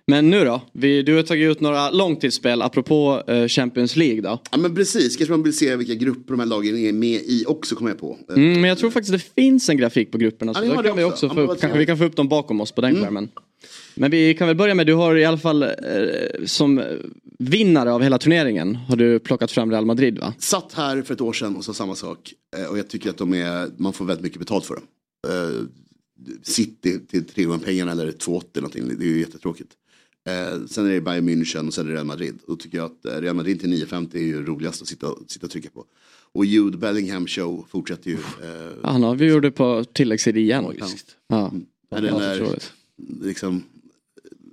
Men 0.08 0.30
nu 0.30 0.44
då? 0.44 0.60
Vi, 0.72 1.02
du 1.02 1.16
har 1.16 1.22
tagit 1.22 1.50
ut 1.50 1.60
några 1.60 1.90
långtidsspel 1.90 2.62
apropå 2.62 3.22
eh, 3.26 3.48
Champions 3.48 3.96
League 3.96 4.20
då. 4.20 4.38
Ja, 4.50 4.58
men 4.58 4.74
precis. 4.74 5.16
Kanske 5.16 5.30
man 5.32 5.42
vill 5.42 5.56
se 5.56 5.76
vilka 5.76 5.94
grupper 5.94 6.32
de 6.32 6.40
här 6.40 6.46
lagen 6.46 6.76
är 6.78 6.92
med 6.92 7.20
i 7.26 7.44
också, 7.46 7.74
kommer 7.74 7.90
jag 7.90 7.98
på. 8.00 8.18
Mm, 8.36 8.52
men 8.60 8.64
jag 8.64 8.78
tror 8.78 8.90
faktiskt 8.90 9.12
det 9.12 9.42
finns 9.42 9.68
en 9.68 9.76
grafik 9.76 10.10
på 10.12 10.18
grupperna. 10.18 10.54
Så 10.54 10.64
Ja, 10.64 10.74
kan 10.74 10.84
det 10.84 10.92
vi 10.92 11.04
också. 11.04 11.26
också 11.26 11.34
få 11.34 11.40
upp, 11.40 11.60
kanske 11.60 11.78
vi 11.78 11.86
kan 11.86 11.98
få 11.98 12.04
upp 12.04 12.16
dem 12.16 12.28
bakom 12.28 12.60
oss 12.60 12.72
på 12.72 12.80
den 12.80 12.90
Mm. 12.90 13.02
skärmen. 13.04 13.28
Men 13.94 14.10
vi 14.10 14.34
kan 14.34 14.46
väl 14.46 14.56
börja 14.56 14.74
med, 14.74 14.86
du 14.86 14.94
har 14.94 15.16
i 15.16 15.24
alla 15.24 15.38
fall 15.38 15.62
eh, 15.62 15.68
som 16.44 16.82
vinnare 17.38 17.92
av 17.92 18.02
hela 18.02 18.18
turneringen 18.18 18.74
har 18.76 18.96
du 18.96 19.18
plockat 19.18 19.50
fram 19.50 19.70
Real 19.70 19.86
Madrid 19.86 20.18
va? 20.18 20.34
Satt 20.38 20.72
här 20.72 21.02
för 21.02 21.14
ett 21.14 21.20
år 21.20 21.32
sedan 21.32 21.56
och 21.56 21.64
sa 21.64 21.74
samma 21.74 21.94
sak. 21.94 22.34
Eh, 22.56 22.66
Och 22.66 22.78
jag 22.78 22.88
tycker 22.88 23.10
att 23.10 23.16
de 23.16 23.34
är, 23.34 23.68
man 23.76 23.92
får 23.92 24.04
väldigt 24.04 24.22
mycket 24.24 24.38
betalt 24.38 24.64
för 24.64 24.74
dem. 24.74 24.84
Eh, 25.28 25.62
City 26.42 26.98
till 27.10 27.24
tre 27.24 27.44
gånger 27.44 27.58
pengarna 27.64 27.92
eller 27.92 28.06
2,80 28.12 28.42
eller 28.52 28.62
någonting. 28.62 28.98
Det 28.98 29.04
är 29.04 29.08
ju 29.08 29.20
jättetråkigt. 29.20 29.70
Eh, 30.28 30.66
sen 30.66 30.86
är 30.86 30.90
det 30.90 31.00
Bayern 31.00 31.28
München 31.28 31.66
och 31.66 31.74
sen 31.74 31.86
är 31.86 31.90
det 31.90 31.96
Real 31.96 32.06
Madrid. 32.06 32.38
Då 32.46 32.56
tycker 32.56 32.78
jag 32.78 32.84
att 32.86 33.22
Real 33.22 33.36
Madrid 33.36 33.60
till 33.60 33.68
9,50 33.84 34.16
är 34.16 34.20
ju 34.20 34.44
roligast 34.46 34.82
att 34.82 34.88
sitta, 34.88 35.06
sitta 35.26 35.46
och 35.46 35.50
trycka 35.52 35.68
på. 35.70 35.84
Och 36.32 36.44
Jude 36.44 36.78
Bellingham 36.78 37.26
show 37.26 37.66
fortsätter 37.70 38.10
ju. 38.10 38.16
Eh, 38.16 38.72
Ja, 38.82 38.88
Han 38.90 39.02
har 39.02 39.14
vi 39.14 39.26
gjorde 39.26 39.50
på 39.50 39.84
tilläggstid 39.92 40.36
igen. 40.36 40.64
Ja. 41.28 41.52
är 41.90 42.00
det 42.02 42.08
Ja, 42.08 42.18
när, 42.18 42.42
otroligt. 42.42 42.72
liksom, 43.22 43.62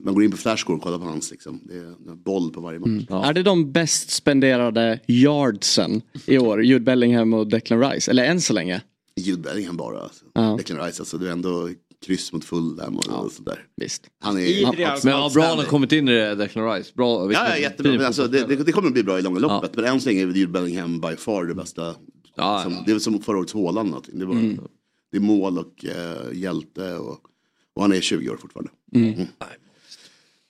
man 0.03 0.13
går 0.13 0.23
in 0.23 0.31
på 0.31 0.37
Flashscore 0.37 0.75
och 0.77 0.83
kollar 0.83 0.97
på 0.97 1.05
hans. 1.05 1.31
Liksom. 1.31 1.61
Det 1.63 1.73
är 1.77 1.85
en 2.11 2.23
boll 2.23 2.51
på 2.51 2.61
varje 2.61 2.79
match. 2.79 3.07
Är 3.09 3.33
det 3.33 3.43
de 3.43 3.71
bäst 3.71 4.09
spenderade 4.09 4.99
yardsen 5.07 6.01
i 6.25 6.37
år? 6.37 6.63
Jude 6.63 6.85
Bellingham 6.85 7.33
och 7.33 7.47
Declan 7.47 7.91
Rice? 7.91 8.11
Eller 8.11 8.23
än 8.25 8.41
så 8.41 8.53
länge? 8.53 8.81
Jude 9.15 9.41
Bellingham 9.41 9.77
bara. 9.77 10.01
Alltså. 10.01 10.25
Ja. 10.33 10.55
Declan 10.57 10.85
Rice, 10.85 11.01
alltså, 11.01 11.17
det 11.17 11.27
är 11.27 11.31
ändå 11.31 11.69
kryss 12.05 12.33
mot 12.33 12.45
Fulham 12.45 12.97
och, 12.97 13.25
och 13.25 13.31
sådär. 13.31 13.65
Visst. 13.75 14.03
Han 14.19 14.37
är 14.39 14.65
han- 14.65 14.75
Men 15.03 15.13
ja, 15.13 15.31
bra 15.33 15.43
han 15.43 15.57
har 15.57 15.65
kommit 15.65 15.91
in 15.91 16.07
i 16.09 16.11
det, 16.11 16.35
Declan 16.35 16.73
Rice. 16.73 16.91
Bra. 16.95 17.33
Ja, 17.33 17.49
ja 17.49 17.57
jättebra. 17.57 17.91
Men 17.91 18.05
alltså, 18.05 18.27
det, 18.27 18.47
det, 18.47 18.55
det 18.55 18.71
kommer 18.71 18.87
att 18.87 18.93
bli 18.93 19.03
bra 19.03 19.19
i 19.19 19.21
långa 19.21 19.39
loppet. 19.39 19.75
Men 19.75 19.85
än 19.85 20.01
så 20.01 20.09
länge 20.09 20.21
är 20.23 20.27
Jude 20.27 20.51
Bellingham 20.51 21.01
by 21.01 21.15
far 21.15 21.45
det 21.45 21.55
bästa. 21.55 21.95
Ja, 22.35 22.61
som, 22.63 22.73
ja. 22.73 22.83
Det 22.85 22.91
är 22.91 22.99
som 22.99 23.21
förra 23.21 23.37
årets 23.37 23.53
Haaland. 23.53 23.89
någonting. 23.89 24.19
Det, 24.19 24.25
var, 24.25 24.35
det 25.11 25.17
är 25.17 25.21
mål 25.21 25.57
och 25.59 25.85
eh, 25.85 26.37
hjälte. 26.39 26.93
Och, 26.93 27.19
och 27.73 27.81
han 27.81 27.93
är 27.93 28.01
20 28.01 28.29
år 28.29 28.37
fortfarande. 28.37 28.71
Mm. 28.95 29.27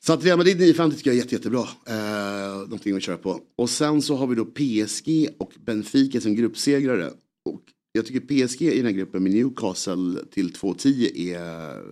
Så 0.06 0.14
att 0.14 0.26
Real 0.26 0.38
Madrid 0.38 0.58
950 0.58 0.98
tycker 0.98 1.10
jag 1.10 1.16
är 1.16 1.22
jätte, 1.22 1.36
jättebra. 1.36 1.68
Eh, 1.88 2.58
någonting 2.58 2.96
att 2.96 3.04
köra 3.04 3.18
på. 3.18 3.42
Och 3.56 3.70
sen 3.70 4.02
så 4.02 4.16
har 4.16 4.28
vi 4.28 4.36
då 4.36 4.46
PSG 4.46 5.30
och 5.38 5.54
Benfica 5.66 6.22
som 6.22 6.36
gruppsegrare. 6.36 7.12
Och 7.46 7.62
jag 7.92 8.06
tycker 8.06 8.20
PSG 8.20 8.62
i 8.62 8.78
den 8.78 8.86
här 8.86 8.92
gruppen 8.92 9.24
med 9.24 9.32
Newcastle 9.32 10.20
till 10.32 10.52
2-10 10.52 11.36
är, 11.36 11.84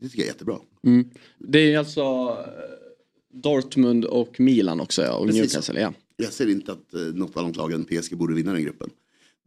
det 0.00 0.08
tycker 0.08 0.18
jag 0.18 0.24
är 0.24 0.32
jättebra. 0.32 0.56
Mm. 0.86 1.10
Det 1.38 1.74
är 1.74 1.78
alltså 1.78 2.00
eh, 2.00 3.38
Dortmund 3.42 4.04
och 4.04 4.40
Milan 4.40 4.80
också 4.80 5.02
ja, 5.02 5.14
och 5.14 5.26
Precis 5.26 5.40
Newcastle. 5.40 5.80
Ja. 5.80 5.92
Jag 6.16 6.32
ser 6.32 6.50
inte 6.50 6.72
att 6.72 6.94
eh, 6.94 7.00
något 7.00 7.36
annat 7.36 7.56
lag 7.56 7.72
än 7.72 7.84
PSG 7.84 8.16
borde 8.16 8.34
vinna 8.34 8.52
den 8.52 8.62
gruppen. 8.62 8.90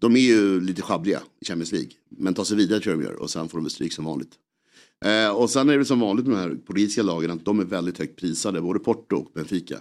De 0.02 0.16
är 0.16 0.20
ju 0.20 0.62
lite 0.62 0.82
schabbliga 0.82 1.22
i 1.42 1.46
Champions 1.46 1.72
League. 1.72 1.92
Men 2.10 2.34
tar 2.34 2.44
sig 2.44 2.58
vidare 2.58 2.80
tror 2.80 2.94
jag 2.96 3.00
de 3.00 3.06
gör 3.06 3.22
och 3.22 3.30
sen 3.30 3.50
får 3.50 3.58
de 3.58 3.70
stryk 3.70 3.94
som 3.94 4.06
vanligt. 4.06 4.32
Eh, 5.06 5.30
och 5.36 5.50
sen 5.50 5.70
är 5.70 5.78
det 5.78 5.86
som 5.86 6.00
vanligt 6.00 6.28
med 6.28 6.36
de 6.38 6.40
här 6.42 6.56
politiska 6.66 7.04
lagen 7.04 7.32
att 7.32 7.46
de 7.46 7.60
är 7.60 7.66
väldigt 7.66 7.98
högt 7.98 8.20
prisade, 8.20 8.62
både 8.62 8.80
Porto 8.80 9.16
och 9.16 9.32
Benfica. 9.36 9.78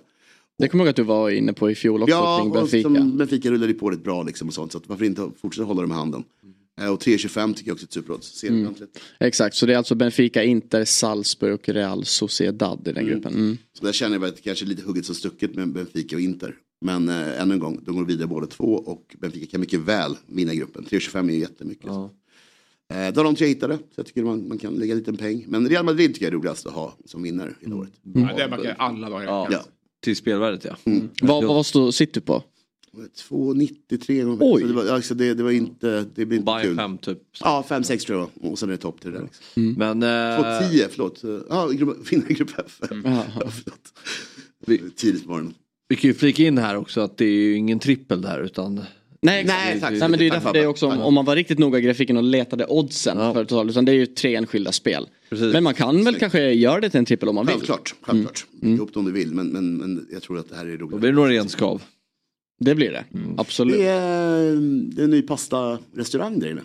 Det 0.59 0.69
kommer 0.69 0.85
jag 0.85 0.87
ihåg 0.87 0.91
att 0.91 0.97
du 0.97 1.03
var 1.03 1.31
inne 1.31 1.53
på 1.53 1.71
i 1.71 1.75
fjol 1.75 2.03
också 2.03 2.15
Ja, 2.17 2.39
kring 2.39 2.51
och 2.51 2.57
Benfica. 2.57 2.89
som 2.89 3.17
Benfica 3.17 3.51
rullade 3.51 3.75
på 3.75 3.91
rätt 3.91 4.05
bra 4.05 4.23
liksom 4.23 4.49
och 4.49 4.55
sånt. 4.55 4.73
Så 4.73 4.79
att 4.79 4.89
varför 4.89 5.05
inte 5.05 5.31
fortsätta 5.41 5.65
hålla 5.65 5.83
dem 5.83 5.91
i 5.91 5.95
handen. 5.95 6.25
Eh, 6.81 6.89
och 6.93 7.01
3.25 7.03 7.55
tycker 7.55 7.69
jag 7.71 7.75
också 7.75 7.85
är 7.85 7.87
ett 7.87 7.93
superodds. 7.93 8.27
Ser 8.39 8.49
Mm. 8.49 8.61
mm. 8.61 8.75
Exakt, 9.21 9.57
så 9.57 9.67
det 9.67 9.73
är 9.73 9.77
alltså 9.77 9.95
Benfica, 9.95 10.43
Inter, 10.45 10.85
Salzburg 10.85 11.55
och 11.55 11.69
Real 11.69 12.05
Sociedad 12.05 12.89
i 12.89 12.93
den 12.93 13.07
gruppen. 13.07 13.35
Mm. 13.35 13.59
Så 13.79 13.85
där 13.85 13.93
känner 13.93 14.17
jag 14.17 14.25
att 14.25 14.37
det 14.37 14.43
kanske 14.43 14.65
är 14.65 14.67
lite 14.67 14.83
hugget 14.83 15.07
som 15.07 15.15
stucket 15.15 15.55
med 15.55 15.69
Benfica 15.73 16.17
och 16.17 16.23
Inter. 16.23 16.55
Men 16.85 17.09
eh, 17.09 17.43
ännu 17.43 17.55
en 17.55 17.61
gång, 17.61 17.81
de 17.85 17.97
går 17.97 18.05
vidare 18.05 18.27
båda 18.27 18.47
två 18.47 18.75
och 18.75 19.17
Benfica 19.21 19.47
kan 19.47 19.61
mycket 19.61 19.81
väl 19.81 20.17
vinna 20.27 20.55
gruppen. 20.55 20.85
3.25 20.85 21.29
är 21.29 21.33
ju 21.33 21.41
jättemycket. 21.41 21.91
Eh, 22.93 23.13
det 23.13 23.17
var 23.17 23.25
de 23.25 23.35
tre 23.35 23.47
jag 23.47 23.55
hittade, 23.55 23.77
så 23.77 23.83
jag 23.95 24.07
tycker 24.07 24.23
man, 24.23 24.49
man 24.49 24.59
kan 24.59 24.75
lägga 24.75 24.93
en 24.93 24.99
liten 24.99 25.17
peng. 25.17 25.45
Men 25.49 25.69
Real 25.69 25.85
Madrid 25.85 26.15
tycker 26.15 26.27
jag 26.27 26.33
är 26.33 26.37
roligast 26.37 26.67
att 26.67 26.73
ha 26.73 26.97
som 27.05 27.23
vinnare 27.23 27.55
hela 27.61 27.77
året. 27.77 27.93
Ja, 28.03 28.31
det 28.37 28.49
backar 28.49 28.75
alla 28.79 29.11
dagar. 29.11 29.25
Ja. 29.25 29.49
Ja. 29.51 29.65
Till 30.01 30.17
spelvärdet 30.17 30.65
ja. 30.65 30.77
Vad, 31.23 31.45
vad 31.45 31.67
står, 31.67 31.91
sitter 31.91 32.21
du 32.21 32.27
på? 32.27 32.43
2,93 33.31 34.25
någon 34.25 34.39
Oj. 34.41 34.61
så 34.63 34.69
det, 34.69 34.75
var, 34.75 34.87
alltså 34.87 35.15
det, 35.15 35.35
det 35.35 35.43
var 35.43 35.51
inte, 35.51 36.05
det 36.15 36.27
blir 36.27 36.39
inte 36.39 36.53
Bayern 36.53 36.63
kul. 36.63 36.77
5 36.77 36.99
typ. 36.99 37.19
Ja, 37.41 37.65
5-6 37.69 38.07
tror 38.07 38.19
jag. 38.19 38.51
Och 38.51 38.59
sen 38.59 38.69
är 38.69 38.73
det 38.73 38.79
topp 38.79 39.01
till 39.01 39.13
det 39.13 39.19
där. 39.19 39.25
Liksom. 39.25 39.75
Men... 39.79 40.03
Eh, 40.03 40.07
2,10 40.07 40.87
förlåt. 40.91 41.23
Ja, 41.49 41.67
vinna 42.11 42.27
grupp 42.29 42.51
F. 42.67 42.79
Ja, 42.81 43.25
förlåt. 43.37 44.95
Tidigt 44.97 45.25
på 45.25 45.31
morgonen. 45.31 45.55
vi 45.89 45.97
kan 45.97 46.09
ju 46.09 46.15
flika 46.15 46.43
in 46.43 46.59
här 46.59 46.77
också 46.77 47.01
att 47.01 47.17
det 47.17 47.25
är 47.25 47.33
ju 47.33 47.57
ingen 47.57 47.79
trippel 47.79 48.23
där 48.23 48.41
utan... 48.41 48.81
Nej, 49.23 49.41
exakt. 49.41 49.59
Nej, 49.65 49.81
tack. 49.81 49.91
Nej 49.91 50.01
men 50.09 50.11
det 50.13 50.23
är 50.23 50.25
ju 50.25 50.31
därför 50.31 50.53
det 50.53 50.59
är 50.59 50.67
också 50.67 50.87
om, 50.87 51.01
om 51.01 51.15
man 51.15 51.25
var 51.25 51.37
riktigt 51.37 51.59
noga 51.59 51.79
i 51.79 51.83
grafiken 51.83 52.17
och 52.17 52.23
letade 52.23 52.67
oddsen 52.67 53.19
Ja. 53.19 53.33
för 53.33 53.45
total, 53.45 53.71
utan 53.71 53.85
det 53.85 53.93
är 53.93 53.97
ju 53.97 54.07
tre 54.07 54.35
enskilda 54.35 54.73
spel. 54.73 55.09
Precis. 55.31 55.53
Men 55.53 55.65
man 55.65 55.75
kan 55.75 56.05
väl 56.05 56.15
kanske 56.19 56.53
göra 56.53 56.81
det 56.81 56.91
till 56.91 56.99
en 56.99 57.05
trippel 57.05 57.29
om 57.29 57.35
man 57.35 57.47
vill. 57.47 57.55
Självklart, 57.55 57.95
självklart. 58.01 58.47
Mm. 58.63 58.75
ihop 58.75 58.91
det 58.93 58.99
om 58.99 59.05
du 59.05 59.13
vill, 59.13 59.35
men, 59.35 59.47
men, 59.49 59.77
men 59.77 60.07
jag 60.13 60.23
tror 60.23 60.39
att 60.39 60.49
det 60.49 60.57
här 60.57 60.67
är 60.67 60.77
Då 60.77 60.85
roligt. 60.87 61.01
blir 61.01 61.11
det 61.11 61.17
nog 61.17 61.31
ren 61.31 61.49
skav. 61.49 61.83
Det 62.61 62.75
blir 62.75 62.91
det, 62.91 63.05
absolut. 63.37 63.77
Det 63.77 63.87
är, 63.87 64.41
det 64.95 65.03
är 65.03 65.05
en 65.05 65.11
ny 65.11 65.23
pastarestaurang 65.23 66.39
där 66.39 66.51
inne. 66.51 66.63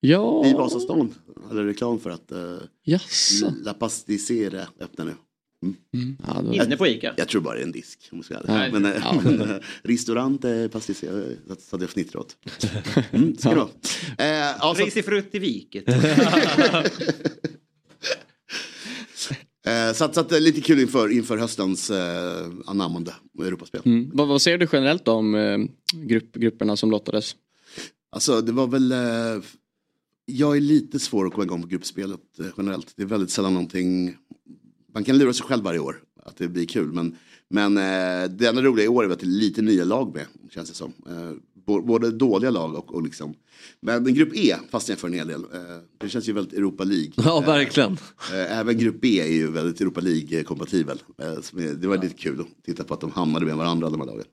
Ja, 0.00 0.46
I 0.46 0.52
Vasastan. 0.52 1.14
Hade 1.48 1.66
reklam 1.66 2.00
för 2.00 2.10
att 2.10 2.32
uh. 2.32 2.98
La 3.64 3.74
Pasticera 3.74 4.60
öppnar 4.80 5.04
nu. 5.04 5.12
Ja, 6.26 6.42
då, 6.42 6.54
Inne 6.54 6.76
på 6.76 6.86
Ica. 6.86 7.14
Jag 7.16 7.28
tror 7.28 7.40
bara 7.40 7.54
det 7.54 7.60
är 7.60 7.64
en 7.64 7.72
disk. 7.72 8.08
Om 8.12 8.18
jag 8.18 8.24
ska 8.24 8.34
vara 8.34 8.64
ärlig. 8.64 8.74
Ja. 8.76 8.80
Men, 8.80 8.92
eh, 8.92 9.00
Ja. 9.04 9.20
men 9.24 9.60
restaurant 9.82 10.42
så 10.42 10.48
hade 11.70 11.84
jag 11.84 11.90
fnittrat 11.90 12.16
åt. 12.16 12.36
Mm, 13.10 13.36
ska 13.36 13.54
vara. 13.54 13.68
Eh, 14.18 14.26
ja, 14.60 14.74
så, 14.76 14.84
Risifrutt 14.84 15.34
i 15.34 15.38
viket. 15.38 15.84
eh, 19.66 19.92
så, 19.94 20.04
att, 20.04 20.14
så 20.14 20.20
att, 20.20 20.42
lite 20.42 20.60
kul 20.60 20.80
inför, 20.80 21.08
inför 21.08 21.36
höstens 21.36 21.90
eh, 21.90 22.50
anammande 22.66 23.14
Europaspel. 23.40 23.80
mm. 23.84 24.10
vad, 24.14 24.28
vad 24.28 24.42
säger 24.42 24.58
du 24.58 24.68
generellt 24.72 25.08
om 25.08 25.34
eh, 25.34 25.58
grupp, 25.92 26.34
grupperna 26.36 26.76
som 26.76 26.90
lottades? 26.90 27.36
Alltså 28.10 28.40
det 28.40 28.52
var 28.52 28.66
väl, 28.66 28.92
eh, 28.92 28.98
jag 30.26 30.56
är 30.56 30.60
lite 30.60 30.98
svår 30.98 31.26
att 31.26 31.32
komma 31.32 31.44
igång 31.44 31.62
på 31.62 31.68
gruppspelet 31.68 32.20
eh, 32.40 32.46
generellt. 32.56 32.92
Det 32.96 33.02
är 33.02 33.06
väldigt 33.06 33.30
sällan 33.30 33.54
någonting, 33.54 34.16
man 34.94 35.04
kan 35.04 35.18
lura 35.18 35.32
sig 35.32 35.46
själv 35.46 35.64
varje 35.64 35.78
år 35.78 35.96
att 36.22 36.36
det 36.36 36.48
blir 36.48 36.66
kul. 36.66 36.92
Men, 36.92 37.16
men 37.50 37.76
eh, 37.76 38.30
det 38.30 38.46
enda 38.46 38.62
roliga 38.62 38.84
i 38.84 38.88
år 38.88 39.04
är 39.04 39.10
att 39.10 39.20
det 39.20 39.26
är 39.26 39.28
lite 39.28 39.62
nya 39.62 39.84
lag 39.84 40.14
med, 40.14 40.26
känns 40.50 40.68
det 40.68 40.74
som. 40.76 40.92
Eh, 41.08 41.32
både 41.82 42.10
dåliga 42.10 42.50
lag 42.50 42.74
och, 42.74 42.94
och 42.94 43.02
liksom, 43.02 43.34
men 43.80 44.06
en 44.06 44.14
grupp 44.14 44.36
E 44.36 44.56
fastnar 44.70 44.92
jag 44.92 45.00
för 45.00 45.08
en 45.08 45.14
hel 45.14 45.28
del. 45.28 45.40
Eh, 45.40 45.60
det 45.98 46.08
känns 46.08 46.28
ju 46.28 46.32
väldigt 46.32 46.58
Europa 46.58 46.84
League. 46.84 47.12
Ja, 47.16 47.40
verkligen. 47.40 47.92
Eh, 48.32 48.58
Även 48.58 48.78
grupp 48.78 49.00
B 49.00 49.20
är 49.20 49.32
ju 49.32 49.50
väldigt 49.50 49.80
Europa 49.80 50.00
League-kompatibel. 50.00 50.98
Eh, 51.22 51.64
Det 51.74 51.86
var 51.88 51.98
lite 51.98 52.14
kul 52.14 52.40
att 52.40 52.64
titta 52.64 52.84
på 52.84 52.94
att 52.94 53.00
de 53.00 53.10
hamnade 53.10 53.46
med 53.46 53.56
varandra 53.56 53.90
de 53.90 54.00
här 54.00 54.06
lagen. 54.06 54.24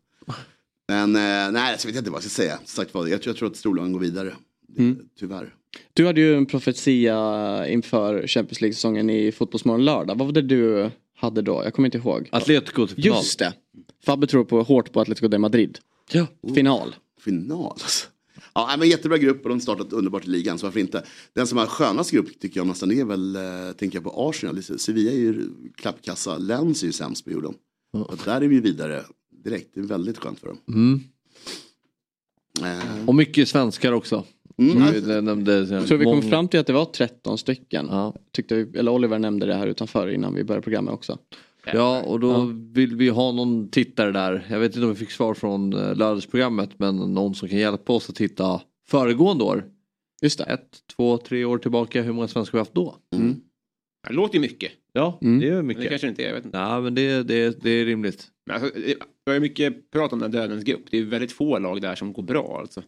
Men 0.88 1.16
eh, 1.16 1.52
nej, 1.52 1.78
jag 1.80 1.86
vet 1.86 1.96
inte 1.96 2.12
vad 2.12 2.18
jag 2.18 2.32
ska 2.32 2.42
säga. 2.42 2.60
Sagt, 2.66 2.94
var, 2.94 3.08
jag, 3.08 3.22
tror, 3.22 3.32
jag 3.34 3.38
tror 3.38 3.50
att 3.50 3.58
storlagen 3.58 3.92
går 3.94 4.00
vidare. 4.00 4.34
Det- 4.76 4.96
Tyvärr. 5.20 5.56
Du 5.94 6.06
hade 6.06 6.22
ju 6.22 6.36
en 6.36 6.46
profetia 6.46 7.68
inför 7.68 8.28
Champions 8.28 8.62
League-säsongen 8.62 9.10
i 9.10 9.32
Fotbollsmorgon 9.32 9.86
lördag. 9.86 10.18
Vad 10.18 10.28
var 10.28 10.34
det 10.34 10.42
du 10.42 10.90
hade 11.16 11.42
då? 11.42 11.62
Jag 11.64 11.74
kommer 11.74 11.88
inte 11.88 11.98
ihåg. 11.98 12.30
Atletico 12.32 12.88
till 12.88 12.96
final. 13.04 13.18
Just 13.18 13.40
det. 13.40 13.54
Fabbe 14.06 14.28
tror 14.28 14.44
på, 14.44 14.62
hårt 14.64 14.92
på 14.94 15.02
Atletico 15.02 15.28
de 15.28 15.40
Madrid. 15.40 15.80
Ja. 16.12 16.28
Final. 16.56 16.96
Final 17.22 17.66
alltså. 17.72 18.08
Ja, 18.54 18.76
men 18.80 18.90
jättebra 18.90 19.18
grupp 19.18 19.44
och 19.44 19.50
de 19.50 19.56
har 19.56 19.60
startat 19.60 19.94
underbart 19.94 20.26
i 20.28 20.30
ligan, 20.30 20.60
så 20.60 20.66
varför 20.66 20.80
inte? 20.80 21.04
Den 21.34 21.48
som 21.48 21.58
har 21.58 21.66
skönast 21.66 22.12
grupp 22.12 22.40
tycker 22.40 22.60
jag 22.60 22.68
nästan 22.68 22.92
är 22.92 23.06
väl, 23.06 23.36
eh, 23.36 23.42
tänker 23.78 23.96
jag 23.98 24.04
på 24.04 24.30
Arsenal. 24.30 24.64
Sevilla 24.64 25.12
är 25.12 25.16
ju 25.16 25.50
klappkassa, 25.76 26.38
Lens 26.38 26.82
är 26.84 26.88
ju 26.88 26.94
sämst 26.94 27.26
på 27.26 27.32
jorden. 27.32 27.54
Och 27.94 28.18
där 28.26 28.42
är 28.42 28.48
vi 28.48 28.60
vidare 28.60 29.04
direkt, 29.44 29.70
det 29.74 29.80
är 29.80 29.84
väldigt 29.86 30.18
skönt 30.18 30.40
för 30.40 30.48
dem. 30.48 30.58
Mm. 30.68 31.02
Eh, 32.64 33.08
Och 33.08 33.16
mycket 33.16 33.50
svenskar 33.50 33.92
också. 33.92 34.26
Mm. 34.60 35.26
Nämnde. 35.26 35.54
Jag 35.60 35.88
tror 35.88 35.98
vi 35.98 36.06
kom 36.06 36.22
fram 36.22 36.48
till 36.48 36.60
att 36.60 36.68
det 36.68 36.74
var 36.74 36.86
13 36.86 37.38
stycken. 37.38 37.88
Ja. 37.90 38.16
Tyckte, 38.32 38.56
vi- 38.56 38.80
eller 38.80 38.92
Oliver 38.92 39.20
nämnde 39.20 39.46
det 39.46 39.54
här 39.56 39.68
utanför 39.68 40.10
innan 40.10 40.34
vi 40.36 40.44
började 40.44 40.64
programmet 40.64 40.94
också. 40.94 41.18
Ja, 41.74 42.02
och 42.02 42.20
då 42.20 42.54
vill 42.74 42.96
vi 42.96 43.10
ha 43.10 43.32
någon 43.32 43.70
tittare 43.70 44.12
där. 44.12 44.46
Jag 44.50 44.60
vet 44.60 44.76
inte 44.76 44.86
om 44.86 44.90
vi 44.94 45.00
fick 45.00 45.12
svar 45.12 45.34
från 45.34 45.74
eh, 45.74 45.96
lördagsprogrammet, 45.96 46.70
men 46.78 46.96
någon 46.96 47.36
som 47.36 47.50
kan 47.50 47.58
hjälpa 47.58 47.94
oss 47.94 48.10
att 48.10 48.16
titta 48.16 48.62
föregående 48.90 49.44
år. 49.44 49.66
Just 50.22 50.38
det. 50.38 50.44
Ett, 50.46 50.70
två, 50.96 51.18
tre 51.18 51.46
år 51.46 51.58
tillbaka. 51.58 52.02
Hur 52.02 52.14
många 52.14 52.28
svenskar 52.28 52.58
vi 52.58 52.60
haft 52.60 52.74
då? 52.74 52.96
Det 54.08 54.14
låter 54.14 54.36
ju 54.36 54.42
mycket. 54.42 54.72
Ja, 54.94 55.20
Mm. 55.22 55.40
det 55.40 55.48
är 55.48 55.52
Men 55.56 55.68
mycket. 55.68 55.84
det 55.84 55.90
kanske 55.90 56.08
inte 56.08 56.24
är, 56.24 56.28
jag 56.28 56.36
vet 56.36 56.46
inte. 56.46 56.58
Ja, 56.58 56.82
men 56.82 56.96
det, 56.96 57.24
det, 57.24 57.64
det 57.64 57.70
är 57.70 57.86
rimligt. 57.86 58.28
Men 58.46 58.56
alltså, 58.64 58.80
det 59.26 59.32
är 59.32 59.40
mycket 59.40 59.92
prat 59.92 60.14
om 60.14 60.20
den 60.20 60.32
dödens 60.32 60.64
grupp. 60.64 60.82
Det 60.92 60.98
är 60.98 61.04
väldigt 61.06 61.32
få 61.32 61.60
lag 61.60 61.82
där 61.82 61.96
som 61.96 62.14
går 62.14 62.24
bra 62.24 62.58
alltså. 62.62 62.82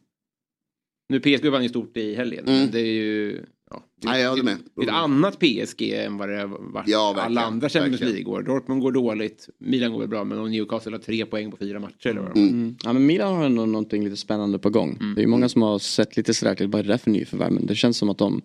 Nu 1.12 1.20
PSG 1.20 1.46
vann 1.50 1.64
ju 1.64 1.70
stort 1.70 1.98
i 1.98 2.16
helgen. 2.16 2.48
Mm. 2.48 2.72
Det 2.72 2.80
är 2.80 2.86
ju... 2.94 3.42
Ja, 3.70 3.84
det, 4.02 4.08
Nej, 4.08 4.22
jag 4.22 4.30
håller 4.30 4.44
med. 4.44 4.58
det 4.76 4.82
är 4.82 4.86
ett 4.88 4.94
annat 4.94 5.40
PSG 5.40 5.82
än 5.94 6.18
vad 6.18 6.30
det 6.30 6.46
varit 6.46 6.88
Ja, 6.88 7.16
alla 7.20 7.42
andra 7.42 7.70
Champions 7.70 8.02
verkligen. 8.02 8.14
League-år. 8.14 8.42
Dortmund 8.44 8.82
går 8.82 8.92
dåligt, 8.92 9.50
Milan 9.60 9.92
går 9.92 10.00
väl 10.00 10.08
bra, 10.08 10.24
men 10.24 10.52
Newcastle 10.52 10.92
har 10.92 11.00
tre 11.00 11.26
poäng 11.26 11.52
på 11.52 11.58
fyra 11.58 11.80
matcher. 11.80 12.08
Eller 12.08 12.22
vad 12.22 12.36
det 12.36 12.42
var. 12.42 12.48
Mm. 12.50 12.76
Ja, 12.84 12.94
men 12.94 13.06
Milan 13.06 13.36
har 13.36 13.46
ändå 13.46 13.66
någonting 13.66 14.04
lite 14.04 14.18
spännande 14.18 14.60
på 14.60 14.70
gång. 14.70 14.98
Mm. 15.02 15.16
Det 15.16 15.22
är 15.22 15.24
ju 15.24 15.28
många 15.28 15.50
som 15.50 15.62
har 15.62 15.80
sett 15.80 16.18
lite 16.18 16.34
sådär 16.34 16.56
till 16.56 16.68
vad 16.68 16.80
är 16.80 16.84
det 16.84 16.90
där 16.90 16.98
för 16.98 17.12
nyförvärv. 17.12 17.52
Men 17.52 17.66
det 17.66 17.76
känns 17.76 17.98
som 17.98 18.10
att 18.10 18.18
de 18.18 18.42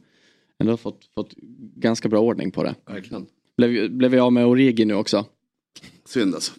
ändå 0.58 0.72
har 0.72 0.76
fått, 0.76 1.00
fått 1.14 1.34
ganska 1.76 2.08
bra 2.08 2.20
ordning 2.20 2.50
på 2.50 2.62
det. 2.62 2.74
Verkligen. 2.86 3.26
Blev, 3.56 3.90
blev 3.90 4.10
vi 4.10 4.18
av 4.18 4.32
med 4.32 4.46
Origi 4.46 4.84
nu 4.84 4.94
också? 4.94 5.24
Synd 6.04 6.34
alltså. 6.34 6.52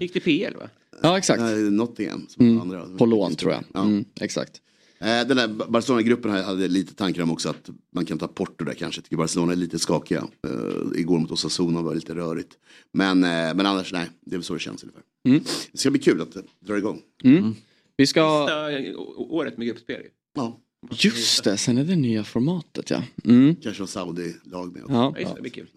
Gick 0.00 0.12
till 0.12 0.22
PL 0.22 0.56
va? 0.56 0.68
Ja 1.02 1.18
exakt. 1.18 1.40
Nej, 1.40 1.70
Nottingham. 1.70 2.26
Som 2.28 2.46
Mm. 2.46 2.60
andra. 2.60 2.86
På 2.98 3.06
lån 3.06 3.34
tror 3.34 3.52
jag. 3.52 3.64
Ja. 3.74 3.82
Mm, 3.82 4.04
exakt. 4.20 4.60
Eh, 5.04 5.26
Den 5.26 5.36
där 5.36 5.48
Barcelona-gruppen 5.48 6.30
här 6.30 6.42
hade 6.42 6.68
lite 6.68 6.94
tankar 6.94 7.22
om 7.22 7.30
också 7.32 7.48
att 7.48 7.70
man 7.94 8.04
kan 8.06 8.18
ta 8.18 8.28
Porto 8.28 8.64
där 8.64 8.74
kanske. 8.74 8.98
Jag 8.98 9.04
tycker 9.04 9.16
Barcelona 9.16 9.52
är 9.52 9.56
lite 9.56 9.78
skakiga. 9.78 10.24
Eh, 10.46 11.00
igår 11.00 11.18
mot 11.18 11.30
Osasuna 11.30 11.82
var 11.82 11.90
det 11.90 11.94
lite 11.94 12.14
rörigt. 12.14 12.52
Men, 12.92 13.24
eh, 13.24 13.30
men 13.30 13.66
annars 13.66 13.92
nej, 13.92 14.10
det 14.20 14.34
är 14.34 14.38
väl 14.38 14.44
så 14.44 14.54
det 14.54 14.60
känns 14.60 14.82
ungefär. 14.82 15.02
Mm. 15.28 15.40
Det 15.72 15.78
ska 15.78 15.90
bli 15.90 16.00
kul 16.00 16.20
att 16.20 16.36
dra 16.66 16.78
igång. 16.78 17.00
Mm. 17.24 17.54
Vi 17.96 18.06
ska... 18.06 18.46
Sista 18.48 18.98
året 19.16 19.58
med 19.58 19.66
gruppspel. 19.66 20.02
Ja, 20.34 20.60
Just 20.90 21.44
det, 21.44 21.56
sen 21.56 21.78
är 21.78 21.84
det 21.84 21.96
nya 21.96 22.24
formatet 22.24 22.90
ja. 22.90 23.02
Mm. 23.24 23.56
kanske 23.56 23.82
någon 23.82 23.88
Saudi-lag 23.88 24.72
med 24.72 24.82
också. 24.82 24.94
ja. 24.94 25.14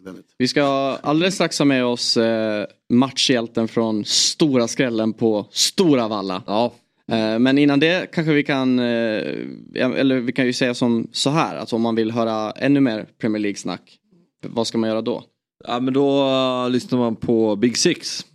Ja. 0.06 0.14
Vi 0.38 0.48
ska 0.48 0.64
alldeles 1.04 1.36
strax 1.36 1.60
ha 1.60 1.66
med 1.66 1.86
oss 1.86 2.18
matchhjälten 2.90 3.68
från 3.68 4.06
stora 4.06 4.68
skrällen 4.68 5.14
på 5.14 5.48
Stora 5.52 6.08
Valla. 6.08 6.44
Ja, 6.48 6.74
men 7.40 7.58
innan 7.58 7.80
det 7.80 8.12
kanske 8.12 8.34
vi 8.34 8.44
kan, 8.44 8.80
eh, 8.80 8.86
ja, 9.74 9.96
eller 9.96 10.20
vi 10.20 10.32
kan 10.32 10.46
ju 10.46 10.54
säga 10.54 10.74
som 10.74 11.08
så 11.12 11.30
här, 11.30 11.56
att 11.56 11.74
om 11.74 11.82
man 11.82 11.96
vill 11.96 12.12
höra 12.12 12.52
ännu 12.52 12.80
mer 12.80 13.06
Premier 13.22 13.40
League-snack, 13.40 13.98
vad 14.48 14.68
ska 14.68 14.78
man 14.78 14.90
göra 14.90 15.02
då? 15.02 15.24
Ja 15.68 15.80
men 15.80 15.94
då 15.94 16.30
uh, 16.30 16.70
lyssnar 16.70 17.00
man 17.00 17.16
på 17.16 17.56
Big 17.56 17.78
Six. 17.78 18.26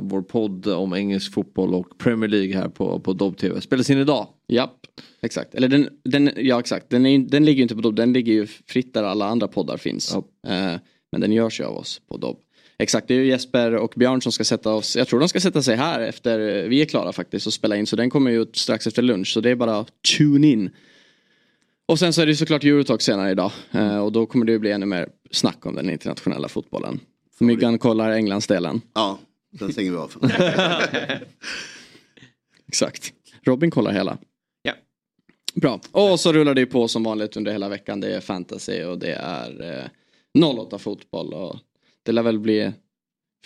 Vår 0.00 0.22
podd 0.22 0.66
om 0.66 0.94
engelsk 0.94 1.32
fotboll 1.32 1.74
och 1.74 1.98
Premier 1.98 2.28
League 2.28 2.56
här 2.56 2.68
på, 2.68 3.00
på 3.00 3.12
Dobb 3.12 3.36
TV. 3.36 3.60
Spelas 3.60 3.90
in 3.90 3.98
idag. 3.98 4.26
Japp, 4.48 4.76
exakt. 5.22 5.54
Eller 5.54 5.68
den, 5.68 5.88
den 6.04 6.30
ja 6.36 6.60
exakt, 6.60 6.90
den, 6.90 7.06
är, 7.06 7.18
den 7.18 7.44
ligger 7.44 7.56
ju 7.56 7.62
inte 7.62 7.74
på 7.74 7.80
Dobb, 7.80 7.96
den 7.96 8.12
ligger 8.12 8.32
ju 8.32 8.46
fritt 8.46 8.94
där 8.94 9.02
alla 9.02 9.26
andra 9.26 9.48
poddar 9.48 9.76
finns. 9.76 10.16
Ja. 10.42 10.50
Eh, 10.50 10.80
men 11.12 11.20
den 11.20 11.32
görs 11.32 11.60
ju 11.60 11.64
av 11.64 11.76
oss 11.76 12.00
på 12.08 12.16
Dobb. 12.16 12.38
Exakt, 12.80 13.08
det 13.08 13.14
är 13.14 13.18
ju 13.18 13.26
Jesper 13.26 13.74
och 13.74 13.92
Björn 13.96 14.22
som 14.22 14.32
ska 14.32 14.44
sätta 14.44 14.72
oss, 14.72 14.96
jag 14.96 15.08
tror 15.08 15.20
de 15.20 15.28
ska 15.28 15.40
sätta 15.40 15.62
sig 15.62 15.76
här 15.76 16.00
efter 16.00 16.68
vi 16.68 16.80
är 16.80 16.84
klara 16.84 17.12
faktiskt 17.12 17.46
och 17.46 17.52
spela 17.52 17.76
in. 17.76 17.86
Så 17.86 17.96
den 17.96 18.10
kommer 18.10 18.30
ju 18.30 18.42
ut 18.42 18.56
strax 18.56 18.86
efter 18.86 19.02
lunch, 19.02 19.28
så 19.28 19.40
det 19.40 19.50
är 19.50 19.54
bara 19.54 19.84
tune 20.18 20.46
in. 20.46 20.70
Och 21.86 21.98
sen 21.98 22.12
så 22.12 22.22
är 22.22 22.26
det 22.26 22.32
ju 22.32 22.36
såklart 22.36 22.64
Eurotalk 22.64 23.02
senare 23.02 23.30
idag. 23.30 23.52
Eh, 23.72 23.98
och 23.98 24.12
då 24.12 24.26
kommer 24.26 24.46
det 24.46 24.52
ju 24.52 24.58
bli 24.58 24.72
ännu 24.72 24.86
mer 24.86 25.08
snack 25.30 25.66
om 25.66 25.74
den 25.74 25.90
internationella 25.90 26.48
fotbollen. 26.48 27.00
Myggan 27.38 27.78
kollar 27.78 28.10
Englandsdelen. 28.10 28.80
Ja, 28.94 29.18
Sen 29.58 29.72
stänger 29.72 29.90
vi 29.90 29.96
av. 29.96 30.12
Exakt. 32.68 33.12
Robin 33.42 33.70
kollar 33.70 33.92
hela. 33.92 34.18
Ja. 34.62 34.72
Bra. 35.54 35.80
Och 35.92 36.20
så 36.20 36.32
rullar 36.32 36.54
det 36.54 36.60
ju 36.60 36.66
på 36.66 36.88
som 36.88 37.02
vanligt 37.02 37.36
under 37.36 37.52
hela 37.52 37.68
veckan. 37.68 38.00
Det 38.00 38.14
är 38.14 38.20
fantasy 38.20 38.82
och 38.84 38.98
det 38.98 39.12
är 39.12 39.80
eh, 40.34 40.44
08 40.58 40.78
fotboll. 40.78 41.34
Och 41.34 41.56
det 42.02 42.12
lär 42.12 42.22
väl 42.22 42.38
bli, 42.38 42.72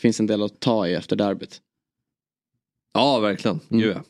finns 0.00 0.20
en 0.20 0.26
del 0.26 0.42
att 0.42 0.60
ta 0.60 0.88
i 0.88 0.94
efter 0.94 1.16
derbyt. 1.16 1.60
Ja, 2.92 3.20
verkligen. 3.20 3.60
Mm. 3.70 3.82
Gud, 3.82 3.96
ja. 3.96 4.02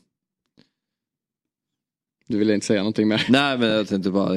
Du 2.26 2.38
ville 2.38 2.54
inte 2.54 2.66
säga 2.66 2.80
någonting 2.80 3.08
mer? 3.08 3.26
Nej, 3.28 3.58
men 3.58 3.68
jag 3.68 3.88
tänkte 3.88 4.10
bara... 4.10 4.32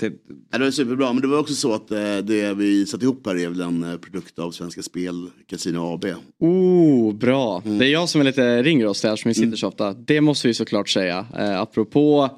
Nej, 0.00 0.12
det 0.50 0.58
var 0.58 0.70
superbra, 0.70 1.12
men 1.12 1.22
det 1.22 1.28
var 1.28 1.38
också 1.38 1.54
så 1.54 1.74
att 1.74 1.90
eh, 1.90 2.16
det 2.16 2.54
vi 2.54 2.86
satte 2.86 3.04
ihop 3.04 3.26
här 3.26 3.36
är 3.36 3.48
väl 3.48 3.60
en 3.60 3.82
eh, 3.82 3.96
produkt 3.96 4.38
av 4.38 4.50
Svenska 4.50 4.82
Spel 4.82 5.30
Casino 5.46 5.78
AB. 5.78 6.04
Oh, 6.38 7.14
bra. 7.14 7.62
Mm. 7.64 7.78
Det 7.78 7.86
är 7.86 7.90
jag 7.90 8.08
som 8.08 8.20
är 8.20 8.24
lite 8.24 8.62
ringrostig 8.62 9.08
här 9.08 9.16
som 9.16 9.28
inte 9.28 9.40
sitter 9.40 9.56
så 9.56 9.68
ofta. 9.68 9.92
Det 9.92 10.20
måste 10.20 10.48
vi 10.48 10.54
såklart 10.54 10.88
säga. 10.88 11.26
Eh, 11.38 11.60
apropå 11.60 12.30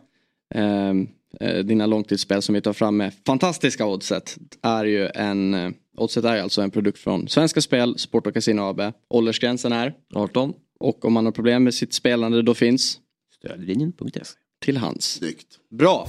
eh, 0.55 0.89
eh, 0.89 0.95
dina 1.41 1.87
långtidsspel 1.87 2.43
som 2.43 2.55
vi 2.55 2.61
tar 2.61 2.73
fram 2.73 2.97
med 2.97 3.13
fantastiska 3.27 3.87
oddset. 3.87 4.37
Är 4.63 4.85
ju 4.85 5.09
en, 5.15 5.55
eh, 5.55 5.71
oddset 5.97 6.25
är 6.25 6.43
alltså 6.43 6.63
en 6.63 6.71
produkt 6.71 6.99
från 6.99 7.29
Svenska 7.29 7.61
Spel, 7.61 7.99
Sport 7.99 8.27
och 8.27 8.35
Casino 8.35 8.61
AB. 8.61 8.93
Åldersgränsen 9.11 9.73
är 9.73 9.95
18. 10.15 10.53
Och 10.81 11.05
om 11.05 11.13
man 11.13 11.25
har 11.25 11.33
problem 11.33 11.65
med 11.65 11.75
sitt 11.75 11.95
spelande 11.95 12.43
då 12.43 12.55
finns 12.55 12.99
Stödlinjen.se. 13.39 14.21
till 14.61 14.77
hands. 14.77 15.07
Snyggt. 15.07 15.47
Bra. 15.71 16.09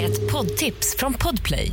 Ett 0.00 0.32
poddtips 0.32 0.96
från 0.98 1.12
Podplay. 1.12 1.72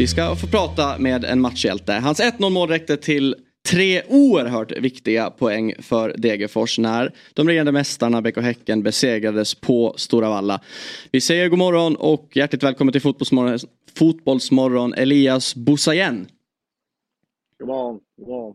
Vi 0.00 0.06
ska 0.06 0.36
få 0.36 0.46
prata 0.46 0.98
med 0.98 1.24
en 1.24 1.40
matchhjälte. 1.40 1.92
Hans 1.92 2.20
1-0 2.20 2.50
mål 2.50 2.68
räckte 2.68 2.96
till 2.96 3.36
tre 3.68 4.02
oerhört 4.08 4.72
viktiga 4.78 5.30
poäng 5.30 5.74
för 5.78 6.14
Degerfors 6.16 6.78
när 6.78 7.12
de 7.34 7.48
regerande 7.48 7.72
mästarna 7.72 8.22
BK 8.22 8.36
Häcken 8.36 8.82
besegrades 8.82 9.54
på 9.54 9.94
Stora 9.96 10.28
Valla. 10.28 10.60
Vi 11.12 11.20
säger 11.20 11.48
god 11.48 11.58
morgon 11.58 11.96
och 11.96 12.28
hjärtligt 12.34 12.62
välkommen 12.62 12.92
till 12.92 13.00
Fotbollsmorgon, 13.00 13.58
Fotbollsmorgon 13.94 14.94
Elias 14.94 15.54
Boussayen. 15.54 16.26
God 17.58 17.68
morgon. 17.68 18.00
God 18.18 18.28
morgon. 18.28 18.54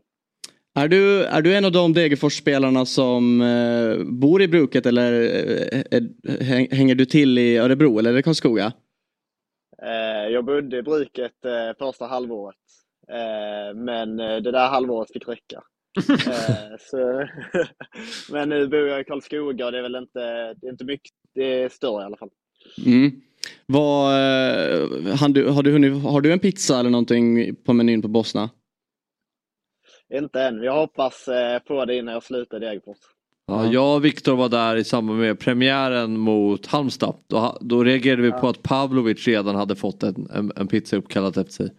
Är 0.76 0.88
du, 0.88 1.24
är 1.24 1.42
du 1.42 1.56
en 1.56 1.66
av 1.66 1.72
de 1.72 1.94
Degerfors-spelarna 1.94 2.86
som 2.86 3.42
eh, 3.42 4.04
bor 4.06 4.42
i 4.42 4.48
bruket 4.48 4.86
eller 4.86 5.12
eh, 5.92 6.68
hänger 6.72 6.96
du 6.96 7.06
till 7.06 7.38
i 7.38 7.58
Örebro 7.58 8.00
eller 8.00 8.10
är 8.10 8.16
det 8.16 8.24
Karlskoga? 8.24 8.74
Eh, 9.84 10.30
jag 10.32 10.46
bodde 10.46 10.78
i 10.78 10.84
bruket 10.84 11.46
eh, 11.46 11.78
första 11.78 12.06
halvåret. 12.06 12.56
Eh, 13.08 13.76
men 13.76 14.18
det 14.18 14.52
där 14.52 14.68
halvåret 14.68 15.14
fick 15.14 15.28
räcka. 15.28 15.64
Så, 16.80 17.28
men 18.34 18.50
nu 18.50 18.68
bor 18.68 18.88
jag 18.88 19.02
i 19.02 19.04
Karlskoga 19.04 19.66
och 19.66 19.72
det 19.72 19.78
är 19.78 19.82
väl 19.82 19.96
inte, 19.96 20.54
det 20.54 20.68
är 20.68 20.72
inte 20.72 20.86
mycket, 20.86 21.12
det 21.34 21.64
är 21.64 21.70
större 21.70 22.02
i 22.02 22.06
alla 22.06 22.18
fall. 22.18 22.30
Mm. 22.86 23.22
Vad, 23.66 24.14
har, 25.20 25.30
du, 25.30 25.50
har, 25.50 25.64
du 25.64 25.72
hunnit, 25.72 26.04
har 26.04 26.22
du 26.22 26.34
en 26.34 26.40
pizza 26.40 26.80
eller 26.80 26.90
någonting 26.90 27.56
på 27.56 27.74
menyn 27.74 28.02
på 28.02 28.08
Bosna? 28.08 28.50
Inte 30.14 30.42
än. 30.42 30.64
Jag 30.64 30.74
hoppas 30.74 31.30
på 31.68 31.86
det 31.86 31.96
innan 31.96 32.14
jag 32.14 32.24
slutar 32.24 32.58
i 32.58 32.60
Degerfors. 32.60 32.98
Ja, 33.48 33.72
jag 33.72 33.96
och 33.96 34.06
Viktor 34.06 34.36
var 34.36 34.50
där 34.50 34.76
i 34.76 34.84
samband 34.84 35.20
med 35.20 35.40
premiären 35.40 36.18
mot 36.18 36.66
Halmstad. 36.66 37.16
Då, 37.28 37.58
då 37.62 37.84
reagerade 37.84 38.22
vi 38.22 38.32
på 38.32 38.50
att 38.50 38.64
Pavlovic 38.64 39.28
redan 39.28 39.56
hade 39.56 39.76
fått 39.76 40.04
en, 40.04 40.30
en, 40.34 40.52
en 40.56 40.68
pizza 40.68 40.98
uppkallad 40.98 41.38
efter 41.38 41.54
sig. 41.54 41.70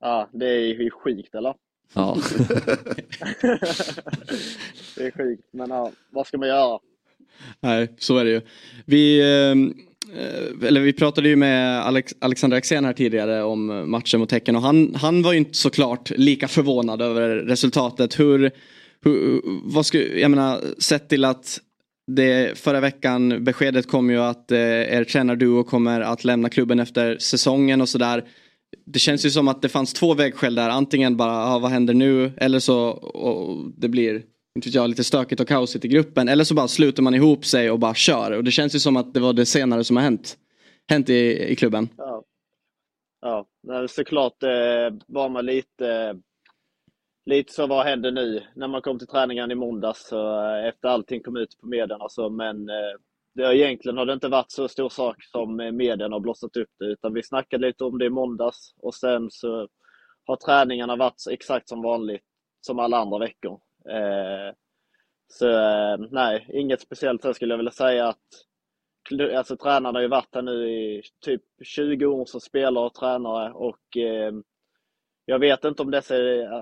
Ja, 0.00 0.28
det 0.32 0.46
är 0.46 0.60
ju 0.60 0.90
sjukt 0.90 1.34
eller? 1.34 1.54
Ja. 1.94 2.16
det 4.96 5.06
är 5.06 5.10
sjukt, 5.10 5.44
men 5.50 5.70
ja, 5.70 5.92
vad 6.10 6.26
ska 6.26 6.38
man 6.38 6.48
göra? 6.48 6.78
Nej, 7.60 7.88
så 7.98 8.18
är 8.18 8.24
det 8.24 8.30
ju. 8.30 8.40
Vi, 8.84 9.20
eh, 9.20 9.56
eller 10.68 10.80
vi 10.80 10.92
pratade 10.92 11.28
ju 11.28 11.36
med 11.36 11.82
Alex, 11.82 12.14
Alexander 12.18 12.56
Axén 12.56 12.84
här 12.84 12.92
tidigare 12.92 13.42
om 13.42 13.90
matchen 13.90 14.20
mot 14.20 14.32
Häcken 14.32 14.56
och 14.56 14.62
han, 14.62 14.94
han 14.94 15.22
var 15.22 15.32
ju 15.32 15.38
inte 15.38 15.58
såklart 15.58 16.10
lika 16.10 16.48
förvånad 16.48 17.02
över 17.02 17.36
resultatet. 17.36 18.20
Hur 18.20 18.52
vad 19.64 19.86
ska, 19.86 19.98
jag 19.98 20.30
menar, 20.30 20.60
sett 20.78 21.08
till 21.08 21.24
att 21.24 21.60
det, 22.06 22.58
förra 22.58 22.80
veckan 22.80 23.44
beskedet 23.44 23.88
kom 23.88 24.10
ju 24.10 24.18
att 24.18 24.50
eh, 24.50 24.58
er 24.58 25.04
tränarduo 25.04 25.64
kommer 25.64 26.00
att 26.00 26.24
lämna 26.24 26.48
klubben 26.48 26.80
efter 26.80 27.18
säsongen 27.18 27.80
och 27.80 27.88
sådär. 27.88 28.24
Det 28.86 28.98
känns 28.98 29.26
ju 29.26 29.30
som 29.30 29.48
att 29.48 29.62
det 29.62 29.68
fanns 29.68 29.92
två 29.92 30.14
vägskäl 30.14 30.54
där. 30.54 30.68
Antingen 30.68 31.16
bara, 31.16 31.32
ah, 31.32 31.58
vad 31.58 31.70
händer 31.70 31.94
nu? 31.94 32.32
Eller 32.36 32.58
så 32.58 32.88
och 32.88 33.70
det 33.76 33.88
blir 33.88 34.22
inte 34.56 34.68
jag, 34.68 34.90
lite 34.90 35.04
stökigt 35.04 35.40
och 35.40 35.48
kaosigt 35.48 35.84
i 35.84 35.88
gruppen. 35.88 36.28
Eller 36.28 36.44
så 36.44 36.54
bara 36.54 36.68
sluter 36.68 37.02
man 37.02 37.14
ihop 37.14 37.44
sig 37.44 37.70
och 37.70 37.78
bara 37.78 37.94
kör. 37.94 38.30
Och 38.30 38.44
det 38.44 38.50
känns 38.50 38.74
ju 38.74 38.78
som 38.78 38.96
att 38.96 39.14
det 39.14 39.20
var 39.20 39.32
det 39.32 39.46
senare 39.46 39.84
som 39.84 39.96
har 39.96 40.04
hänt, 40.04 40.36
hänt 40.88 41.10
i, 41.10 41.52
i 41.52 41.56
klubben. 41.56 41.88
Ja, 41.96 42.22
ja 43.20 43.46
nej, 43.62 43.88
såklart 43.88 44.42
eh, 44.42 44.98
var 45.06 45.28
man 45.28 45.46
lite, 45.46 46.16
lite 47.26 47.52
så 47.52 47.66
vad 47.66 47.86
händer 47.86 48.12
nu? 48.12 48.42
När 48.54 48.68
man 48.68 48.82
kom 48.82 48.98
till 48.98 49.08
träningen 49.08 49.50
i 49.50 49.54
måndags 49.54 50.06
så, 50.08 50.40
eh, 50.44 50.66
efter 50.68 50.88
allting 50.88 51.22
kom 51.22 51.36
ut 51.36 51.58
på 51.60 51.66
medierna 51.66 52.08
så, 52.08 52.30
men 52.30 52.68
eh, 52.68 52.94
det, 53.34 53.44
har- 53.44 53.52
egentligen 53.52 53.98
har 53.98 54.06
det 54.06 54.12
inte 54.12 54.28
varit 54.28 54.50
så 54.52 54.68
stor 54.68 54.88
sak 54.88 55.16
som 55.24 55.60
eh, 55.60 55.72
medierna 55.72 56.16
har 56.16 56.20
blossat 56.20 56.56
upp 56.56 56.70
det, 56.78 56.84
utan 56.86 57.14
vi 57.14 57.22
snackade 57.22 57.66
lite 57.66 57.84
om 57.84 57.98
det 57.98 58.04
i 58.06 58.10
måndags 58.10 58.74
och 58.78 58.94
sen 58.94 59.30
så 59.30 59.68
har 60.26 60.36
träningarna 60.36 60.96
varit 60.96 61.22
exakt 61.30 61.68
som 61.68 61.82
vanligt, 61.82 62.22
som 62.60 62.78
alla 62.78 62.96
andra 62.98 63.18
veckor. 63.18 63.60
Så 65.28 65.46
nej, 66.10 66.46
inget 66.52 66.80
speciellt. 66.80 67.22
Sen 67.22 67.34
skulle 67.34 67.52
jag 67.52 67.56
vilja 67.58 67.72
säga 67.72 68.08
att 68.08 68.18
alltså, 69.36 69.56
tränarna 69.56 69.98
har 69.98 70.02
ju 70.02 70.08
varit 70.08 70.34
här 70.34 70.42
nu 70.42 70.70
i 70.70 71.02
typ 71.24 71.42
20 71.64 72.06
år 72.06 72.24
som 72.26 72.40
spelare 72.40 72.84
och 72.86 72.94
tränare 72.94 73.52
och 73.52 73.96
eh, 73.96 74.32
jag 75.26 75.38
vet 75.38 75.64
inte 75.64 75.82
om, 75.82 75.90
dessa, 75.90 76.14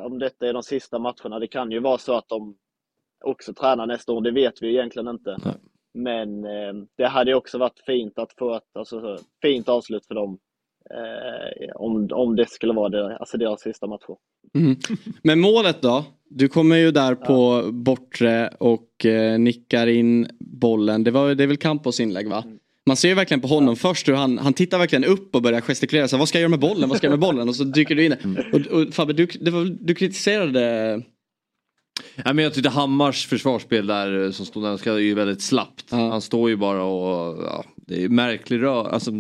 om 0.06 0.18
detta 0.18 0.48
är 0.48 0.52
de 0.52 0.62
sista 0.62 0.98
matcherna. 0.98 1.38
Det 1.38 1.46
kan 1.46 1.70
ju 1.70 1.80
vara 1.80 1.98
så 1.98 2.14
att 2.14 2.28
de 2.28 2.56
också 3.24 3.54
tränar 3.54 3.86
nästa 3.86 4.12
år, 4.12 4.20
det 4.20 4.30
vet 4.30 4.62
vi 4.62 4.68
egentligen 4.68 5.08
inte. 5.08 5.36
Men 5.94 6.44
eh, 6.44 6.72
det 6.96 7.06
hade 7.06 7.34
också 7.34 7.58
varit 7.58 7.80
fint 7.86 8.18
att 8.18 8.32
få 8.38 8.54
ett 8.54 8.76
alltså, 8.78 9.18
fint 9.42 9.68
avslut 9.68 10.06
för 10.06 10.14
dem 10.14 10.38
eh, 10.90 11.76
om, 11.76 12.08
om 12.12 12.36
det 12.36 12.50
skulle 12.50 12.72
vara 12.72 12.88
det, 12.88 13.16
alltså 13.16 13.38
deras 13.38 13.61
sista 13.61 13.86
matcher. 13.86 14.16
Mm. 14.54 14.76
Men 15.22 15.40
målet 15.40 15.82
då? 15.82 16.04
Du 16.28 16.48
kommer 16.48 16.76
ju 16.76 16.90
där 16.90 17.14
på 17.14 17.70
bortre 17.72 18.48
och 18.48 19.06
eh, 19.06 19.38
nickar 19.38 19.86
in 19.86 20.28
bollen. 20.40 21.04
Det, 21.04 21.11
var, 21.11 21.34
det 21.34 21.42
är 21.42 21.48
väl 21.48 21.56
Campos 21.56 22.00
inlägg 22.00 22.28
va? 22.28 22.44
Man 22.91 22.97
ser 22.97 23.09
ju 23.09 23.14
verkligen 23.14 23.41
på 23.41 23.49
honom 23.49 23.76
först 23.76 24.09
hur 24.09 24.14
han, 24.14 24.38
han 24.38 24.53
tittar 24.53 24.78
verkligen 24.78 25.05
upp 25.05 25.34
och 25.34 25.43
börjar 25.43 25.61
gestikulera. 25.61 26.09
Så, 26.09 26.16
vad 26.16 26.28
ska 26.28 26.38
jag 26.38 26.41
göra 26.41 26.51
med 26.51 26.61
bollen? 26.61 26.88
Vad 26.88 26.99
ska 26.99 27.07
jag 27.07 27.11
göra 27.11 27.20
med 27.20 27.28
bollen? 27.28 27.49
Och 27.49 27.57
så 27.57 27.64
dyker 27.64 27.95
du 27.95 28.05
in. 28.05 28.16
Och, 28.53 28.61
och 28.61 28.95
Fabbe, 28.95 29.12
du, 29.12 29.26
det 29.26 29.51
var, 29.51 29.64
du 29.80 29.95
kritiserade 29.95 31.03
Ja, 32.24 32.32
men 32.32 32.45
jag 32.45 32.55
tyckte 32.55 32.70
Hammars 32.70 33.26
försvarsspel 33.26 33.86
där 33.86 34.24
eh, 34.24 34.30
som 34.30 34.47
stod 34.47 34.62
där 34.62 34.88
är 34.88 34.99
ju 34.99 35.14
väldigt 35.14 35.43
slappt. 35.43 35.91
Han 35.91 36.20
står 36.20 36.51
ju 36.51 36.57
bara 36.57 36.82
och 36.82 37.45
ja, 37.45 37.64
det 37.76 38.05
är 38.05 38.09
märklig 38.09 38.62
rör. 38.62 38.88
Alltså, 38.88 39.11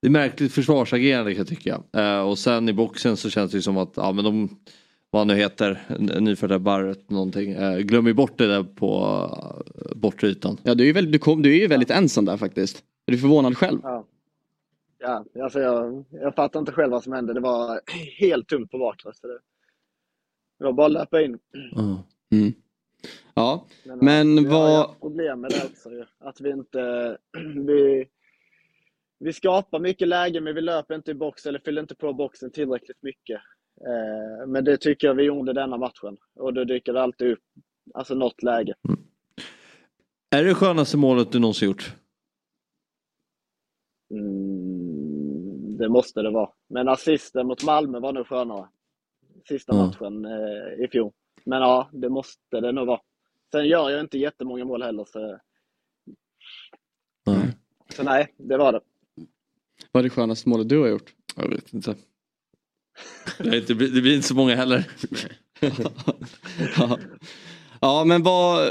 det 0.00 0.06
är 0.06 0.10
märkligt 0.10 0.52
försvarsagerande 0.52 1.30
kan 1.30 1.38
jag 1.38 1.48
tycka. 1.48 1.80
Eh, 1.96 2.20
och 2.20 2.38
sen 2.38 2.68
i 2.68 2.72
boxen 2.72 3.16
så 3.16 3.30
känns 3.30 3.50
det 3.50 3.58
ju 3.58 3.62
som 3.62 3.76
att 3.76 3.92
ja, 3.96 4.12
men 4.12 4.24
de 4.24 4.58
vad 5.16 5.20
han 5.20 5.36
nu 5.36 5.42
heter, 5.42 5.80
nyfödda 6.20 6.58
Barrett 6.58 7.10
någonting. 7.10 7.52
Eh, 7.52 7.78
glömmer 7.78 8.12
bort 8.12 8.38
det 8.38 8.46
där 8.46 8.62
på 8.62 9.00
uh, 9.74 9.98
bortre 9.98 10.28
ytan. 10.28 10.56
Ja, 10.62 10.74
du 10.74 10.82
är 10.82 10.86
ju 10.86 10.92
väldigt, 10.92 11.12
du 11.12 11.18
kom, 11.18 11.42
du 11.42 11.56
är 11.56 11.60
ju 11.60 11.66
väldigt 11.66 11.90
ensam 11.90 12.24
där 12.24 12.36
faktiskt. 12.36 12.84
Är 13.06 13.12
du 13.12 13.18
förvånad 13.18 13.56
själv? 13.56 13.78
Ja. 13.82 14.06
Ja, 14.98 15.24
alltså 15.42 15.60
jag, 15.60 16.04
jag 16.10 16.34
fattar 16.34 16.60
inte 16.60 16.72
själv 16.72 16.90
vad 16.90 17.02
som 17.02 17.12
hände. 17.12 17.34
Det 17.34 17.40
var 17.40 17.80
helt 18.18 18.48
tomt 18.48 18.70
på 18.70 18.78
bakre. 18.78 19.12
Så 19.14 19.26
det, 19.26 19.38
det 20.58 20.64
var 20.64 20.72
bara 20.72 20.86
att 20.86 20.92
löpa 20.92 21.22
in. 21.22 21.38
Mm. 22.32 22.52
Ja, 23.34 23.66
Men, 23.84 23.98
men 23.98 24.44
vi 24.44 24.50
har 24.50 24.68
ju 24.68 24.76
vad... 24.76 24.88
haft 24.88 25.00
problem 25.00 25.40
med 25.40 25.50
det 25.50 25.64
också. 25.64 25.90
ju. 25.90 26.04
Att 26.18 26.40
vi 26.40 26.50
inte... 26.50 27.16
Vi, 27.66 28.06
vi 29.18 29.32
skapar 29.32 29.80
mycket 29.80 30.08
läge 30.08 30.40
men 30.40 30.54
vi 30.54 30.60
löper 30.60 30.94
inte 30.94 31.10
i 31.10 31.14
box 31.14 31.46
eller 31.46 31.58
fyller 31.64 31.82
inte 31.82 31.94
på 31.94 32.12
boxen 32.12 32.50
tillräckligt 32.50 33.02
mycket. 33.02 33.40
Eh, 33.80 34.46
men 34.46 34.64
det 34.64 34.76
tycker 34.76 35.06
jag 35.06 35.14
vi 35.14 35.22
gjorde 35.22 35.52
denna 35.52 35.76
matchen. 35.76 36.16
Och 36.34 36.54
då 36.54 36.64
dyker 36.64 36.92
det 36.92 37.02
alltid 37.02 37.32
upp 37.32 37.42
alltså 37.94 38.14
något 38.14 38.42
läge. 38.42 38.74
Är 40.30 40.44
det 40.44 40.54
skönaste 40.54 40.96
målet 40.96 41.32
du 41.32 41.38
någonsin 41.38 41.68
gjort? 41.68 41.94
Mm, 44.10 45.76
det 45.78 45.88
måste 45.88 46.22
det 46.22 46.30
vara. 46.30 46.50
Men 46.68 46.88
assisten 46.88 47.46
mot 47.46 47.64
Malmö 47.64 48.00
var 48.00 48.12
nog 48.12 48.26
skönare. 48.26 48.68
Sista 49.48 49.76
Ja. 49.76 49.86
matchen 49.86 50.24
eh, 50.24 50.84
i 50.84 50.88
fjol. 50.92 51.12
Men 51.44 51.62
ja, 51.62 51.90
det 51.92 52.08
måste 52.08 52.60
det 52.60 52.72
nog 52.72 52.86
vara. 52.86 53.00
Sen 53.52 53.66
gör 53.68 53.90
jag 53.90 54.00
inte 54.00 54.18
jättemånga 54.18 54.64
mål 54.64 54.82
heller. 54.82 55.04
Så, 55.04 55.38
så 57.94 58.02
nej, 58.02 58.34
det 58.36 58.56
var 58.56 58.72
det. 58.72 58.80
Vad 59.92 60.00
är 60.00 60.02
det 60.02 60.10
skönaste 60.10 60.48
målet 60.48 60.68
du 60.68 60.78
har 60.80 60.88
gjort? 60.88 61.14
Jag 61.36 61.48
vet 61.48 61.72
inte. 61.74 61.94
Det, 63.38 63.56
inte, 63.56 63.74
det 63.74 64.02
blir 64.02 64.14
inte 64.14 64.28
så 64.28 64.34
många 64.34 64.54
heller. 64.54 64.84
ja. 66.78 66.98
ja 67.80 68.04
men 68.04 68.22
vad, 68.22 68.68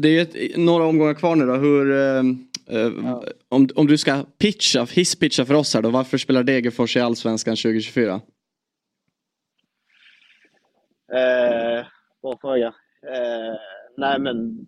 det 0.00 0.08
är 0.08 0.12
ju 0.12 0.20
ett, 0.20 0.56
några 0.56 0.84
omgångar 0.84 1.14
kvar 1.14 1.36
nu 1.36 1.46
då. 1.46 1.54
Hur, 1.54 1.92
eh, 1.92 2.22
eh, 2.78 3.20
om, 3.48 3.68
om 3.74 3.86
du 3.86 3.98
ska 3.98 4.24
pitcha, 4.38 4.84
hisspitcha 4.84 5.44
för 5.44 5.54
oss 5.54 5.74
här 5.74 5.82
då. 5.82 5.90
Varför 5.90 6.18
spelar 6.18 6.42
Degerfors 6.42 6.96
i 6.96 7.00
Allsvenskan 7.00 7.56
2024? 7.56 8.20
Eh, 11.12 11.86
bra 12.22 12.38
fråga. 12.40 12.66
Eh, 13.06 13.56
nej 13.96 14.20
men 14.20 14.66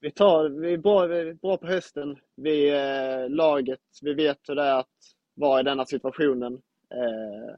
vi, 0.00 0.10
tar, 0.10 0.48
vi, 0.48 0.72
är 0.72 0.78
bra, 0.78 1.06
vi 1.06 1.18
är 1.18 1.34
bra 1.34 1.56
på 1.56 1.66
hösten. 1.66 2.16
Vi 2.36 2.68
är 2.68 3.28
laget, 3.28 3.80
vi 4.02 4.14
vet 4.14 4.38
hur 4.48 4.54
det 4.54 4.62
är 4.62 4.78
att 4.78 4.86
vara 5.34 5.60
i 5.60 5.62
denna 5.62 5.86
situationen. 5.86 6.52
Eh, 6.94 7.54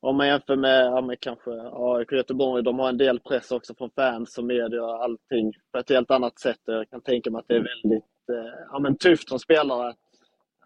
om 0.00 0.16
man 0.16 0.26
jämför 0.26 0.56
med, 0.56 0.86
ja, 0.86 1.00
med 1.00 1.20
kanske 1.20 1.50
AIK 1.72 2.12
Göteborg, 2.12 2.64
de 2.64 2.78
har 2.78 2.88
en 2.88 2.98
del 2.98 3.20
press 3.20 3.50
också 3.50 3.74
från 3.74 3.90
fans 3.90 4.38
och 4.38 4.44
media 4.44 4.84
och 4.84 5.04
allting 5.04 5.52
på 5.72 5.78
ett 5.78 5.90
helt 5.90 6.10
annat 6.10 6.38
sätt. 6.38 6.60
Jag 6.64 6.90
kan 6.90 7.00
tänka 7.00 7.30
mig 7.30 7.38
att 7.38 7.48
det 7.48 7.56
är 7.56 7.66
väldigt 7.82 8.04
eh, 8.32 8.66
ja, 8.70 8.78
men 8.78 8.96
tufft 8.96 9.28
som 9.28 9.38
spelare 9.38 9.88
att 9.88 9.96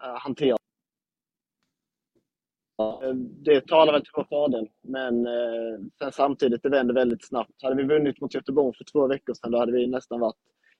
eh, 0.03 0.19
hantera. 0.19 0.57
Det 3.45 3.67
talar 3.67 3.93
väl 3.93 4.01
till 4.01 4.11
vår 4.13 4.23
fördel, 4.23 4.69
men 4.81 5.27
eh, 5.27 5.79
sen 5.99 6.11
samtidigt, 6.11 6.63
det 6.63 6.69
vänder 6.69 6.93
väldigt 6.93 7.27
snabbt. 7.27 7.63
Hade 7.63 7.75
vi 7.75 7.83
vunnit 7.83 8.21
mot 8.21 8.33
Göteborg 8.33 8.77
för 8.77 8.83
två 8.83 9.07
veckor 9.07 9.33
sedan, 9.33 9.51
då 9.51 9.57
hade 9.57 9.71
vi 9.71 9.87
nästan 9.87 10.19
varit, 10.19 10.35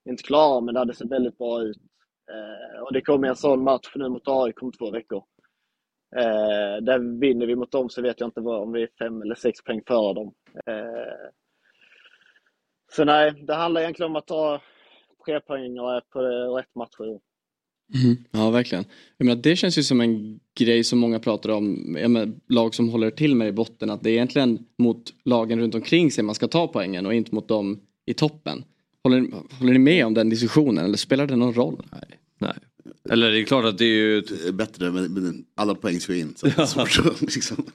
inte 0.09 0.23
klara, 0.23 0.61
men 0.61 0.73
det 0.73 0.79
hade 0.79 0.93
sett 0.93 1.11
väldigt 1.11 1.37
bra 1.37 1.61
ut. 1.61 1.77
Eh, 2.31 2.81
och 2.81 2.93
det 2.93 3.01
kommer 3.01 3.27
en 3.27 3.35
sån 3.35 3.63
match 3.63 3.91
nu 3.95 4.09
mot 4.09 4.27
AIK 4.27 4.63
om 4.63 4.71
två 4.71 4.91
veckor. 4.91 5.23
Eh, 6.15 6.83
där 6.83 7.19
vinner 7.19 7.45
vi 7.45 7.55
mot 7.55 7.71
dem 7.71 7.89
så 7.89 8.01
vet 8.01 8.19
jag 8.19 8.27
inte 8.27 8.41
vad, 8.41 8.61
om 8.61 8.71
vi 8.71 8.83
är 8.83 8.89
fem 8.99 9.21
eller 9.21 9.35
sex 9.35 9.63
poäng 9.63 9.81
före 9.87 10.13
dem. 10.13 10.33
Eh, 10.65 11.29
så 12.91 13.03
nej, 13.03 13.31
det 13.47 13.53
handlar 13.53 13.81
egentligen 13.81 14.11
om 14.11 14.15
att 14.15 14.27
ta 14.27 14.61
tre 15.25 15.39
poäng 15.39 15.77
på 16.09 16.21
rätt 16.57 16.75
matcher. 16.75 17.19
Ja 18.31 18.49
verkligen. 18.49 18.85
Jag 19.17 19.25
menar, 19.25 19.41
det 19.41 19.55
känns 19.55 19.77
ju 19.77 19.83
som 19.83 20.01
en 20.01 20.39
grej 20.59 20.83
som 20.83 20.99
många 20.99 21.19
pratar 21.19 21.49
om. 21.49 21.95
Jag 21.99 22.11
menar, 22.11 22.33
lag 22.49 22.75
som 22.75 22.89
håller 22.89 23.11
till 23.11 23.35
med 23.35 23.47
i 23.47 23.51
botten. 23.51 23.89
Att 23.89 24.03
det 24.03 24.09
är 24.09 24.13
egentligen 24.13 24.65
mot 24.77 25.13
lagen 25.25 25.59
runt 25.59 25.75
omkring 25.75 26.11
sig 26.11 26.23
man 26.23 26.35
ska 26.35 26.47
ta 26.47 26.67
poängen 26.67 27.05
och 27.05 27.13
inte 27.13 27.35
mot 27.35 27.47
dem 27.47 27.79
i 28.05 28.13
toppen. 28.13 28.63
Håller, 29.03 29.27
håller 29.59 29.73
ni 29.73 29.79
med 29.79 30.05
om 30.05 30.13
den 30.13 30.29
diskussionen 30.29 30.85
eller 30.85 30.97
spelar 30.97 31.27
det 31.27 31.35
någon 31.35 31.53
roll? 31.53 31.85
Nej. 31.91 32.19
Nej. 32.37 32.53
Eller 33.09 33.31
det 33.31 33.39
är 33.39 33.43
klart 33.43 33.65
att 33.65 33.77
det 33.77 33.85
är 33.85 33.95
ju... 33.95 34.21
Det 34.21 34.47
är 34.47 34.51
bättre 34.51 34.91
men, 34.91 35.45
alla 35.57 35.75
poäng 35.75 35.99
ska 35.99 36.15
in. 36.15 36.33
Så 36.35 36.47
är 36.47 36.65
svårt, 36.65 37.21
liksom. 37.21 37.65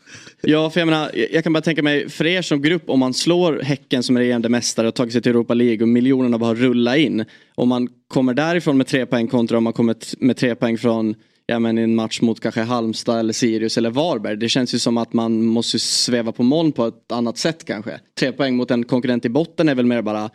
Ja, 0.43 0.71
för 0.71 0.81
jag 0.81 0.87
menar, 0.87 1.11
jag 1.33 1.45
kan 1.45 1.53
bara 1.53 1.61
tänka 1.61 1.83
mig 1.83 2.09
för 2.09 2.27
er 2.27 2.43
som 2.43 2.63
grupp 2.63 2.91
om 2.91 3.01
man 3.01 3.15
slår 3.15 3.61
Häcken 3.63 4.03
som 4.03 4.17
är 4.17 4.21
regerande 4.21 4.49
mästare 4.49 4.89
och 4.89 4.95
tagit 4.95 5.13
sig 5.13 5.23
till 5.23 5.31
Europa 5.31 5.55
League 5.55 5.83
och 5.83 5.89
miljonerna 5.89 6.39
bara 6.39 6.55
rullar 6.55 6.97
in. 6.97 7.25
Om 7.55 7.69
man 7.69 7.89
kommer 8.09 8.35
därifrån 8.35 8.77
med 8.77 8.87
tre 8.87 9.07
poäng 9.07 9.29
kontra 9.29 9.59
om 9.59 9.65
man 9.65 9.73
kommer 9.73 9.97
med 10.19 10.37
tre 10.37 10.55
poäng 10.55 10.79
från 10.79 11.15
ja, 11.47 11.59
men 11.59 11.79
en 11.79 11.95
match 11.95 12.21
mot 12.21 12.41
kanske 12.41 12.61
Halmstad 12.61 13.19
eller 13.19 13.33
Sirius 13.33 13.79
eller 13.79 13.91
Varberg. 13.91 14.37
Det 14.37 14.49
känns 14.49 14.75
ju 14.75 14.79
som 14.79 14.99
att 14.99 15.13
man 15.13 15.47
måste 15.47 15.79
sväva 15.79 16.33
på 16.33 16.43
moln 16.43 16.73
på 16.73 16.87
ett 16.87 17.13
annat 17.13 17.39
sätt 17.39 17.65
kanske. 17.65 18.01
Tre 18.21 18.33
poäng 18.33 18.57
mot 18.57 18.71
en 18.71 18.85
konkurrent 18.85 19.25
i 19.25 19.29
botten 19.29 19.69
är 19.69 19.75
väl 19.75 19.87
mer 19.87 20.03
bara, 20.03 20.31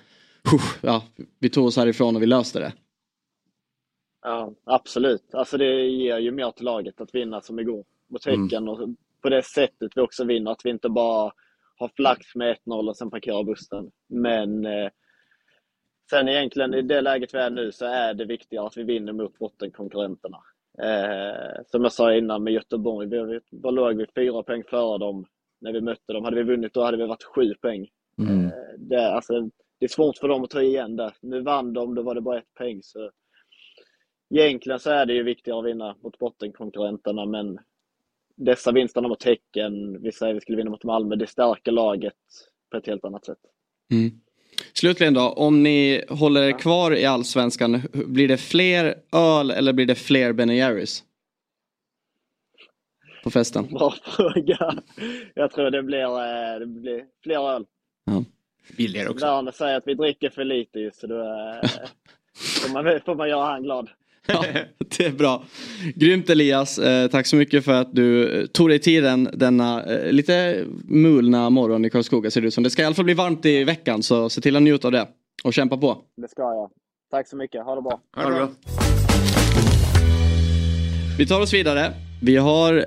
"Huh, 0.51 0.61
ja, 0.81 1.03
vi 1.39 1.49
tog 1.49 1.65
oss 1.65 1.77
härifrån 1.77 2.15
och 2.15 2.21
vi 2.21 2.25
löste 2.25 2.59
det. 2.59 2.73
Ja, 4.23 4.53
absolut. 4.63 5.35
Alltså 5.35 5.57
det 5.57 5.87
ger 5.87 6.17
ju 6.17 6.31
mer 6.31 6.51
till 6.51 6.65
laget 6.65 7.01
att 7.01 7.15
vinna 7.15 7.41
som 7.41 7.59
igår 7.59 7.85
mot 8.07 8.25
Häcken 8.25 8.67
och 8.67 8.89
på 9.21 9.29
det 9.29 9.43
sättet 9.43 9.91
vi 9.95 10.01
också 10.01 10.23
vinner. 10.23 10.51
Att 10.51 10.65
vi 10.65 10.69
inte 10.69 10.89
bara 10.89 11.31
har 11.75 11.91
flax 11.95 12.35
med 12.35 12.57
1-0 12.65 12.89
och 12.89 12.97
sen 12.97 13.09
parkerar 13.09 13.43
bussen. 13.43 13.91
Men 14.07 14.65
eh, 14.65 14.89
sen 16.09 16.29
egentligen 16.29 16.73
i 16.73 16.81
det 16.81 17.01
läget 17.01 17.33
vi 17.33 17.37
är 17.37 17.49
nu 17.49 17.71
så 17.71 17.85
är 17.85 18.13
det 18.13 18.25
viktigare 18.25 18.67
att 18.67 18.77
vi 18.77 18.83
vinner 18.83 19.13
mot 19.13 19.39
bottenkonkurrenterna. 19.39 20.37
Eh, 20.81 21.63
som 21.67 21.83
jag 21.83 21.91
sa 21.91 22.13
innan 22.13 22.43
med 22.43 22.53
Göteborg, 22.53 23.07
vi, 23.07 23.39
var 23.51 23.71
låg 23.71 23.97
vi 23.97 24.05
fyra 24.15 24.43
poäng 24.43 24.63
före 24.63 24.97
dem 24.97 25.25
när 25.61 25.73
vi 25.73 25.81
mötte 25.81 26.13
dem. 26.13 26.23
Hade 26.23 26.35
vi 26.35 26.43
vunnit 26.43 26.73
då 26.73 26.83
hade 26.83 26.97
vi 26.97 27.07
varit 27.07 27.23
sju 27.23 27.53
poäng. 27.61 27.87
Mm. 28.17 28.45
Eh, 28.45 28.51
det, 28.77 29.13
alltså, 29.13 29.41
det 29.79 29.85
är 29.85 29.89
svårt 29.89 30.17
för 30.17 30.27
dem 30.27 30.43
att 30.43 30.49
ta 30.49 30.61
igen 30.61 30.95
det. 30.95 31.13
Nu 31.21 31.41
vann 31.41 31.73
de, 31.73 31.95
då 31.95 32.01
var 32.01 32.15
det 32.15 32.21
bara 32.21 32.37
ett 32.37 32.53
poäng. 32.53 32.79
Så 32.83 33.11
egentligen 34.39 34.79
så 34.79 34.89
är 34.89 35.05
det 35.05 35.13
ju 35.13 35.23
viktigare 35.23 35.59
att 35.59 35.65
vinna 35.65 35.95
mot 36.03 36.19
bottenkonkurrenterna, 36.19 37.25
men 37.25 37.59
dessa 38.35 38.71
vinsterna 38.71 39.07
mot 39.07 39.23
Häcken, 39.23 40.01
vi 40.01 40.11
säger 40.11 40.33
vi 40.33 40.41
skulle 40.41 40.57
vinna 40.57 40.69
mot 40.69 40.83
Malmö, 40.83 41.15
det 41.15 41.27
stärker 41.27 41.71
laget 41.71 42.13
på 42.71 42.77
ett 42.77 42.87
helt 42.87 43.05
annat 43.05 43.25
sätt. 43.25 43.37
Mm. 43.91 44.11
Slutligen 44.73 45.13
då, 45.13 45.29
om 45.29 45.63
ni 45.63 46.03
håller 46.09 46.41
er 46.41 46.59
kvar 46.59 46.95
i 46.95 47.05
Allsvenskan, 47.05 47.81
blir 47.93 48.27
det 48.27 48.37
fler 48.37 48.95
öl 49.11 49.51
eller 49.51 49.73
blir 49.73 49.85
det 49.85 49.95
fler 49.95 50.33
Ben 50.33 50.49
Jerrys? 50.49 51.03
På 53.23 53.31
festen? 53.31 53.67
Bra 53.67 53.93
fråga. 54.03 54.83
Jag 55.33 55.51
tror 55.51 55.71
det 55.71 55.83
blir, 55.83 56.03
eh, 56.03 56.59
det 56.59 56.65
blir 56.65 57.05
fler 57.23 57.49
öl. 57.49 57.65
Ja. 58.05 58.23
Billigare 58.77 59.09
också. 59.09 59.25
Werner 59.25 59.51
säger 59.51 59.77
att 59.77 59.87
vi 59.87 59.93
dricker 59.93 60.29
för 60.29 60.43
lite 60.43 60.91
så 60.93 61.07
då 61.07 61.19
eh, 61.19 61.69
får, 62.61 62.73
man, 62.73 62.99
får 63.05 63.15
man 63.15 63.29
göra 63.29 63.45
han 63.45 63.63
glad. 63.63 63.89
Ja, 64.27 64.45
det 64.97 65.05
är 65.05 65.11
bra. 65.11 65.43
Grymt 65.95 66.29
Elias, 66.29 66.79
eh, 66.79 67.07
tack 67.07 67.27
så 67.27 67.35
mycket 67.35 67.65
för 67.65 67.71
att 67.71 67.95
du 67.95 68.39
eh, 68.39 68.45
tog 68.45 68.69
dig 68.69 68.79
tiden 68.79 69.29
denna 69.33 69.83
eh, 69.83 70.11
lite 70.11 70.65
mulna 70.83 71.49
morgon 71.49 71.85
i 71.85 71.89
Karlskoga 71.89 72.31
ser 72.31 72.41
det 72.41 72.47
ut 72.47 72.53
som. 72.53 72.63
Det 72.63 72.69
ska 72.69 72.81
i 72.81 72.85
alla 72.85 72.95
fall 72.95 73.05
bli 73.05 73.13
varmt 73.13 73.45
i 73.45 73.63
veckan 73.63 74.03
så 74.03 74.29
se 74.29 74.41
till 74.41 74.55
att 74.55 74.61
njuta 74.61 74.87
av 74.87 74.91
det. 74.91 75.07
Och 75.43 75.53
kämpa 75.53 75.77
på. 75.77 75.97
Det 76.21 76.27
ska 76.27 76.41
jag. 76.41 76.69
Tack 77.11 77.27
så 77.27 77.35
mycket. 77.35 77.63
Ha 77.63 77.75
det 77.75 77.81
bra. 77.81 78.01
Ha 78.15 78.29
det 78.29 78.35
bra. 78.35 78.49
Vi 81.17 81.27
tar 81.27 81.41
oss 81.41 81.53
vidare. 81.53 81.93
Vi 82.21 82.35
har 82.37 82.85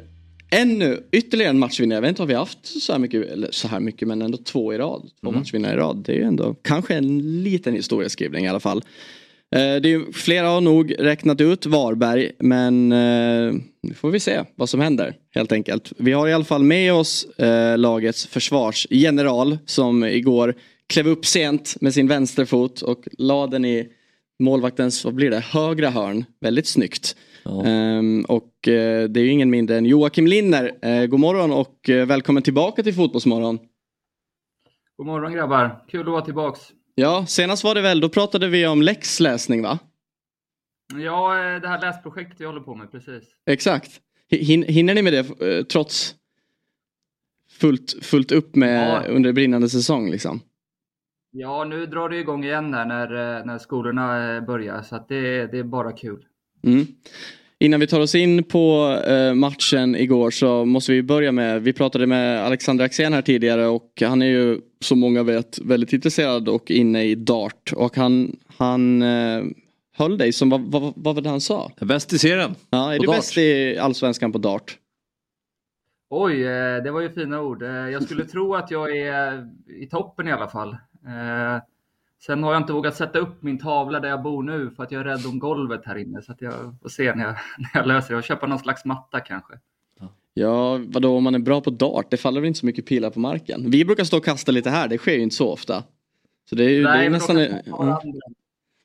ännu 0.51 1.03
ytterligare 1.13 1.51
en 1.51 1.59
matchvinnare. 1.59 1.97
Jag 1.97 2.03
vet 2.03 2.09
inte 2.09 2.23
om 2.23 2.29
vi 2.29 2.35
har 2.35 2.41
haft 2.41 2.83
så 2.83 2.93
här 2.93 2.99
mycket, 2.99 3.27
eller 3.27 3.49
så 3.51 3.69
här 3.69 3.81
mycket 3.81 4.09
men 4.09 4.23
ändå 4.23 4.39
två 4.39 4.75
i 4.75 4.79
rad. 4.79 5.11
Två 5.23 5.31
matchvinnare 5.31 5.73
i 5.73 5.77
rad. 5.77 5.97
Det 5.97 6.13
är 6.13 6.17
ju 6.17 6.23
ändå 6.23 6.55
kanske 6.63 6.95
en 6.95 7.43
liten 7.43 7.75
historieskrivning 7.75 8.45
i 8.45 8.49
alla 8.49 8.61
fall. 8.61 8.83
Eh, 9.55 9.81
Det 9.83 9.93
är 9.93 10.13
flera 10.13 10.49
har 10.49 10.61
nog 10.61 10.95
räknat 10.99 11.41
ut 11.41 11.67
Varberg 11.67 12.33
men 12.39 12.93
eh, 12.93 13.55
nu 13.83 13.95
får 13.95 14.11
vi 14.11 14.21
se 14.21 14.45
vad 14.55 14.69
som 14.69 14.81
händer 14.81 15.15
helt 15.35 15.53
enkelt. 15.53 15.93
Vi 15.99 16.13
har 16.13 16.29
i 16.29 16.33
alla 16.33 16.45
fall 16.45 16.63
med 16.63 16.93
oss 16.95 17.25
eh, 17.39 17.79
lagets 17.79 18.27
försvarsgeneral 18.27 19.59
som 19.67 20.05
igår 20.05 20.55
klev 20.89 21.09
upp 21.09 21.27
sent 21.27 21.77
med 21.81 21.95
sin 21.95 22.09
vänsterfot 22.09 22.83
och 22.83 23.09
la 23.19 23.47
den 23.47 23.65
i 23.65 23.89
målvaktens, 24.39 25.05
vad 25.05 25.15
blir 25.15 25.31
det, 25.31 25.41
högra 25.41 25.91
hörn. 25.91 26.25
Väldigt 26.41 26.67
snyggt. 26.67 27.17
Ehm, 27.65 28.25
och 28.29 28.53
det 28.63 29.17
är 29.17 29.19
ju 29.19 29.31
ingen 29.31 29.51
mindre 29.51 29.77
än 29.77 29.87
Joakim 29.87 30.27
Linner. 30.27 30.73
Eh, 30.83 31.07
god 31.07 31.21
morgon 31.21 31.53
och 31.53 31.77
välkommen 31.89 32.43
tillbaka 32.43 32.83
till 32.83 32.95
Fotbollsmorgon. 32.95 33.59
God 34.97 35.07
morgon 35.07 35.33
grabbar, 35.33 35.85
kul 35.89 36.01
att 36.01 36.07
vara 36.07 36.25
tillbaks. 36.25 36.61
Ja, 36.99 37.27
senast 37.27 37.65
var 37.65 37.75
det 37.75 37.81
väl, 37.83 38.01
då 38.01 38.09
pratade 38.09 38.49
vi 38.49 38.67
om 38.67 38.83
läxläsning 38.83 39.63
va? 39.63 39.79
Ja, 40.95 41.39
eh, 41.55 41.61
det 41.61 41.69
här 41.69 41.81
läsprojektet 41.81 42.41
vi 42.41 42.45
håller 42.45 42.61
på 42.61 42.75
med, 42.75 42.93
precis. 42.93 43.25
Exakt. 43.47 44.01
Hin- 44.31 44.65
Hinner 44.69 44.95
ni 44.95 45.03
med 45.03 45.13
det 45.13 45.57
eh, 45.59 45.65
trots 45.65 46.15
fullt, 47.51 47.95
fullt 48.05 48.33
upp 48.33 48.55
med 48.57 48.89
Ja. 49.05 49.09
under 49.13 49.33
brinnande 49.33 49.69
säsong 49.69 50.11
liksom? 50.11 50.41
Ja, 51.31 51.65
nu 51.65 51.87
drar 51.87 52.09
det 52.09 52.17
igång 52.19 52.45
igen 52.45 52.71
där 52.71 52.85
när, 52.85 53.39
eh, 53.39 53.45
när 53.47 53.59
skolorna 53.59 54.41
börjar, 54.41 54.83
så 54.83 55.05
det, 55.09 55.47
det 55.47 55.59
är 55.59 55.63
bara 55.65 55.93
kul. 55.93 56.25
Mm. 56.65 56.87
Innan 57.59 57.81
vi 57.81 57.87
tar 57.87 58.01
oss 58.01 58.15
in 58.15 58.45
på 58.45 58.99
eh, 59.07 59.35
matchen 59.35 59.97
igår 59.97 60.31
så 60.31 60.65
måste 60.65 60.93
vi 60.93 61.03
börja 61.03 61.33
med, 61.33 61.63
vi 61.63 61.73
pratade 61.73 62.07
med 62.07 62.45
Alexander 62.45 62.85
Axén 62.85 63.13
här 63.13 63.23
tidigare 63.23 63.67
och 63.67 64.03
han 64.05 64.23
är 64.23 64.27
ju 64.27 64.61
som 64.81 65.01
många 65.01 65.23
vet 65.23 65.59
väldigt 65.59 65.93
intresserad 65.93 66.49
och 66.49 66.71
inne 66.71 67.05
i 67.05 67.15
dart 67.15 67.73
och 67.77 67.97
han, 67.97 68.37
han 68.57 69.03
eh, 69.03 69.45
höll 69.97 70.19
dig 70.19 70.33
som, 70.33 70.51
vad, 70.51 70.61
vad, 70.61 70.93
vad 70.97 71.15
var 71.15 71.23
det 71.23 71.29
han 71.29 71.41
sa? 71.41 71.73
Bäst 71.81 72.13
i 72.13 72.19
serien. 72.19 72.55
Ja, 72.71 72.93
är 72.93 72.97
På 72.97 73.03
du 73.03 73.07
dart. 73.07 73.17
bäst 73.17 73.39
i 73.39 73.79
allsvenskan 73.79 74.33
på 74.33 74.39
dart? 74.39 74.79
Oj, 76.11 76.45
eh, 76.45 76.83
det 76.83 76.91
var 76.91 77.01
ju 77.01 77.11
fina 77.11 77.41
ord. 77.41 77.63
Jag 77.63 78.03
skulle 78.03 78.25
tro 78.25 78.55
att 78.55 78.71
jag 78.71 78.97
är 78.97 79.49
i 79.83 79.87
toppen 79.87 80.29
i 80.29 80.33
alla 80.33 80.49
fall. 80.49 80.77
Sen 82.23 82.43
har 82.43 82.53
jag 82.53 82.63
inte 82.63 82.73
vågat 82.73 82.97
sätta 82.97 83.19
upp 83.19 83.43
min 83.43 83.59
tavla 83.59 84.01
där 84.01 84.09
jag 84.09 84.23
bor 84.23 84.43
nu 84.43 84.71
för 84.71 84.83
att 84.83 84.93
jag 84.93 85.01
är 85.01 85.05
rädd 85.05 85.27
om 85.27 85.39
golvet 85.39 85.83
här 85.85 85.97
inne. 85.97 86.23
Så 86.23 86.33
att 86.33 86.43
jag 86.43 86.77
får 86.83 86.89
se 86.89 87.15
när 87.15 87.25
jag, 87.25 87.33
när 87.59 87.71
jag 87.75 87.87
löser 87.87 88.09
det. 88.09 88.15
Jag 88.15 88.25
köper 88.25 88.47
någon 88.47 88.59
slags 88.59 88.85
matta 88.85 89.21
kanske. 89.21 89.55
Ja, 90.39 90.81
vadå 90.87 91.17
om 91.17 91.25
man 91.25 91.35
är 91.35 91.39
bra 91.39 91.61
på 91.61 91.71
dart? 91.71 92.11
Det 92.11 92.17
faller 92.17 92.41
väl 92.41 92.49
inte 92.49 92.59
så 92.61 92.67
mycket 92.67 92.87
pilar 92.87 93.11
på 93.11 93.21
marken? 93.21 93.71
Vi 93.71 93.85
brukar 93.85 94.05
stå 94.05 94.17
och 94.17 94.25
kasta 94.25 94.53
lite 94.53 94.71
här, 94.71 94.89
det 94.89 94.99
sker 94.99 95.13
ju 95.13 95.23
inte 95.23 95.37
så 95.37 95.53
ofta. 95.53 95.85
Så 96.51 96.55
det 96.55 96.65
är 96.65 96.69
ju 96.69 96.83
det 96.83 97.05
är 97.05 97.11
nästan... 97.11 97.39
Mm. 97.39 97.63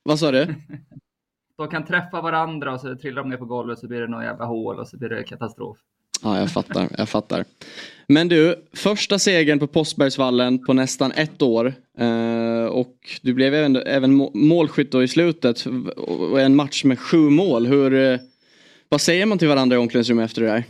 Vad 0.04 0.20
sa 0.20 0.32
du? 0.32 0.56
De 1.58 1.68
kan 1.68 1.86
träffa 1.86 2.22
varandra 2.22 2.74
och 2.74 2.80
så 2.80 2.96
trillar 2.96 3.22
de 3.22 3.30
ner 3.30 3.38
på 3.38 3.46
golvet 3.46 3.80
så 3.80 3.88
blir 3.88 4.02
det 4.02 4.08
någon 4.08 4.24
jävla 4.24 4.46
hål 4.46 4.80
och 4.80 4.88
så 4.88 4.98
blir 4.98 5.10
det 5.10 5.24
katastrof. 5.24 5.78
Ja, 6.24 6.40
jag 6.40 6.52
fattar. 6.52 6.88
Jag 6.98 7.10
fattar. 7.10 7.46
Men 8.08 8.28
du, 8.28 8.56
första 8.74 9.20
segern 9.20 9.60
på 9.60 9.68
Postbergsvallen 9.68 10.66
på 10.66 10.74
nästan 10.74 11.12
ett 11.12 11.42
år. 11.42 11.74
Eh, 11.98 12.66
och 12.66 12.96
du 13.22 13.34
blev 13.34 13.54
även, 13.54 13.76
även 13.76 14.14
målskytt 14.34 14.92
då 14.92 15.04
i 15.04 15.08
slutet. 15.08 15.66
Och 15.98 16.42
en 16.42 16.56
match 16.56 16.84
med 16.84 17.00
sju 17.00 17.18
mål. 17.18 17.66
Hur, 17.66 17.94
eh, 17.94 18.20
vad 18.90 19.02
säger 19.02 19.26
man 19.26 19.38
till 19.38 19.48
varandra 19.48 19.76
i 19.76 19.80
omklädningsrummet 19.80 20.26
efter 20.26 20.42
det 20.42 20.48
där? 20.48 20.64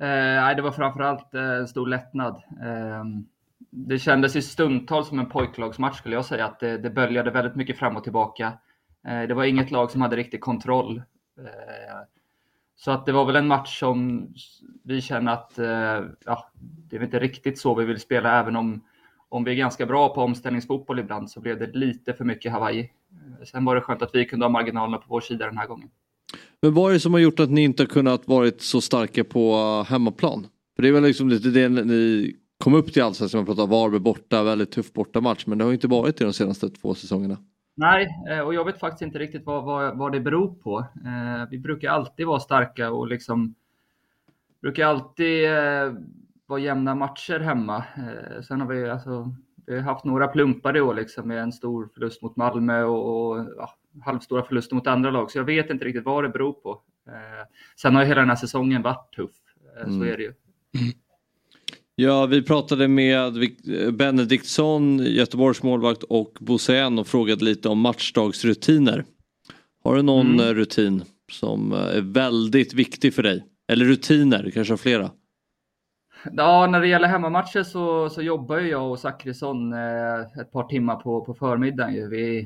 Eh, 0.00 0.56
det 0.56 0.62
var 0.62 0.70
framförallt 0.70 1.34
eh, 1.34 1.42
en 1.42 1.68
stor 1.68 1.86
lättnad. 1.86 2.34
Eh, 2.36 3.04
det 3.70 3.98
kändes 3.98 4.36
i 4.36 4.42
stundtal 4.42 5.04
som 5.04 5.18
en 5.18 5.28
pojklagsmatch 5.28 5.98
skulle 5.98 6.14
jag 6.14 6.24
säga. 6.24 6.46
Att 6.46 6.60
det, 6.60 6.78
det 6.78 6.90
böljade 6.90 7.30
väldigt 7.30 7.56
mycket 7.56 7.78
fram 7.78 7.96
och 7.96 8.04
tillbaka. 8.04 8.52
Eh, 9.08 9.22
det 9.22 9.34
var 9.34 9.44
inget 9.44 9.70
lag 9.70 9.90
som 9.90 10.00
hade 10.00 10.16
riktig 10.16 10.40
kontroll. 10.40 11.02
Eh, 11.38 12.19
så 12.84 12.90
att 12.90 13.06
det 13.06 13.12
var 13.12 13.24
väl 13.24 13.36
en 13.36 13.46
match 13.46 13.78
som 13.78 14.28
vi 14.82 15.00
känner 15.00 15.32
att 15.32 15.58
eh, 15.58 16.08
ja, 16.24 16.50
det 16.90 16.96
är 16.96 17.02
inte 17.02 17.18
riktigt 17.18 17.58
så 17.58 17.74
vi 17.74 17.84
vill 17.84 18.00
spela. 18.00 18.40
Även 18.40 18.56
om, 18.56 18.80
om 19.28 19.44
vi 19.44 19.50
är 19.50 19.54
ganska 19.54 19.86
bra 19.86 20.14
på 20.14 20.20
omställningsfotboll 20.20 20.98
ibland 20.98 21.30
så 21.30 21.40
blev 21.40 21.58
det 21.58 21.72
lite 21.72 22.12
för 22.12 22.24
mycket 22.24 22.52
Hawaii. 22.52 22.90
Sen 23.44 23.64
var 23.64 23.74
det 23.74 23.80
skönt 23.80 24.02
att 24.02 24.14
vi 24.14 24.24
kunde 24.24 24.44
ha 24.44 24.50
marginalerna 24.50 24.98
på 24.98 25.04
vår 25.08 25.20
sida 25.20 25.46
den 25.46 25.58
här 25.58 25.66
gången. 25.66 25.88
Men 26.62 26.74
vad 26.74 26.90
är 26.90 26.94
det 26.94 27.00
som 27.00 27.12
har 27.12 27.20
gjort 27.20 27.40
att 27.40 27.50
ni 27.50 27.62
inte 27.62 27.82
har 27.82 27.88
kunnat 27.88 28.28
varit 28.28 28.60
så 28.60 28.80
starka 28.80 29.24
på 29.24 29.54
eh, 29.54 29.90
hemmaplan? 29.90 30.46
För 30.76 30.82
det 30.82 30.88
är 30.88 30.92
väl 30.92 31.02
liksom 31.02 31.28
lite 31.28 31.48
det 31.48 31.68
ni 31.68 32.34
kom 32.64 32.74
upp 32.74 32.92
till 32.92 33.02
allsvenskan, 33.02 33.38
man 33.38 33.46
pratar 33.46 33.66
Varberg 33.66 34.00
borta, 34.00 34.42
väldigt 34.42 34.70
tuff 34.70 34.92
bortamatch. 34.92 35.46
Men 35.46 35.58
det 35.58 35.64
har 35.64 35.70
ju 35.70 35.74
inte 35.74 35.88
varit 35.88 36.16
det 36.16 36.24
de 36.24 36.32
senaste 36.32 36.70
två 36.70 36.94
säsongerna. 36.94 37.36
Nej, 37.74 38.08
eh, 38.30 38.40
och 38.40 38.54
jag 38.54 38.64
vet 38.64 38.80
faktiskt 38.80 39.02
inte 39.02 39.18
riktigt 39.18 39.46
vad, 39.46 39.64
vad, 39.64 39.98
vad 39.98 40.12
det 40.12 40.20
beror 40.20 40.54
på. 40.54 40.78
Eh, 40.78 41.48
Vi 41.50 41.58
brukar 41.58 41.90
alltid 41.90 42.26
vara 42.26 42.40
starka 42.40 42.90
och 42.90 43.06
liksom 43.06 43.54
brukar 44.62 44.86
alltid 44.86 45.44
eh, 45.50 45.92
vara 46.46 46.60
jämna 46.60 46.94
matcher 46.94 47.40
hemma. 47.40 47.76
Eh, 47.96 48.42
Sen 48.42 48.60
har 48.60 48.68
vi 48.68 48.90
alltså 48.90 49.34
vi 49.66 49.74
har 49.76 49.82
haft 49.82 50.04
några 50.04 50.28
plumpar 50.28 50.76
i 50.76 50.80
år 50.80 50.94
liksom 50.94 51.28
med 51.28 51.38
en 51.42 51.52
stor 51.52 51.88
förlust 51.94 52.22
mot 52.22 52.36
Malmö 52.36 52.82
och, 52.82 53.30
och 53.30 53.46
ja, 53.56 53.74
halvstora 54.04 54.42
förluster 54.42 54.74
mot 54.74 54.86
andra 54.86 55.10
lag. 55.10 55.30
Så 55.30 55.38
jag 55.38 55.44
vet 55.44 55.70
inte 55.70 55.84
riktigt 55.84 56.04
vad 56.04 56.24
det 56.24 56.28
beror 56.28 56.52
på. 56.52 56.82
Sen 57.76 57.94
har 57.94 58.02
ju 58.02 58.08
hela 58.08 58.20
den 58.20 58.28
här 58.28 58.36
säsongen 58.36 58.82
varit 58.82 59.12
tuff. 59.16 59.30
Så 59.84 59.86
Mm. 59.88 60.02
är 60.02 60.16
det 60.16 60.22
ju. 60.22 60.32
Ja, 62.00 62.26
vi 62.26 62.42
pratade 62.42 62.88
med 62.88 63.32
Vik- 63.36 63.90
Benediktsson, 63.92 64.98
Göteborgs 64.98 65.62
målvakt 65.62 66.02
och 66.02 66.36
Bosén 66.40 66.98
och 66.98 67.06
frågade 67.06 67.44
lite 67.44 67.68
om 67.68 67.80
matchdagsrutiner. 67.80 69.04
Har 69.84 69.96
du 69.96 70.02
någon 70.02 70.26
Mm. 70.26 70.40
eh, 70.46 70.54
rutin 70.54 71.02
som 71.32 71.72
eh, 71.72 71.78
är 71.78 72.00
väldigt 72.00 72.74
viktig 72.74 73.14
för 73.14 73.22
dig? 73.22 73.44
Eller 73.72 73.84
rutiner, 73.84 74.42
du 74.42 74.50
kanske 74.50 74.72
har 74.72 74.78
flera? 74.78 75.10
Ja, 76.32 76.66
när 76.66 76.80
det 76.80 76.88
gäller 76.88 77.08
hemmamatcher 77.08 77.62
så, 77.62 78.08
så 78.10 78.22
jobbar 78.22 78.58
ju 78.58 78.68
jag 78.68 78.90
och 78.90 78.98
Zachrisson 78.98 79.72
eh, 79.72 80.20
ett 80.40 80.52
par 80.52 80.64
timmar 80.68 80.96
på, 80.96 81.24
på 81.24 81.34
förmiddagen. 81.34 81.94
Ju. 81.94 82.08
Vi 82.08 82.38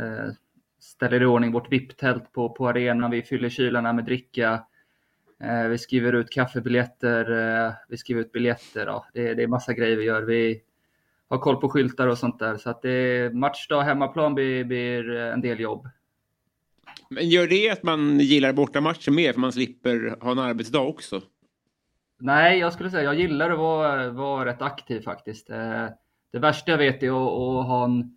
eh, 0.00 0.32
ställer 0.80 1.22
i 1.22 1.26
ordning 1.26 1.52
vårt 1.52 1.72
VIP-tält 1.72 2.32
på, 2.32 2.48
på 2.48 2.68
arenan, 2.68 3.10
vi 3.10 3.22
fyller 3.22 3.48
kylarna 3.48 3.92
med 3.92 4.04
dricka. 4.04 4.60
Eh, 5.42 5.68
vi 5.68 5.78
skriver 5.78 6.12
ut 6.12 6.30
kaffebiljetter, 6.30 7.30
eh, 7.66 7.72
vi 7.88 7.96
skriver 7.96 8.20
ut 8.20 8.32
biljetter. 8.32 8.86
Ja. 8.86 9.06
Det, 9.14 9.34
det 9.34 9.42
är 9.42 9.46
massa 9.46 9.72
grejer 9.72 9.96
vi 9.96 10.04
gör. 10.04 10.22
Vi 10.22 10.62
har 11.28 11.38
koll 11.38 11.56
på 11.56 11.68
skyltar 11.68 12.06
och 12.06 12.18
sånt 12.18 12.38
där. 12.38 12.56
Så 12.56 12.70
att 12.70 12.82
det 12.82 13.34
matchdag, 13.34 13.82
hemmaplan 13.82 14.34
blir, 14.34 14.64
blir 14.64 15.10
en 15.10 15.40
del 15.40 15.60
jobb. 15.60 15.88
Men 17.10 17.28
gör 17.28 17.46
det 17.46 17.70
att 17.70 17.82
man 17.82 18.20
gillar 18.20 18.52
bortamatcher 18.52 19.10
mer 19.10 19.32
för 19.32 19.40
man 19.40 19.52
slipper 19.52 20.16
ha 20.20 20.30
en 20.32 20.38
arbetsdag 20.38 20.80
också? 20.80 21.22
Nej, 22.20 22.58
jag 22.58 22.72
skulle 22.72 22.90
säga 22.90 23.02
jag 23.02 23.14
gillar 23.20 23.50
att 23.50 23.58
vara, 23.58 24.10
vara 24.10 24.44
rätt 24.50 24.62
aktiv 24.62 25.00
faktiskt. 25.00 25.50
Eh, 25.50 25.86
Det 26.32 26.38
värsta 26.38 26.70
jag 26.70 26.78
vet 26.78 27.02
är 27.02 27.08
att, 27.08 27.60
att 27.60 27.66
ha 27.66 27.84
en, 27.84 28.16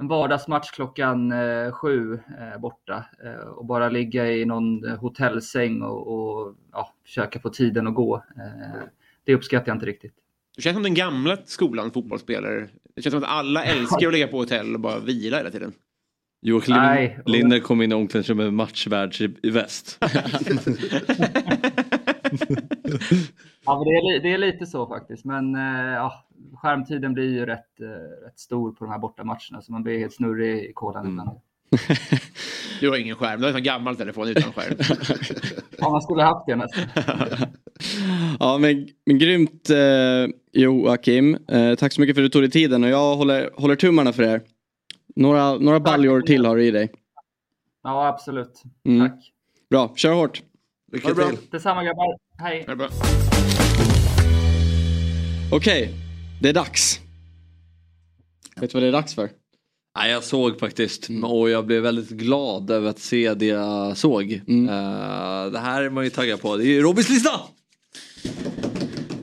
en 0.00 0.08
vardagsmatch 0.08 0.70
klockan 0.70 1.32
eh, 1.32 1.72
sju 1.72 2.14
eh, 2.14 2.60
borta 2.60 3.04
eh, 3.24 3.48
och 3.48 3.66
bara 3.66 3.88
ligga 3.88 4.32
i 4.32 4.44
någon 4.44 4.88
hotellsäng 4.88 5.82
och, 5.82 6.06
och 6.06 6.54
ja, 6.72 6.94
försöka 7.04 7.40
få 7.40 7.48
tiden 7.50 7.86
att 7.86 7.94
gå. 7.94 8.16
Eh, 8.16 8.82
Det 9.24 9.34
uppskattar 9.34 9.68
jag 9.68 9.76
inte 9.76 9.86
riktigt. 9.86 10.14
Du 10.56 10.62
känns 10.62 10.74
som 10.74 10.82
den 10.82 10.94
gamla 10.94 11.36
skolan 11.44 11.90
fotbollsspelare. 11.90 12.68
Det 12.96 13.02
känns 13.02 13.12
som 13.12 13.22
att 13.22 13.28
alla 13.28 13.64
älskar 13.64 14.06
att 14.06 14.12
ligga 14.12 14.28
på 14.28 14.36
hotell 14.38 14.74
och 14.74 14.80
bara 14.80 14.98
vila 14.98 15.36
hela 15.36 15.50
tiden. 15.50 15.72
Joakim 16.42 16.74
Nej. 16.74 17.18
Linder 17.26 17.60
kom 17.60 17.82
in 17.82 17.92
i 17.92 17.94
omklädningsrummet 17.94 18.44
med 18.46 18.54
matchvärds 18.54 19.20
i, 19.20 19.36
i 19.42 19.50
väst. 19.50 20.04
Ja, 23.64 23.78
men 23.78 23.84
det, 23.84 23.90
är, 23.90 24.22
det 24.22 24.32
är 24.32 24.38
lite 24.38 24.66
så 24.66 24.86
faktiskt, 24.86 25.24
men 25.24 25.54
eh, 25.54 25.94
ja, 25.94 26.26
skärmtiden 26.54 27.14
blir 27.14 27.32
ju 27.32 27.46
rätt, 27.46 27.80
eh, 27.80 28.24
rätt 28.26 28.38
stor 28.38 28.72
på 28.72 28.84
de 28.84 28.90
här 28.90 28.98
bortamatcherna 28.98 29.62
så 29.62 29.72
man 29.72 29.82
blir 29.82 29.98
helt 29.98 30.14
snurrig 30.14 30.64
i 30.64 30.72
kolan 30.72 31.08
ibland. 31.08 31.40
Du 32.80 32.90
har 32.90 32.96
ingen 32.96 33.16
skärm, 33.16 33.40
du 33.40 33.46
har 33.46 33.54
en 33.54 33.62
gammal 33.62 33.96
telefon 33.96 34.28
utan 34.28 34.52
skärm. 34.52 34.76
Ja, 35.78 35.90
man 35.90 36.02
skulle 36.02 36.22
haft 36.22 36.46
det 36.46 36.56
nästan. 36.56 36.84
Ja 38.40 38.58
men, 38.58 38.88
men 39.06 39.18
grymt 39.18 39.70
eh, 39.70 40.34
Joakim. 40.52 41.38
Eh, 41.48 41.74
tack 41.74 41.92
så 41.92 42.00
mycket 42.00 42.16
för 42.16 42.22
att 42.22 42.24
du 42.24 42.28
tog 42.28 42.42
dig 42.42 42.50
tiden 42.50 42.84
och 42.84 42.90
jag 42.90 43.16
håller, 43.16 43.50
håller 43.56 43.76
tummarna 43.76 44.12
för 44.12 44.22
er. 44.22 44.42
Några, 45.16 45.54
några 45.54 45.80
baljor 45.80 46.20
till 46.20 46.46
har 46.46 46.56
du 46.56 46.64
i 46.64 46.70
dig. 46.70 46.92
Ja, 47.82 48.06
absolut. 48.06 48.62
Mm. 48.84 49.08
Tack. 49.08 49.32
Bra, 49.70 49.92
kör 49.96 50.12
hårt. 50.12 50.42
Lycka 50.92 51.14
till. 51.14 51.38
Detsamma 51.50 51.84
grabbar. 51.84 52.25
Hej. 52.38 52.66
Okej, 55.52 55.90
det 56.42 56.48
är 56.48 56.52
dags. 56.52 57.00
Vet 58.60 58.70
du 58.70 58.74
vad 58.74 58.82
det 58.82 58.88
är 58.88 58.92
dags 58.92 59.14
för? 59.14 59.28
Nej, 59.98 60.10
jag 60.10 60.24
såg 60.24 60.58
faktiskt 60.60 61.08
och 61.24 61.50
jag 61.50 61.66
blev 61.66 61.82
väldigt 61.82 62.10
glad 62.10 62.70
över 62.70 62.90
att 62.90 62.98
se 62.98 63.34
det 63.34 63.46
jag 63.46 63.96
såg. 63.96 64.32
Eh, 64.32 64.40
det 65.52 65.58
här 65.58 65.82
är 65.82 65.90
man 65.90 66.04
ju 66.04 66.10
taggad 66.10 66.40
på. 66.40 66.56
Det 66.56 66.64
är 66.64 66.66
ju 66.66 66.82
Robins 66.82 67.08
lista! 67.08 67.40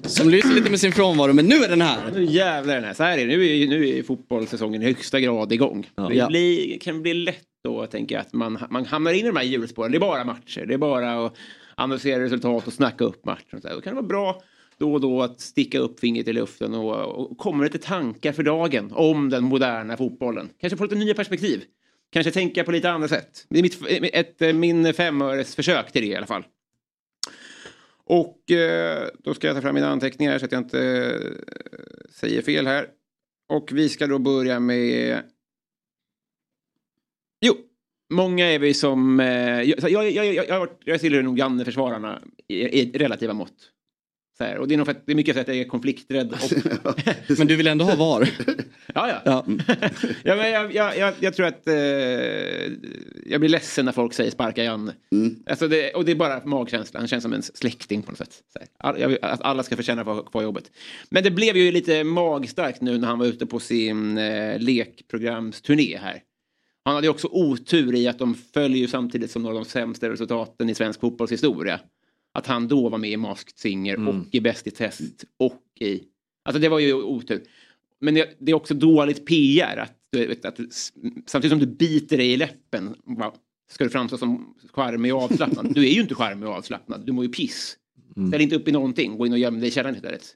Som 0.05 0.29
lyser 0.29 0.49
lite 0.49 0.69
med 0.69 0.79
sin 0.79 0.91
frånvaro, 0.91 1.33
men 1.33 1.45
nu 1.45 1.55
är 1.55 1.69
den 1.69 1.81
här. 1.81 2.11
Nu 2.13 2.23
jävlar 2.25 2.73
är 2.73 2.77
den 2.79 2.85
här. 2.87 2.93
Så 2.93 3.03
här 3.03 3.17
är 3.17 3.27
det. 3.27 3.37
Nu 3.37 3.45
är, 3.63 3.67
nu 3.67 3.89
är 3.89 4.03
fotbollssäsongen 4.03 4.81
i 4.81 4.85
högsta 4.85 5.19
grad 5.19 5.51
igång. 5.53 5.87
Det 6.09 6.15
Ja. 6.15 6.27
blir, 6.27 6.79
kan 6.79 7.01
bli 7.01 7.13
lätt 7.13 7.43
då, 7.63 7.85
tänker 7.87 8.15
jag, 8.15 8.21
att 8.21 8.33
man, 8.33 8.57
man 8.69 8.85
hamnar 8.85 9.11
in 9.13 9.19
i 9.25 9.27
de 9.27 9.35
här 9.35 9.43
hjulspåren. 9.43 9.91
Det 9.91 9.97
är 9.97 9.99
bara 9.99 10.23
matcher. 10.23 10.65
Det 10.67 10.73
är 10.73 10.77
bara 10.77 11.25
att 11.25 11.35
analysera 11.75 12.23
resultat 12.23 12.67
och 12.67 12.73
snacka 12.73 13.03
upp 13.03 13.25
matchen. 13.25 13.61
Så 13.61 13.67
här. 13.67 13.75
Då 13.75 13.81
kan 13.81 13.95
det 13.95 14.01
vara 14.01 14.07
bra 14.07 14.41
då 14.77 14.93
och 14.93 15.01
då 15.01 15.21
att 15.21 15.39
sticka 15.39 15.79
upp 15.79 15.99
fingret 15.99 16.27
i 16.27 16.33
luften 16.33 16.73
och, 16.73 17.05
och 17.05 17.37
komma 17.37 17.63
lite 17.63 17.77
tankar 17.77 18.31
för 18.31 18.43
dagen 18.43 18.91
om 18.91 19.29
den 19.29 19.43
moderna 19.43 19.97
fotbollen. 19.97 20.49
Kanske 20.59 20.77
få 20.77 20.83
lite 20.83 20.95
nya 20.95 21.13
perspektiv. 21.13 21.63
Kanske 22.11 22.31
tänka 22.31 22.63
på 22.63 22.71
lite 22.71 22.91
andra 22.91 23.07
sätt. 23.07 23.45
Det 23.49 23.59
är 23.59 23.63
mitt, 23.63 23.87
ett, 23.87 24.41
ett, 24.41 24.55
min 24.55 24.93
femöres 24.93 25.55
försök 25.55 25.91
till 25.91 26.01
det 26.01 26.07
i 26.07 26.15
alla 26.15 26.27
fall. 26.27 26.43
Och 28.05 28.51
eh, 28.51 29.07
då 29.23 29.33
ska 29.33 29.47
jag 29.47 29.55
ta 29.55 29.61
fram 29.61 29.75
mina 29.75 29.89
anteckningar 29.89 30.39
så 30.39 30.45
att 30.45 30.51
jag 30.51 30.61
inte 30.61 30.79
eh, 30.79 31.79
säger 32.09 32.41
fel 32.41 32.67
här. 32.67 32.87
Och 33.49 33.69
vi 33.73 33.89
ska 33.89 34.07
då 34.07 34.19
börja 34.19 34.59
med... 34.59 35.23
Många 38.13 38.45
är 38.45 38.59
vi 38.59 38.73
som... 38.73 39.19
Eh, 39.19 39.61
jag, 39.61 39.91
jag, 39.91 40.11
jag, 40.11 40.47
jag, 40.47 40.69
jag, 40.85 40.99
tillhör 40.99 41.21
nog 41.21 41.39
Janne-försvararna 41.39 42.21
i, 42.47 42.55
i 42.55 42.91
relativa 42.97 43.33
mått. 43.33 43.73
Så 44.37 44.43
här, 44.43 44.57
och 44.57 44.67
det 44.67 44.75
är 44.75 44.77
nog 44.77 44.85
för 44.85 44.91
att 44.91 45.05
det 45.05 45.11
är 45.11 45.15
mycket 45.15 45.33
för 45.33 45.41
att 45.41 45.47
jag 45.47 45.57
är 45.57 45.63
konflikträdd. 45.63 46.33
Och, 46.83 46.95
Men 47.37 47.47
du 47.47 47.55
vill 47.55 47.67
ändå 47.67 47.85
ha 47.85 47.95
VAR? 47.95 48.29
ja, 48.93 49.09
ja. 49.09 49.21
Ja. 49.25 49.45
ja, 50.23 50.35
men 50.35 50.51
jag, 50.51 50.75
jag, 50.75 50.97
jag, 50.97 51.13
jag 51.19 51.33
tror 51.33 51.45
att 51.45 51.67
eh, 51.67 51.73
jag 53.25 53.39
blir 53.39 53.49
ledsen 53.49 53.85
när 53.85 53.91
folk 53.91 54.13
säger 54.13 54.31
sparka 54.31 54.63
Janne. 54.63 54.93
Alltså 55.45 55.67
det, 55.67 55.93
och 55.93 56.05
det 56.05 56.11
är 56.11 56.15
bara 56.15 56.45
magkänslan, 56.45 57.01
han 57.01 57.07
känns 57.07 57.23
som 57.23 57.33
en 57.33 57.43
släkting 57.43 58.01
på 58.03 58.11
något 58.11 58.17
sätt. 58.17 58.33
Så 58.53 58.59
här. 58.59 58.67
All, 58.77 58.99
jag, 58.99 59.07
vill 59.07 59.17
att 59.21 59.41
alla 59.41 59.63
ska 59.63 59.75
förtjäna 59.75 60.01
att 60.01 60.31
få 60.31 60.43
jobbet. 60.43 60.71
Men 61.09 61.23
det 61.23 61.31
blev 61.31 61.57
ju 61.57 61.71
lite 61.71 62.03
magstarkt 62.03 62.81
nu 62.81 62.97
när 62.97 63.07
han 63.07 63.19
var 63.19 63.25
ute 63.25 63.45
på 63.45 63.59
sin 63.59 64.17
eh, 64.17 64.59
lekprogramsturné 64.59 65.97
här. 65.97 66.21
Han 66.85 66.95
hade 66.95 67.09
också 67.09 67.27
otur 67.31 67.95
i 67.95 68.07
att 68.07 68.19
de 68.19 68.35
följer 68.35 68.87
samtidigt 68.87 69.31
som 69.31 69.43
några 69.43 69.55
av 69.57 69.63
de 69.63 69.69
sämsta 69.69 70.09
resultaten 70.09 70.69
i 70.69 70.75
svensk 70.75 70.99
fotbollshistoria. 70.99 71.79
Att 72.33 72.47
han 72.47 72.67
då 72.67 72.89
var 72.89 72.97
med 72.97 73.09
i 73.11 73.17
Masked 73.17 73.57
Singer 73.57 73.95
Mm. 73.95 74.07
och 74.07 74.25
i 74.31 74.41
Bäst 74.41 74.67
i 74.67 74.71
test 74.71 75.23
och 75.39 75.61
i... 75.79 76.01
Alltså 76.45 76.59
det 76.61 76.69
var 76.69 76.79
ju 76.79 76.93
otur. 76.93 77.43
Men 78.01 78.13
det, 78.13 78.35
det 78.39 78.51
är 78.51 78.55
också 78.55 78.73
dåligt 78.73 79.25
PR 79.25 79.77
att, 79.77 80.45
att 80.45 80.59
s- 80.59 80.93
samtidigt 81.25 81.51
som 81.51 81.59
du 81.59 81.65
biter 81.65 82.17
dig 82.17 82.31
i 82.33 82.37
läppen 82.37 82.95
ska 83.71 83.83
du 83.83 83.89
framstå 83.89 84.17
som 84.17 84.55
charmig 84.73 85.15
och 85.15 85.21
avslappnad. 85.21 85.73
Du 85.73 85.85
är 85.87 85.91
ju 85.93 86.01
inte 86.01 86.15
charmig 86.15 86.49
och 86.49 86.55
avslappnad, 86.55 87.05
du 87.05 87.11
mår 87.11 87.25
ju 87.25 87.31
piss. 87.31 87.77
Ställ 88.27 88.41
inte 88.41 88.55
upp 88.55 88.67
i 88.67 88.71
någonting, 88.71 89.17
gå 89.17 89.25
in 89.25 89.31
och 89.33 89.39
göm 89.39 89.59
dig 89.59 89.67
i 89.69 89.71
källaren 89.71 89.95
istället. 89.95 90.35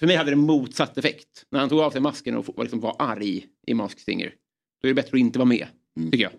För 0.00 0.06
mig 0.06 0.16
hade 0.16 0.30
det 0.30 0.36
motsatt 0.36 0.98
effekt. 0.98 1.46
När 1.50 1.60
han 1.60 1.68
tog 1.68 1.80
av 1.80 1.90
sig 1.90 2.00
masken 2.00 2.36
och 2.36 2.48
var, 2.56 2.64
liksom 2.64 2.80
var 2.80 2.96
arg 2.98 3.46
i 3.66 3.74
Masked 3.74 4.00
Singer. 4.00 4.34
Då 4.84 4.88
är 4.88 4.94
det 4.94 5.02
bättre 5.02 5.16
att 5.16 5.20
inte 5.20 5.38
vara 5.38 5.48
med, 5.48 5.66
tycker 6.12 6.30
jag. 6.30 6.32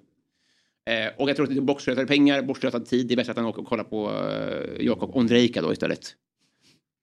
Eh, 1.06 1.14
och 1.18 1.30
jag 1.30 1.36
tror 1.36 1.48
att 1.48 1.54
det 1.54 1.60
är 1.60 1.62
bortslösade 1.62 2.08
pengar, 2.08 2.42
bortslösad 2.42 2.86
tid. 2.86 3.08
Det 3.08 3.14
är 3.14 3.16
bättre 3.16 3.32
att 3.32 3.38
han 3.38 3.46
åker 3.46 3.62
och 3.62 3.68
kollar 3.68 3.84
på 3.84 4.12
eh, 4.12 4.86
Jakob 4.86 5.16
Ondrejka 5.16 5.62
då 5.62 5.74
istället. 5.74 6.16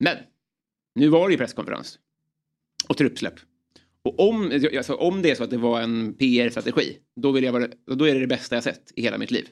Men 0.01 0.17
nu 0.95 1.09
var 1.09 1.29
det 1.29 1.33
ju 1.33 1.39
presskonferens 1.39 1.99
och 2.89 2.97
truppsläpp. 2.97 3.35
Och 4.05 4.29
om, 4.29 4.61
alltså, 4.77 4.95
om 4.95 5.23
det 5.23 5.31
är 5.31 5.35
så 5.35 5.45
att 5.45 5.51
det 5.51 5.57
var 5.57 5.81
en 5.81 6.15
PR-strategi, 6.15 6.99
då, 7.17 7.33
vill 7.33 7.45
jag 7.45 7.53
vara, 7.53 7.69
då 7.87 8.09
är 8.09 8.15
det 8.15 8.21
det 8.21 8.27
bästa 8.27 8.57
jag 8.57 8.65
sett 8.65 8.93
i 8.97 9.03
hela 9.03 9.19
mitt 9.19 9.31
liv. 9.31 9.49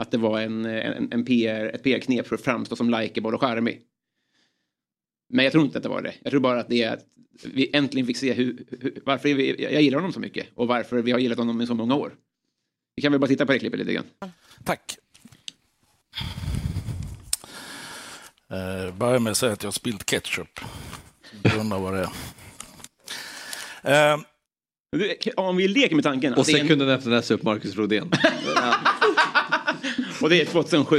Att 0.00 0.10
det 0.10 0.18
var 0.18 0.40
en, 0.40 0.64
en, 0.64 1.12
en 1.12 1.24
PR, 1.24 1.66
ett 1.66 1.82
PR-knep 1.82 2.26
för 2.26 2.34
att 2.34 2.42
framstå 2.42 2.76
som 2.76 2.90
likeable 2.90 3.34
och 3.34 3.40
charmig. 3.40 3.82
Men 5.28 5.44
jag 5.44 5.52
tror 5.52 5.64
inte 5.64 5.78
att 5.78 5.82
det 5.82 5.88
var 5.88 6.02
det. 6.02 6.14
Jag 6.22 6.30
tror 6.30 6.40
bara 6.40 6.60
att 6.60 6.68
det 6.68 6.82
är 6.82 6.92
att 6.92 7.04
vi 7.44 7.70
äntligen 7.72 8.06
fick 8.06 8.16
se 8.16 8.32
hur, 8.32 8.64
hur, 8.80 9.00
varför 9.06 9.34
vi, 9.34 9.62
jag 9.72 9.82
gillar 9.82 9.98
honom 9.98 10.12
så 10.12 10.20
mycket 10.20 10.46
och 10.54 10.66
varför 10.68 11.02
vi 11.02 11.12
har 11.12 11.18
gillat 11.18 11.38
honom 11.38 11.60
i 11.60 11.66
så 11.66 11.74
många 11.74 11.94
år. 11.94 12.12
Vi 12.96 13.02
kan 13.02 13.12
väl 13.12 13.20
bara 13.20 13.26
titta 13.28 13.46
på 13.46 13.52
det 13.52 13.58
klippet 13.58 13.78
lite 13.78 13.92
grann. 13.92 14.04
Tack. 14.64 14.96
Eh, 18.50 18.94
börjar 18.94 19.18
med 19.18 19.30
att 19.30 19.36
säga 19.36 19.52
att 19.52 19.62
jag 19.62 19.66
har 19.68 19.72
spillt 19.72 20.06
ketchup. 20.06 20.60
Undrar 21.60 21.78
vad 21.78 21.94
det 21.94 22.08
är. 23.82 24.12
Eh, 24.12 24.20
Om 25.36 25.56
vi 25.56 25.68
leker 25.68 25.94
med 25.94 26.04
tanken. 26.04 26.34
Och 26.34 26.48
är 26.48 26.54
en- 26.54 26.60
sekunden 26.60 26.88
efter 26.88 27.10
nästa 27.10 27.34
upp 27.34 27.42
Marcus 27.42 27.76
Rodén. 27.76 28.10
Och 30.22 30.30
det 30.30 30.40
är 30.40 30.44
2007. 30.44 30.98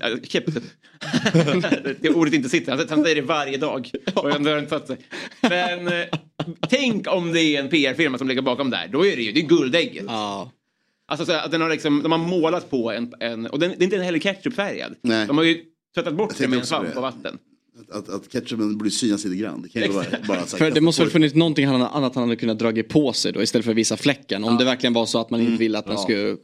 Ja, 0.00 0.16
Ketchup. 0.22 0.54
det 2.00 2.10
ordet 2.10 2.34
inte 2.34 2.48
sitter. 2.48 2.72
Han- 2.72 2.86
Han 2.88 3.02
säger 3.02 3.14
det 3.16 3.22
varje 3.22 3.56
dag. 3.56 3.90
Och 4.14 4.30
ändå 4.30 4.50
har 4.50 4.58
inte 4.58 4.70
satt 4.70 4.86
sig. 4.86 4.96
Men 5.40 5.88
eh, 5.88 6.04
tänk 6.68 7.06
om 7.12 7.32
det 7.32 7.40
är 7.42 7.60
en 7.60 7.68
PR-firma 7.68 8.18
som 8.18 8.28
ligger 8.28 8.42
bakom 8.42 8.70
där. 8.70 8.88
Då 8.92 9.06
är 9.06 9.16
det 9.16 9.22
ju 9.22 9.32
det 9.32 9.40
är 9.40 9.46
guldägget. 9.46 10.04
Alltså 11.06 11.26
så 11.26 11.32
att 11.32 11.50
den 11.50 11.60
har 11.60 11.70
liksom, 11.70 12.02
de 12.02 12.12
har 12.12 12.18
målat 12.18 12.70
på 12.70 12.90
en, 12.92 13.12
en 13.20 13.46
och 13.46 13.58
den, 13.58 13.70
det 13.78 13.82
är 13.82 13.84
inte 13.84 13.98
heller 13.98 14.18
ketchupfärgad. 14.18 14.94
De 15.26 15.38
har 15.38 15.44
ju 15.44 15.64
tvättat 15.94 16.14
bort 16.14 16.32
Jag 16.38 16.38
det 16.44 16.50
med 16.50 16.58
en 16.58 16.66
svamp 16.66 16.96
och 16.96 17.02
vatten. 17.02 17.38
Att, 17.90 18.08
att 18.08 18.32
ketchupen 18.32 18.78
borde 18.78 18.90
synas 18.90 19.24
lite 19.24 19.36
grann. 19.36 19.62
Det 19.62 19.68
kan 19.68 19.82
ju 19.82 19.88
vara 19.88 20.06
bara 20.28 20.38
här 20.38 20.46
För 20.46 20.70
det 20.70 20.80
måste 20.80 21.02
väl 21.02 21.10
funnits 21.10 21.34
någonting 21.34 21.64
annat 21.64 22.14
han 22.14 22.24
hade 22.24 22.36
kunnat 22.36 22.58
dragit 22.58 22.88
på 22.88 23.12
sig 23.12 23.32
då 23.32 23.42
istället 23.42 23.64
för 23.64 23.72
att 23.72 23.78
visa 23.78 23.96
fläcken. 23.96 24.44
Om 24.44 24.56
det 24.56 24.64
verkligen 24.64 24.92
var 24.92 25.06
så 25.06 25.18
att 25.20 25.30
man 25.30 25.40
inte 25.40 25.58
ville 25.58 25.78
att 25.78 25.84
den 25.86 25.94
Ja. 25.94 26.02
skulle 26.02 26.36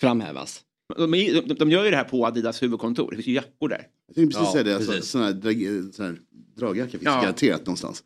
framhävas. 0.00 0.60
De, 0.96 1.10
de, 1.46 1.54
de 1.54 1.70
gör 1.70 1.84
ju 1.84 1.90
det 1.90 1.96
här 1.96 2.04
på 2.04 2.26
Adidas 2.26 2.62
huvudkontor. 2.62 3.10
Det 3.10 3.16
finns 3.16 3.26
ju 3.28 3.32
jackor 3.32 3.68
där. 3.68 3.86
Jag 4.06 4.14
tänkte 4.16 4.38
precis 4.38 4.48
Ja, 4.48 4.52
säga 4.52 4.64
det. 4.64 4.76
Alltså, 4.76 4.92
precis. 4.92 5.10
sån 5.10 5.22
här, 5.22 5.32
drag, 5.32 5.94
sån 5.94 6.04
här 6.06 6.16
dragjacka 6.56 6.90
finns 6.90 7.02
Ja. 7.04 7.20
garanterat 7.20 7.66
någonstans. 7.66 8.04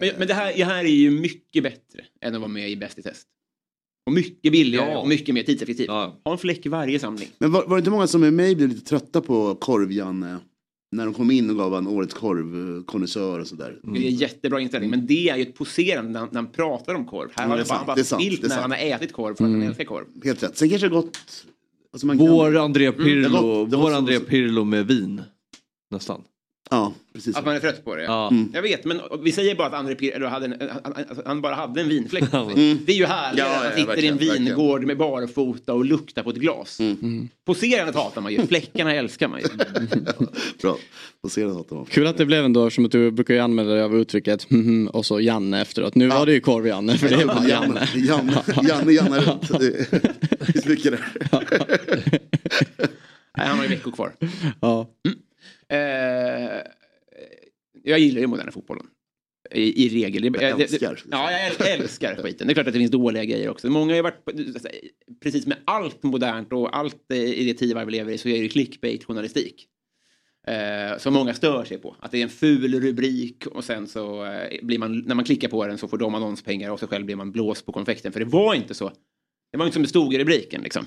Men, 0.00 0.10
men 0.18 0.28
det, 0.28 0.34
här, 0.34 0.52
det 0.56 0.64
här 0.64 0.84
är 0.84 0.88
ju 0.88 1.10
mycket 1.10 1.62
bättre 1.62 2.04
än 2.20 2.34
att 2.34 2.40
vara 2.40 2.48
med 2.50 2.70
i 2.70 2.76
Bäst 2.76 2.98
i 2.98 3.02
test. 3.02 3.26
Och 4.06 4.12
mycket 4.12 4.52
billigare 4.52 4.90
Ja. 4.90 4.98
och 4.98 5.08
mycket 5.08 5.34
mer 5.34 5.42
tidseffektivt. 5.42 5.88
Ha 5.88 6.20
en 6.24 6.38
fläck 6.38 6.66
i 6.66 6.68
varje 6.68 6.98
samling. 6.98 7.28
Men 7.38 7.52
var, 7.52 7.66
var 7.66 7.76
det 7.76 7.78
inte 7.80 7.90
många 7.90 8.06
som 8.06 8.20
med 8.20 8.32
mig 8.32 8.54
blev 8.54 8.68
lite 8.68 8.86
trötta 8.86 9.20
på 9.20 9.54
korv-Janne? 9.54 10.38
När 10.96 11.04
de 11.04 11.14
kom 11.14 11.30
in 11.30 11.50
och 11.50 11.56
gav 11.56 11.74
en 11.74 11.86
årets 11.86 12.14
korvkonnässör 12.14 13.40
och 13.40 13.46
sådär. 13.46 13.78
Det 13.82 13.98
är 13.98 14.08
en 14.08 14.14
jättebra 14.14 14.60
inställning. 14.60 14.90
Men 14.90 15.06
det 15.06 15.28
är 15.28 15.36
ju 15.36 15.42
ett 15.42 15.54
poserande 15.54 16.10
när, 16.20 16.20
när 16.20 16.34
han 16.34 16.46
pratar 16.46 16.94
om 16.94 17.04
korv. 17.06 17.28
Här 17.34 17.44
Mm, 17.44 17.50
har 17.50 17.64
det 17.64 17.70
han 17.72 17.86
bara 17.86 17.96
det 17.96 18.04
spilt 18.04 18.40
det 18.40 18.46
är 18.46 18.48
när 18.48 18.56
sant. 18.56 18.62
han 18.62 18.70
har 18.70 18.78
ätit 18.78 19.12
korv 19.12 19.34
för 19.34 19.44
att 19.44 19.50
han 19.50 19.54
Mm. 19.54 19.68
älskar 19.68 19.84
korv. 19.84 20.04
Helt 20.24 20.42
rätt. 20.42 20.56
Sen 20.58 20.68
kanske 20.68 20.86
det 20.88 20.94
gått... 20.94 21.18
Alltså 21.92 22.06
man 22.06 22.16
Vår 22.18 22.52
kan- 22.52 22.62
André 22.62 22.86
Mm, 22.86 22.98
det 22.98 23.04
Pirlo, 23.04 23.40
gått- 23.40 23.70
det 23.70 23.76
har 23.76 23.82
vår 23.82 23.94
André 23.96 24.20
Pirlo 24.20 24.64
med 24.64 24.86
vin. 24.86 25.22
Nästan. 25.90 26.20
Ja, 26.70 26.92
precis. 27.14 27.36
Att 27.36 27.44
man 27.44 27.54
är 27.56 27.60
trött 27.60 27.84
på 27.84 27.96
det. 27.96 28.02
Ja. 28.02 28.28
Mm. 28.30 28.50
Jag 28.54 28.62
vet, 28.62 28.84
men 28.84 29.00
vi 29.22 29.32
säger 29.32 29.54
bara 29.54 29.66
att 29.66 29.74
André 29.74 29.94
Pirlo 29.94 30.26
hade 30.26 30.46
en, 30.46 30.54
han, 30.84 30.94
han, 31.26 31.40
bara 31.40 31.54
hade 31.54 31.80
en 31.80 31.88
vinfläck. 31.88 32.30
på 32.30 32.50
sig. 32.50 32.70
Mm. 32.70 32.78
Det 32.86 32.92
är 32.92 32.96
ju 32.96 33.06
härligt 33.06 33.38
Ja, 33.38 33.46
att 33.46 33.54
han 33.56 33.64
ja, 33.64 33.70
sitter 33.70 33.80
i 33.80 33.82
en 33.82 33.86
verkligen, 33.88 34.16
verkligen. 34.16 34.44
vingård 34.44 34.84
med 34.84 34.96
barfota 34.98 35.72
och 35.74 35.84
luktar 35.84 36.22
på 36.22 36.30
ett 36.30 36.36
glas. 36.36 36.80
Mm. 36.80 37.28
Poserandet 37.44 37.94
hatar 37.94 38.20
man 38.20 38.32
ju, 38.32 38.46
fläckarna 38.46 38.94
älskar 38.94 39.28
man 39.28 39.40
ju. 39.40 39.46
Bra. 40.62 40.76
Poserandet 41.22 41.56
hatar 41.56 41.76
man. 41.76 41.84
Kul 41.86 42.06
att 42.06 42.16
det 42.18 42.26
blev 42.26 42.44
ändå, 42.44 42.70
som 42.70 42.84
att 42.84 42.90
du 42.92 43.10
brukar 43.10 43.34
ju 43.34 43.40
använda 43.40 43.72
dig 43.72 43.82
av 43.82 43.96
uttrycket 43.96 44.50
"Mhm", 44.50 44.88
och 44.88 45.06
så 45.06 45.20
Janne 45.20 45.60
efteråt. 45.62 45.94
Nu 45.94 46.08
var 46.08 46.26
det 46.26 46.32
ju 46.32 46.40
korv-Janne 46.40 46.98
för 46.98 47.08
det 47.08 47.14
är 47.22 47.26
bara 47.26 47.48
Janne. 47.48 47.88
Janne, 47.94 48.42
Janne, 48.68 48.92
Janne 48.92 49.18
runt. 49.20 49.48
Det 49.60 50.52
finns 50.52 50.66
mycket 50.66 50.92
där. 50.92 51.00
Nej, 53.36 53.46
han 53.46 53.56
har 53.58 53.64
ju 53.64 53.70
veckor 53.70 53.90
kvar. 53.90 54.12
Ja. 54.60 54.80
Eh, 55.08 55.12
jag 57.82 57.98
gillar 57.98 58.20
ju 58.20 58.26
moderna 58.26 58.52
fotbollen. 58.52 58.86
I, 59.50 59.86
i 59.86 59.88
regel. 60.04 60.24
Jag 60.24 60.32
det- 60.58 60.62
älskar. 60.64 61.00
Ja, 61.10 61.30
jag 61.32 61.40
äl- 61.52 61.80
älskar 61.82 62.16
skiten. 62.22 62.46
Det 62.46 62.52
är 62.52 62.54
klart 62.54 62.66
att 62.66 62.72
det 62.72 62.78
finns 62.78 62.90
dåliga 62.90 63.24
grejer 63.24 63.48
också. 63.48 63.70
Många 63.70 63.92
har 63.92 63.96
ju 63.96 64.02
varit, 64.02 64.24
precis 65.22 65.46
med 65.46 65.58
allt 65.64 66.02
modernt 66.02 66.52
och 66.52 66.76
allt 66.76 67.10
eh, 67.12 67.18
i 67.18 67.44
det 67.44 67.54
tidevarv 67.54 67.86
vi 67.86 67.92
lever 67.92 68.12
i 68.12 68.18
så 68.18 68.28
är 68.28 68.42
det 68.42 68.48
clickbait-journalistik. 68.48 69.66
Eh, 70.46 70.98
som 70.98 71.14
många 71.14 71.34
stör 71.34 71.64
sig 71.64 71.78
på. 71.78 71.96
Att 72.00 72.10
det 72.10 72.18
är 72.18 72.22
en 72.22 72.28
ful 72.28 72.80
rubrik 72.80 73.46
och 73.46 73.64
sen 73.64 73.86
så 73.86 74.24
eh, 74.24 74.58
blir 74.62 74.78
man, 74.78 74.98
när 74.98 75.14
man 75.14 75.24
klickar 75.24 75.48
på 75.48 75.66
den 75.66 75.78
så 75.78 75.88
får 75.88 75.98
de 75.98 76.14
annonspengar 76.14 76.70
och 76.70 76.80
så 76.80 76.86
själv 76.86 77.04
blir 77.06 77.16
man 77.16 77.32
blåst 77.32 77.66
på 77.66 77.72
konfekten. 77.72 78.12
För 78.12 78.20
det 78.20 78.26
var 78.26 78.54
inte 78.54 78.74
så. 78.74 78.92
Det 79.52 79.58
var 79.58 79.64
inte 79.66 79.74
som 79.74 79.82
det 79.82 79.88
stod 79.88 80.14
i 80.14 80.18
rubriken 80.18 80.62
liksom. 80.62 80.86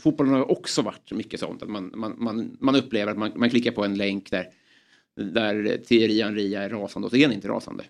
Fotbollen 0.00 0.34
har 0.34 0.50
också 0.50 0.82
varit 0.82 1.12
mycket 1.12 1.40
sånt. 1.40 1.62
Att 1.62 1.68
man, 1.68 1.92
man, 1.94 2.14
man, 2.18 2.56
man 2.60 2.76
upplever 2.76 3.12
att 3.12 3.18
man, 3.18 3.32
man 3.36 3.50
klickar 3.50 3.70
på 3.70 3.84
en 3.84 3.94
länk 3.94 4.30
där, 4.30 4.48
där 5.16 5.76
Thierry 5.76 6.22
Henry 6.22 6.54
är 6.54 6.70
rasande 6.70 7.06
och 7.06 7.10
så 7.10 7.16
är 7.16 7.26
han 7.26 7.32
inte 7.32 7.48
rasande. 7.48 7.84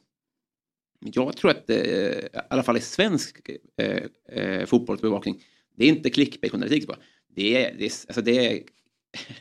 Jag 1.05 1.37
tror 1.37 1.51
att 1.51 1.71
eh, 1.71 1.77
i 1.77 2.29
alla 2.51 2.63
fall 2.63 2.77
i 2.77 2.81
svensk 2.81 3.51
eh, 3.77 4.03
eh, 4.29 4.67
fotbollsbevakning, 4.67 5.43
det 5.77 5.85
är 5.85 5.89
inte 5.89 6.11
clickbait-journalistik 6.11 6.87
bara. 6.87 6.99
Det 7.29 7.65
är, 7.65 7.75
det 7.79 7.85
är, 7.85 7.93
alltså 8.07 8.23
det 8.23 8.47
är, 8.47 8.63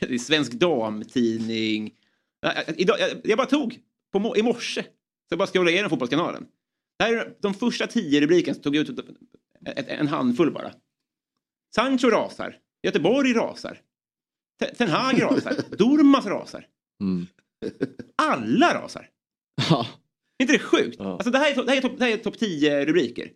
det 0.00 0.14
är 0.14 0.18
svensk 0.18 0.52
damtidning. 0.52 1.94
Idag, 2.76 2.96
jag, 3.00 3.10
jag 3.24 3.38
bara 3.38 3.46
tog 3.46 3.78
på, 4.12 4.36
i 4.36 4.42
morse, 4.42 4.82
så 4.82 4.88
jag 5.28 5.38
bara 5.38 5.46
scrollade 5.46 5.72
igenom 5.72 5.90
Fotbollskanalen. 5.90 6.46
Det 6.98 7.04
här 7.04 7.12
är 7.12 7.34
de 7.40 7.54
första 7.54 7.86
tio 7.86 8.20
rubrikerna 8.20 8.54
som 8.54 8.62
tog 8.62 8.76
jag 8.76 8.88
ut 8.88 8.98
ett, 8.98 9.06
ett, 9.78 9.88
en 9.88 10.08
handfull 10.08 10.52
bara. 10.52 10.72
Sancho 11.74 12.08
rasar, 12.10 12.56
Göteborg 12.82 13.32
rasar, 13.32 13.80
Te- 14.60 14.74
Ten 14.74 14.88
Hag 14.88 15.22
rasar, 15.22 15.76
Durmaz 15.76 16.26
rasar. 16.26 16.66
Alla 18.16 18.74
rasar. 18.82 19.08
Ja. 19.70 19.86
Är 20.38 20.42
inte 20.44 20.52
det 20.52 20.58
sjukt? 20.58 21.00
Alltså 21.00 21.30
det 21.30 21.38
här 21.38 21.50
är, 21.50 21.54
to- 21.54 21.64
det 21.66 21.70
här 21.70 21.76
är 21.78 21.82
topp 21.82 21.98
det 21.98 22.04
här 22.04 22.12
är 22.12 22.16
topp 22.16 22.38
10 22.38 22.84
rubriker. 22.84 23.32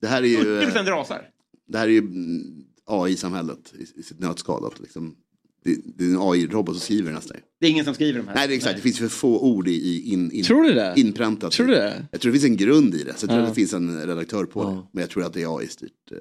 Det 0.00 0.06
här 0.06 0.22
är 0.22 0.26
ju... 0.26 0.36
40% 0.60 0.84
rasar. 0.90 1.30
Det 1.66 1.78
här 1.78 1.86
är 1.88 1.92
ju 1.92 1.98
mm, 1.98 2.64
AI-samhället 2.84 3.74
i, 3.74 4.00
i 4.00 4.02
sitt 4.02 4.18
nötskal. 4.20 4.66
Att 4.66 4.80
liksom, 4.80 5.16
det, 5.64 5.76
det 5.98 6.04
är 6.04 6.08
en 6.08 6.18
AI-robot 6.20 6.74
som 6.74 6.80
skriver 6.80 7.12
nästan. 7.12 7.36
Det 7.60 7.66
är 7.66 7.70
ingen 7.70 7.84
som 7.84 7.94
skriver 7.94 8.18
de 8.18 8.28
här. 8.28 8.34
Nej, 8.34 8.48
det 8.48 8.54
är 8.54 8.56
exakt. 8.56 8.76
Det 8.76 8.82
finns 8.82 8.98
för 8.98 9.08
få 9.08 9.40
ord 9.40 9.68
i, 9.68 9.72
i 9.72 10.12
in, 10.12 10.30
in, 10.32 10.44
Tror 10.44 10.62
du 10.62 10.72
det? 10.74 10.94
inpräntat. 10.96 11.52
Tror 11.52 11.66
du 11.66 11.72
det? 11.74 12.06
Jag 12.12 12.20
tror 12.20 12.32
det 12.32 12.38
finns 12.40 12.50
en 12.50 12.56
grund 12.66 12.94
i 12.94 12.98
det. 13.02 13.12
Så 13.16 13.24
jag 13.24 13.28
tror 13.30 13.32
Ja. 13.40 13.42
att 13.42 13.48
det 13.48 13.54
finns 13.54 13.72
en 13.74 14.06
redaktör 14.06 14.44
på 14.44 14.64
det. 14.64 14.82
Men 14.92 15.00
jag 15.00 15.10
tror 15.10 15.24
att 15.24 15.32
det 15.32 15.42
är 15.42 15.58
AI-styrt. 15.58 15.90
eh, 16.12 16.16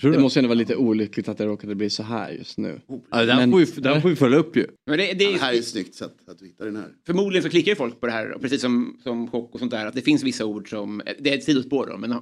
klart. 0.00 0.14
Det 0.14 0.20
måste 0.20 0.40
ändå 0.40 0.48
vara 0.48 0.58
lite 0.58 0.76
olyckligt 0.76 1.28
att 1.28 1.38
det 1.38 1.46
råkade 1.46 1.74
bli 1.74 1.90
så 1.90 2.02
här 2.02 2.30
just 2.30 2.58
nu. 2.58 2.80
Ja, 3.10 3.24
det 3.24 3.32
här 3.32 3.50
får 3.50 3.58
vi- 3.58 3.80
det 3.80 4.00
får 4.00 4.08
vi 4.08 4.16
följa 4.16 4.38
upp 4.38 4.56
ju. 4.56 4.66
Men 4.86 4.98
det, 4.98 5.12
det 5.12 5.24
är, 5.24 5.32
Det 5.32 5.38
här 5.38 5.52
är 5.54 5.58
ett 5.58 5.66
snyggt 5.68 5.94
sätt 5.94 6.14
att 6.26 6.38
du 6.38 6.46
hittar 6.46 6.64
den 6.64 6.76
här. 6.76 6.88
Förmodligen 7.06 7.42
så 7.42 7.48
klickar 7.48 7.72
ju 7.72 7.76
folk 7.76 8.00
på 8.00 8.06
det 8.06 8.12
här, 8.12 8.32
och 8.32 8.40
precis 8.40 8.60
som, 8.60 8.96
som 9.02 9.28
chock 9.30 9.54
och 9.54 9.58
sånt 9.60 9.70
där, 9.70 9.86
att 9.86 9.94
det 9.94 10.02
finns 10.02 10.22
vissa 10.22 10.44
ord 10.44 10.70
som, 10.70 11.02
det 11.20 11.30
är 11.32 11.38
ett 11.38 11.44
sidospår 11.44 11.86
då, 11.86 11.98
men 11.98 12.12
eh, 12.12 12.18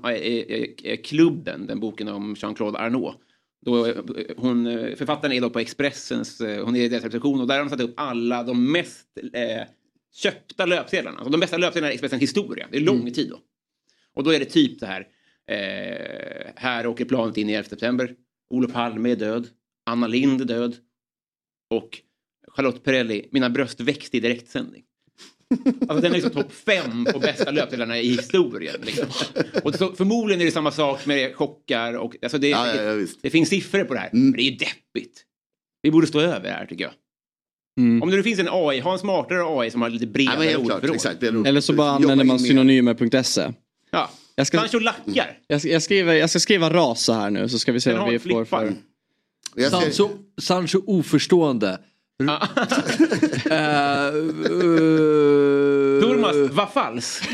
eh, 0.93 0.97
Klubben, 1.05 1.67
den 1.67 1.81
boken 1.81 2.09
om 2.09 2.35
Jean-Claude 2.35 2.79
Arnault, 2.79 3.17
då, 3.65 3.87
eh, 3.87 3.97
hon, 4.37 4.67
eh, 4.67 4.95
författaren 4.97 5.33
är 5.33 5.41
då 5.41 5.51
på 5.51 5.59
Expressens, 5.59 6.41
eh, 6.41 6.65
hon 6.65 6.77
är 6.77 6.81
i 6.81 6.89
deras 6.89 7.05
reception 7.05 7.41
och 7.41 7.47
där 7.47 7.55
har 7.55 7.65
de 7.65 7.71
satt 7.71 7.81
upp 7.81 7.95
alla 7.97 8.43
de 8.43 8.73
mest 8.73 9.09
eh, 9.33 9.62
köpta 10.15 10.67
löpsedlarna, 10.67 11.17
alltså 11.17 11.31
de 11.31 11.41
bästa 11.41 11.57
löpsedlarna 11.57 11.93
i 11.93 11.95
Expressens 11.95 12.23
historia, 12.23 12.69
det 12.71 12.77
är 12.77 12.81
lång 12.81 13.12
tid 13.12 13.31
då. 13.31 13.41
Och 14.15 14.25
då 14.25 14.31
är 14.31 14.39
det 14.39 14.45
typ 14.45 14.81
det 14.81 14.87
här, 14.87 15.07
eh, 15.47 16.53
här 16.57 16.87
åker 16.87 17.05
planet 17.05 17.37
in 17.37 17.51
i 17.51 17.53
11 17.53 17.69
september, 17.69 18.15
Olof 18.51 18.73
Palme 18.73 19.11
är 19.11 19.17
död, 19.17 19.49
Anna 19.87 20.07
Lind 20.07 20.41
är 20.41 20.45
död. 20.45 20.77
Och 21.71 22.01
Charlotte 22.49 22.85
Perrelli, 22.85 23.29
mina 23.33 23.51
bröst 23.51 23.81
växte 23.81 24.17
i 24.17 24.21
direktsändning. 24.21 24.85
Alltså 25.80 25.95
den 26.01 26.05
är 26.05 26.14
liksom 26.14 26.30
topp 26.30 26.53
fem 26.53 27.05
på 27.12 27.18
bästa 27.18 27.51
löpsedlarna 27.51 27.99
i 27.99 28.09
historien. 28.09 28.76
Liksom. 28.82 29.07
Och 29.64 29.74
så, 29.74 29.92
förmodligen 29.92 30.40
är 30.40 30.45
det 30.45 30.51
samma 30.51 30.70
sak 30.70 31.07
med 31.07 31.34
chockar 31.34 31.95
och 31.95 32.16
alltså 32.22 32.38
det, 32.38 32.49
Ja, 32.49 32.74
ja, 32.76 32.82
ja, 32.82 32.92
visst. 32.95 33.18
det 33.22 33.30
finns 33.30 33.49
siffror 33.49 33.84
på 33.84 33.95
det 33.95 34.01
här. 34.01 34.09
Men 34.12 34.32
det 34.32 34.42
är 34.42 34.51
ju 34.51 34.57
deppigt. 34.57 35.22
Vi 35.82 35.90
borde 35.90 36.07
stå 36.07 36.20
över 36.20 36.40
det 36.42 36.51
här 36.55 36.66
tycker 36.66 36.84
jag. 36.84 36.92
Om 38.03 38.11
det 38.11 38.16
nu 38.16 38.22
finns 38.22 38.38
en 38.40 38.49
AI, 38.51 38.80
ha 38.80 38.92
en 38.92 38.99
smartare 38.99 39.42
AI 39.61 39.70
som 39.70 39.82
har 39.82 39.90
lite 39.90 40.05
Ja, 40.05 40.11
bredare 40.11 40.53
klart, 40.64 40.84
ordförråd. 40.84 41.47
Eller 41.47 41.61
så 41.61 41.72
bara 41.72 41.90
använder 41.90 42.24
man 42.24 42.38
synonymer.se. 42.38 43.53
Ja. 43.90 44.11
Jag 44.36 44.47
ska, 44.47 44.59
Sancho 44.59 44.78
lackar. 44.78 45.38
jag, 45.47 45.61
ska- 45.61 45.70
jag, 45.70 45.82
skriver, 45.82 46.14
jag 46.14 46.30
ska 46.30 46.40
skriva 46.40 46.70
rasa 46.70 47.14
här 47.14 47.30
nu 47.30 47.49
så 47.49 47.59
ska 47.59 47.72
vi 47.72 47.80
se 47.80 47.90
Den 47.90 47.99
vad 48.01 48.11
vi 48.11 48.18
får 48.18 48.45
för... 48.45 48.72
Sancho, 49.70 50.09
Sancho 50.40 50.82
oförstående. 50.86 51.78
Eh, 53.51 54.12
Turmas, 56.01 56.37
vad 56.53 56.71
falskt? 56.73 57.29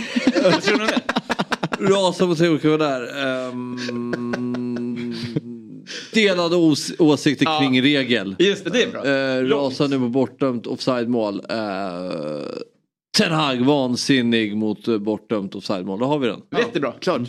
Rasa 1.78 2.26
på 2.26 2.32
olika 2.44 2.68
där. 2.76 3.02
Um, 3.48 3.78
delade 6.12 6.56
os 6.56 6.92
åsikter 6.98 7.44
Ja. 7.46 7.58
kring 7.60 7.82
regel. 7.82 8.36
Just 8.38 8.64
det, 8.64 8.70
det 8.70 8.82
är 8.82 8.90
bra. 8.90 9.04
Uh, 9.04 9.48
rasa 9.48 9.86
nu 9.86 9.98
på 9.98 10.08
bortdömt 10.08 10.66
offside-mål. 10.66 11.34
Uh, 11.34 12.46
Ten 13.18 13.32
Hag 13.32 13.56
vansinnig 13.64 14.56
mot 14.56 14.88
uh, 14.88 14.98
bortdömt 14.98 15.54
offside-mål. 15.54 15.98
Då 15.98 16.06
har 16.06 16.18
vi 16.18 16.26
den. 16.26 16.40
Jättebra. 16.58 16.92
Klart. 17.00 17.22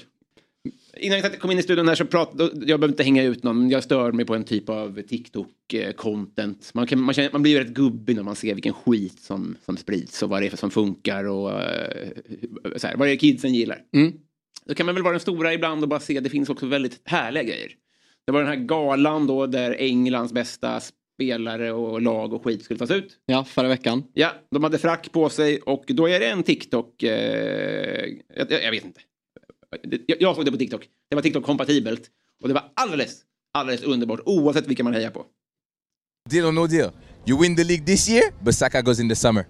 Innan 1.01 1.19
jag 1.19 1.39
kom 1.39 1.51
in 1.51 1.59
i 1.59 1.63
studion 1.63 1.87
här 1.87 1.95
så 1.95 2.05
pratade, 2.05 2.43
jag 2.43 2.79
behöver 2.79 2.87
inte 2.87 3.03
hänga 3.03 3.23
ut 3.23 3.43
någon, 3.43 3.59
men 3.59 3.69
jag 3.69 3.83
stör 3.83 4.11
mig 4.11 4.25
på 4.25 4.35
en 4.35 4.43
typ 4.43 4.69
av 4.69 5.01
TikTok-content. 5.01 6.71
Man, 6.73 6.87
kan, 6.87 7.01
man, 7.01 7.13
känner, 7.13 7.31
man 7.31 7.41
blir 7.41 7.59
rätt 7.59 7.73
gubbig 7.73 8.15
när 8.15 8.23
man 8.23 8.35
ser 8.35 8.53
vilken 8.53 8.73
skit 8.73 9.19
som, 9.19 9.55
som 9.65 9.77
sprids 9.77 10.23
och 10.23 10.29
vad 10.29 10.41
det 10.41 10.53
är 10.53 10.57
som 10.57 10.71
funkar 10.71 11.25
och 11.25 11.61
eh, 11.61 12.07
så 12.75 12.87
här, 12.87 12.97
vad 12.97 13.07
det 13.07 13.11
är 13.11 13.15
kidsen 13.15 13.53
gillar. 13.53 13.79
Mm. 13.95 14.13
Då 14.65 14.73
kan 14.73 14.85
man 14.85 14.95
väl 14.95 15.03
vara 15.03 15.13
den 15.13 15.19
stora 15.19 15.53
ibland 15.53 15.83
och 15.83 15.89
bara 15.89 15.99
se 15.99 16.17
att 16.17 16.23
det 16.23 16.29
finns 16.29 16.49
också 16.49 16.65
väldigt 16.65 17.01
härliga 17.03 17.43
grejer. 17.43 17.71
Det 18.25 18.31
var 18.31 18.39
den 18.39 18.49
här 18.49 18.65
galan 18.65 19.27
då 19.27 19.45
där 19.47 19.75
Englands 19.79 20.33
bästa 20.33 20.79
spelare 20.79 21.71
och 21.71 22.01
lag 22.01 22.33
och 22.33 22.43
skit 22.43 22.63
skulle 22.63 22.79
tas 22.79 22.91
ut. 22.91 23.17
Ja, 23.25 23.43
förra 23.43 23.67
veckan. 23.67 24.03
Ja, 24.13 24.31
de 24.51 24.63
hade 24.63 24.77
frack 24.77 25.11
på 25.11 25.29
sig 25.29 25.59
och 25.59 25.83
då 25.87 26.09
är 26.09 26.19
det 26.19 26.27
en 26.27 26.43
TikTok... 26.43 27.03
Eh, 27.03 28.09
jag, 28.35 28.51
jag 28.51 28.71
vet 28.71 28.85
inte. 28.85 29.01
Jag, 30.19 30.35
såg 30.35 30.45
det 30.45 30.51
på 30.51 30.57
TikTok. 30.57 30.89
Det 31.09 31.15
var 31.15 31.23
TikTok-kompatibelt. 31.23 32.09
Och 32.41 32.47
det 32.47 32.53
var 32.53 32.71
alldeles, 32.73 33.21
alldeles 33.53 33.83
underbart 33.83 34.19
oavsett 34.25 34.67
vilka 34.67 34.83
man 34.83 34.93
hejar 34.93 35.11
på. 35.11 35.25
Deal 36.29 36.45
or 36.45 36.51
no 36.51 36.67
deal? 36.67 36.91
You 37.25 37.41
win 37.41 37.55
the 37.55 37.63
league 37.63 37.85
this 37.85 38.09
year, 38.09 38.33
but 38.41 38.55
Saka 38.55 38.81
goes 38.81 38.99
in 38.99 39.09
the 39.09 39.15
summer. 39.15 39.45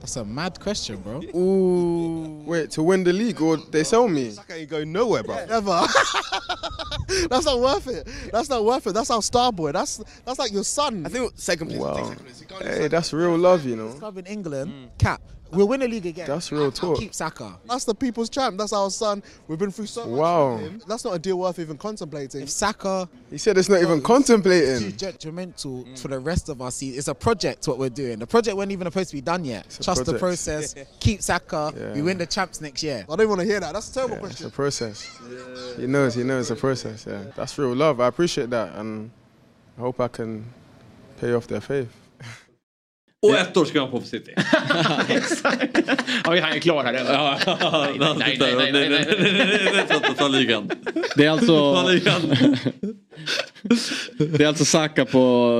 That's 0.00 0.16
a 0.16 0.24
mad 0.24 0.60
question, 0.60 1.02
bro. 1.02 1.20
Ooh. 1.34 2.42
Wait, 2.46 2.70
to 2.70 2.82
win 2.82 3.04
the 3.04 3.12
league 3.12 3.42
or 3.42 3.58
they 3.70 3.84
sell 3.84 4.08
me? 4.08 4.30
Saka 4.30 4.54
ain't 4.54 4.70
going 4.70 4.92
nowhere, 4.92 5.22
bro. 5.22 5.36
Ever. 5.36 5.82
that's 7.30 7.44
not 7.44 7.60
worth 7.60 7.88
it. 7.88 8.08
That's 8.32 8.48
not 8.48 8.64
worth 8.64 8.86
it. 8.86 8.94
That's 8.94 9.10
our 9.10 9.22
star 9.22 9.52
boy. 9.52 9.72
That's 9.72 9.98
that's 10.24 10.38
like 10.38 10.52
your 10.52 10.64
son. 10.64 11.04
I 11.04 11.08
think 11.08 11.32
second 11.34 11.68
place. 11.68 11.80
Wow. 11.80 12.12
Hey, 12.62 12.88
that's 12.88 13.12
real 13.12 13.36
love, 13.36 13.66
you 13.66 13.76
know. 13.76 13.88
Club 13.88 14.18
in 14.18 14.26
England, 14.26 14.90
cap. 14.98 15.20
We'll 15.50 15.66
win 15.68 15.80
the 15.80 15.88
league 15.88 16.04
again. 16.04 16.26
That's 16.26 16.52
real 16.52 16.70
talk. 16.70 16.98
Keep 16.98 17.14
Saka. 17.14 17.58
That's 17.66 17.84
the 17.84 17.94
people's 17.94 18.28
champ. 18.28 18.58
That's 18.58 18.72
our 18.72 18.90
son. 18.90 19.22
We've 19.46 19.58
been 19.58 19.70
through 19.70 19.86
so 19.86 20.06
much. 20.06 20.18
Wow. 20.18 20.52
with 20.54 20.60
him. 20.62 20.82
That's 20.86 21.04
not 21.04 21.14
a 21.14 21.18
deal 21.18 21.38
worth 21.38 21.58
even 21.58 21.78
contemplating. 21.78 22.42
If 22.42 22.50
Saka, 22.50 23.08
He 23.30 23.38
said 23.38 23.56
it's 23.56 23.68
not 23.68 23.80
even 23.80 24.02
contemplating. 24.02 24.90
detrimental 24.90 25.86
for 25.96 26.08
the 26.08 26.18
rest 26.18 26.48
of 26.50 26.60
our 26.60 26.70
season. 26.70 26.98
It's 26.98 27.08
a 27.08 27.14
project 27.14 27.66
what 27.66 27.78
we're 27.78 27.88
doing. 27.88 28.18
The 28.18 28.26
project 28.26 28.56
wasn't 28.56 28.72
even 28.72 28.86
supposed 28.86 29.10
to 29.10 29.16
be 29.16 29.20
done 29.22 29.44
yet. 29.44 29.66
a 29.78 29.82
Trust 29.82 30.00
the 30.04 30.12
project. 30.12 30.20
process. 30.20 30.74
Keep 31.00 31.22
Saka. 31.22 31.72
Yeah. 31.76 31.92
We 31.94 32.02
win 32.02 32.18
the 32.18 32.26
champs 32.26 32.60
next 32.60 32.82
year. 32.82 33.06
I 33.10 33.16
don't 33.16 33.28
want 33.28 33.40
to 33.40 33.46
hear 33.46 33.60
that. 33.60 33.72
That's 33.72 33.90
a 33.90 33.94
terrible 33.94 34.16
It's 34.16 34.20
question. 34.26 34.46
a 34.46 34.50
process. 34.50 35.08
He 35.78 35.86
knows, 35.86 36.14
he 36.14 36.24
knows 36.24 36.50
it's 36.50 36.58
a 36.58 36.60
process, 36.60 37.06
yeah. 37.08 37.22
That's 37.36 37.56
real 37.58 37.74
love. 37.74 38.00
I 38.00 38.06
appreciate 38.08 38.50
that 38.50 38.74
and 38.76 39.10
I 39.78 39.80
hope 39.80 40.00
I 40.00 40.08
can 40.08 40.44
pay 41.20 41.32
off 41.32 41.46
their 41.46 41.60
faith. 41.60 41.88
Och 43.22 43.34
ett 43.38 43.56
år 43.56 43.64
ska 43.64 43.80
han 43.80 43.90
på 43.90 44.00
för 44.00 44.08
City. 44.08 44.32
Ja, 44.36 44.42
han 46.24 46.52
är 46.52 46.58
klar 46.60 46.84
här. 46.84 46.94
eller? 46.94 47.12
Ja, 47.12 47.38
nej, 48.18 48.38
nej, 48.38 48.38
nej, 48.38 48.56
nej, 48.56 48.72
nej, 48.72 48.72
nej, 48.72 48.88
nej, 49.18 49.70
nej. 49.74 49.84
nej. 50.02 50.14
Ta 50.16 50.28
ligan. 50.28 50.70
Det 51.16 51.24
är 51.24 51.30
alltså... 51.30 51.84
Det 54.18 54.44
är 54.44 54.48
alltså 54.48 54.64
Saka 54.64 55.04
på, 55.04 55.52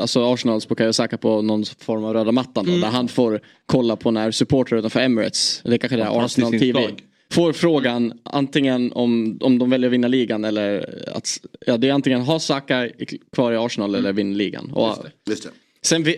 alltså 0.00 0.32
Arsenals 0.32 0.68
Bukayo 0.68 0.92
Saka 0.92 1.18
på 1.18 1.42
någon 1.42 1.64
form 1.64 2.04
av 2.04 2.14
röda 2.14 2.32
mattan 2.32 2.64
då, 2.64 2.70
Mm. 2.70 2.80
där 2.80 2.88
han 2.88 3.08
får 3.08 3.40
kolla 3.66 3.96
på 3.96 4.10
när 4.10 4.30
supportrar 4.30 4.78
utanför 4.78 5.00
Emirates, 5.00 5.60
det 5.64 5.78
kanske 5.78 5.96
det 5.96 6.02
är 6.02 6.24
Arsenal 6.24 6.52
TV, 6.52 6.88
får 7.32 7.52
frågan 7.52 8.12
antingen 8.24 8.92
om, 8.92 9.38
om 9.40 9.58
de 9.58 9.70
väljer 9.70 9.88
att 9.88 9.92
vinna 9.94 10.08
ligan 10.08 10.44
eller 10.44 10.98
att, 11.14 11.28
ja 11.66 11.76
det 11.76 11.88
är 11.88 11.92
antingen 11.92 12.20
ha 12.20 12.38
Saka 12.40 12.88
kvar 13.34 13.52
i 13.52 13.56
Arsenal 13.56 13.94
eller 13.94 14.12
vinna 14.12 14.36
ligan. 14.36 14.72
Och, 14.72 14.88
Just 14.88 15.02
det. 15.02 15.36
Sen, 15.36 15.52
vi- 15.52 15.58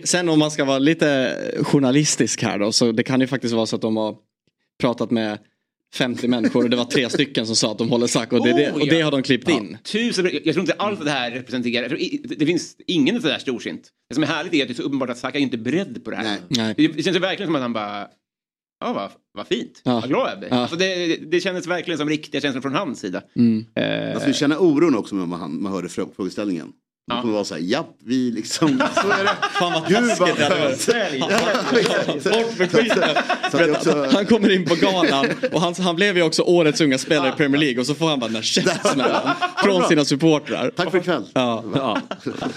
sen 0.03 0.29
om 0.29 0.39
man 0.39 0.51
ska 0.51 0.65
vara 0.65 0.79
lite 0.79 1.37
journalistisk 1.63 2.41
här 2.43 2.59
då, 2.59 2.71
så 2.71 2.91
det 2.91 3.03
kan 3.03 3.21
ju 3.21 3.27
faktiskt 3.27 3.53
vara 3.53 3.65
så 3.65 3.75
att 3.75 3.81
de 3.81 3.97
har 3.97 4.15
pratat 4.81 5.11
med 5.11 5.37
50 5.95 6.27
människor 6.27 6.63
och 6.63 6.69
det 6.69 6.77
var 6.77 6.85
tre 6.85 7.09
stycken 7.09 7.45
som 7.45 7.55
sa 7.55 7.71
att 7.71 7.77
de 7.77 7.89
håller 7.89 8.07
Saka 8.07 8.35
och 8.37 8.45
det, 8.45 8.53
det, 8.53 8.71
och 8.71 8.87
det 8.87 9.01
har 9.01 9.11
de 9.11 9.23
klippt 9.23 9.49
in. 9.49 9.77
Tusen, 9.83 10.29
jag 10.31 10.43
tror 10.43 10.59
inte 10.59 10.73
alls 10.73 10.99
att 10.99 11.05
det 11.05 11.11
här 11.11 11.31
representerar, 11.31 11.87
tror, 11.89 11.99
det 12.23 12.35
det 12.35 12.45
finns 12.45 12.75
ingen 12.87 13.21
sådär 13.21 13.37
storsint. 13.39 13.89
Det 14.09 14.13
som 14.15 14.23
är 14.23 14.27
härligt 14.27 14.53
är 14.53 14.61
att 14.61 14.67
det 14.67 14.73
är 14.73 14.75
så 14.75 14.83
uppenbart 14.83 15.09
att 15.09 15.17
Saka 15.17 15.37
är 15.37 15.41
inte 15.41 15.57
beredd 15.57 16.03
på 16.03 16.09
det 16.11 16.15
här. 16.17 16.37
Nej. 16.47 16.73
Det, 16.77 16.87
det 16.87 17.03
känns 17.03 17.15
ju 17.15 17.21
verkligen 17.21 17.47
som 17.47 17.55
att 17.55 17.61
han 17.61 17.73
bara, 17.73 18.07
ja 18.79 18.93
vad, 18.93 19.09
vad 19.33 19.47
fint, 19.47 19.81
Ja. 19.83 19.93
vad 19.99 20.09
glad 20.09 20.29
jag 20.31 20.39
blir. 20.39 20.49
Ja. 20.49 20.55
Alltså 20.55 20.75
det, 20.75 21.15
det, 21.31 21.39
kändes 21.41 21.67
verkligen 21.67 21.97
som 21.97 22.09
riktiga 22.09 22.41
känslor 22.41 22.61
från 22.61 22.73
hans 22.73 22.99
sida. 22.99 23.21
Mm. 23.35 23.65
Eh, 23.75 24.11
Man 24.11 24.19
skulle 24.19 24.33
känna 24.33 24.59
oron 24.59 24.95
också 24.95 25.15
när 25.15 25.25
man, 25.25 25.61
man 25.63 25.71
hörde 25.71 25.87
frå- 25.87 26.15
frågeställningen. 26.15 26.67
Man 27.07 27.21
kommer 27.21 27.33
vara 27.33 27.45
såhär, 27.45 27.61
japp, 27.61 27.95
vi 28.05 28.31
liksom, 28.31 28.69
så 29.01 29.09
är 29.09 29.23
det. 29.23 29.35
Fan 29.59 29.73
vad 29.73 29.89
taskigt 29.89 30.37
det 30.37 30.43
hade 30.43 30.59
varit. 30.59 32.23
Bort 32.23 32.59
med 32.59 32.71
skiten. 32.71 34.13
Han 34.13 34.25
kommer 34.25 34.51
in 34.51 34.65
på 34.65 34.75
galan 34.75 35.25
och 35.51 35.61
han, 35.61 35.73
han 35.79 35.95
blev 35.95 36.17
ju 36.17 36.23
också 36.23 36.41
årets 36.43 36.81
unga 36.81 36.97
spelare 36.97 37.29
i 37.29 37.31
Premier 37.31 37.61
League 37.61 37.79
och 37.79 37.85
så 37.87 37.95
får 37.95 38.07
han 38.09 38.19
bara 38.19 38.25
den 38.25 38.33
där 38.33 38.41
käftsmällen 38.41 39.21
från 39.63 39.83
sina 39.83 40.05
supportrar. 40.05 40.71
Tack 40.75 40.91
för 40.91 40.97
ikväll. 40.97 41.25
Ja, 41.33 41.63
ja. 41.75 41.97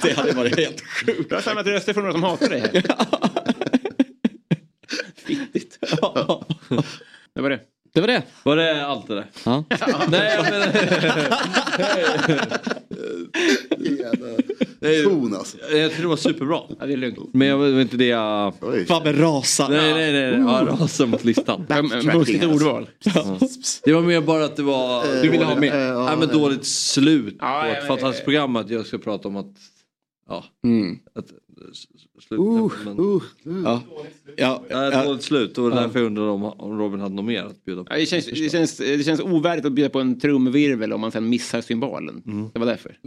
Det 0.02 0.12
hade 0.16 0.32
varit 0.32 0.56
helt 0.58 0.80
sjukt. 0.80 1.26
Jag 1.30 1.36
har 1.36 1.42
samlat 1.42 1.66
röster 1.66 1.92
från 1.92 2.02
några 2.02 2.12
som 2.12 2.22
hatar 2.22 2.48
dig 2.48 2.60
här. 2.72 2.82
Fittigt. 5.26 5.78
Det 7.34 7.40
var 7.40 7.50
det. 7.50 7.60
Det 7.98 8.02
var 8.02 8.08
det. 8.08 8.22
Var 8.42 8.56
det 8.56 8.86
allt 8.86 9.08
det 9.08 9.14
där? 9.14 9.26
Ja. 9.44 9.64
Nej, 10.10 10.34
jag 10.36 10.44
menar... 10.44 10.68
Nej, 14.80 15.04
Ton 15.04 15.34
alltså. 15.34 15.56
Jag 15.72 15.90
tycker 15.90 16.02
det 16.02 16.08
var 16.08 16.16
superbra. 16.16 16.60
Ja, 16.80 16.86
det 16.86 16.92
är 16.92 16.96
lugnt. 16.96 17.18
Men 17.32 17.48
jag 17.48 17.58
var 17.58 17.80
inte 17.80 17.96
det 17.96 18.06
jag... 18.06 18.54
Fabbe 18.88 19.12
rasa. 19.12 19.68
Nej, 19.68 19.92
nej, 19.94 20.12
nej. 20.12 20.30
nej. 20.30 20.40
Ja, 20.40 20.66
rasa 20.80 21.06
mot 21.06 21.24
listan. 21.24 21.66
Buskigt 22.12 22.44
ordval. 22.44 22.88
Ja. 23.04 23.38
Det 23.84 23.92
var 23.92 24.02
mer 24.02 24.20
bara 24.20 24.44
att 24.44 24.56
det 24.56 24.62
var... 24.62 25.22
Du 25.22 25.28
ville 25.28 25.44
ha 25.44 25.54
dåligt- 25.54 25.72
mer? 25.72 25.78
Ja, 25.80 26.16
men 26.16 26.28
dåligt 26.28 26.66
slut 26.66 27.38
på 27.38 27.46
ett 27.78 27.86
fantastiskt 27.86 28.24
program 28.24 28.56
att 28.56 28.70
jag 28.70 28.86
ska 28.86 28.98
prata 28.98 29.28
om 29.28 29.36
att... 29.36 29.54
Ja. 30.28 30.44
Mm. 30.64 30.98
Att, 31.14 31.26
s- 32.30 32.36
slut, 32.36 32.40
Uh, 32.40 32.72
men, 32.84 32.98
uh, 33.00 33.22
Ja. 33.64 33.82
Ja, 34.36 34.62
ja, 34.70 34.88
ett 34.88 34.94
ja. 34.94 35.04
dåligt 35.04 35.22
slut 35.22 35.58
och 35.58 35.70
därför 35.70 36.02
undrar 36.02 36.24
jag 36.24 36.34
om, 36.34 36.44
om 36.44 36.78
Robin 36.78 37.00
hade 37.00 37.14
något 37.14 37.24
mer 37.24 37.42
att 37.44 37.64
bjuda 37.64 37.84
på. 37.84 37.92
Ja, 37.92 37.98
det, 37.98 38.06
känns, 38.06 38.26
det, 38.26 38.50
känns, 38.52 38.76
det 38.76 39.04
känns 39.04 39.20
ovärdigt 39.20 39.66
att 39.66 39.72
bjuda 39.72 39.90
på 39.90 40.00
en 40.00 40.20
trumvirvel 40.20 40.92
om 40.92 41.00
man 41.00 41.12
sen 41.12 41.28
missar 41.28 41.60
symbolen. 41.60 42.50
Det 42.54 42.58
var 42.58 42.66
därför. 42.66 42.98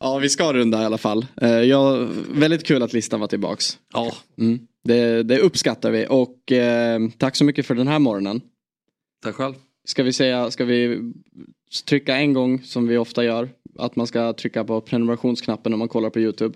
ja, 0.00 0.18
vi 0.18 0.28
ska 0.28 0.52
runda 0.52 0.82
i 0.82 0.84
alla 0.84 0.98
fall. 0.98 1.26
Eh, 1.40 1.48
Ja, 1.50 2.06
väldigt 2.34 2.64
kul 2.64 2.82
att 2.82 2.92
listan 2.92 3.20
var 3.20 3.26
tillbaks. 3.26 3.78
Ja. 3.92 4.12
Mm. 4.38 4.58
Det, 4.84 5.22
det 5.22 5.38
uppskattar 5.38 5.90
vi 5.90 6.06
och 6.10 6.52
eh, 6.52 7.00
tack 7.18 7.36
så 7.36 7.44
mycket 7.44 7.66
för 7.66 7.74
den 7.74 7.88
här 7.88 7.98
morgonen. 7.98 8.40
Tack 9.22 9.34
själv. 9.34 9.54
Ska 9.84 10.02
vi 10.02 10.12
säga, 10.12 10.50
ska 10.50 10.64
vi 10.64 11.12
trycka 11.86 12.16
en 12.16 12.32
gång 12.32 12.62
som 12.62 12.86
vi 12.88 12.96
ofta 12.96 13.24
gör? 13.24 13.48
Att 13.78 13.96
man 13.96 14.06
ska 14.06 14.32
trycka 14.32 14.64
på 14.64 14.80
prenumerationsknappen 14.80 15.70
när 15.72 15.76
man 15.76 15.88
kollar 15.88 16.10
på 16.10 16.20
YouTube. 16.20 16.54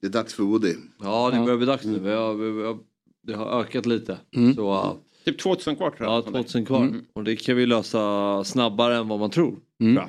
Det 0.00 0.06
är 0.06 0.10
dags 0.10 0.34
för 0.34 0.42
Woody. 0.42 0.74
Ja, 1.02 1.30
det 1.30 1.36
Ja. 1.36 1.44
börjar 1.44 1.56
bli 1.56 1.66
dags 1.66 1.84
nu. 1.84 1.98
Vi 1.98 2.10
har, 2.12 2.34
vi, 2.34 2.50
vi 2.50 2.62
har, 2.62 2.78
det 3.22 3.34
har 3.34 3.60
ökat 3.60 3.86
lite. 3.86 4.18
Mm. 4.36 4.54
Så, 4.54 4.60
ja, 4.60 4.98
Typ 5.24 5.38
2000 5.38 5.76
kvar 5.76 5.90
tror 5.90 6.08
jag. 6.10 6.18
ja, 6.18 6.22
2000 6.22 6.66
kvar. 6.66 6.80
Mm. 6.82 7.04
Och 7.12 7.24
det 7.24 7.36
kan 7.36 7.56
vi 7.56 7.66
lösa 7.66 8.44
snabbare 8.44 8.96
än 8.96 9.08
vad 9.08 9.18
man 9.18 9.30
tror. 9.30 9.54
Mm. 9.80 9.94
Bra. 9.94 10.08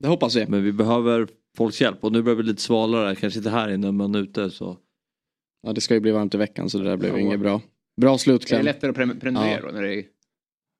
Det 0.00 0.08
hoppas 0.08 0.36
vi. 0.36 0.46
Men 0.46 0.64
vi 0.64 0.72
behöver 0.72 1.28
folks 1.56 1.80
hjälp 1.80 2.04
och 2.04 2.12
nu 2.12 2.22
börjar 2.22 2.36
vi 2.36 2.42
lite 2.42 2.62
svalare. 2.62 3.14
Kanske 3.14 3.38
inte 3.38 3.50
här 3.50 3.70
inne 3.70 3.92
men 3.92 4.14
ute 4.14 4.50
så. 4.50 4.78
Ja, 5.62 5.72
det 5.72 5.80
ska 5.80 5.94
ju 5.94 6.00
bli 6.00 6.10
varmt 6.10 6.34
i 6.34 6.38
veckan 6.38 6.70
så 6.70 6.78
det 6.78 6.84
där 6.84 6.96
blev 6.96 7.12
Ja. 7.12 7.18
inget 7.18 7.40
bra. 7.40 7.60
Bra 8.00 8.10
Är 8.10 8.14
det 8.14 8.18
slutkläm. 8.18 8.64
lättare 8.64 8.90
att 8.90 8.96
pre- 8.96 9.20
prenumerera 9.20 9.60
Ja. 9.60 9.66
då? 9.66 9.72
När 9.72 9.82
det 9.82 9.94
är... 9.94 10.04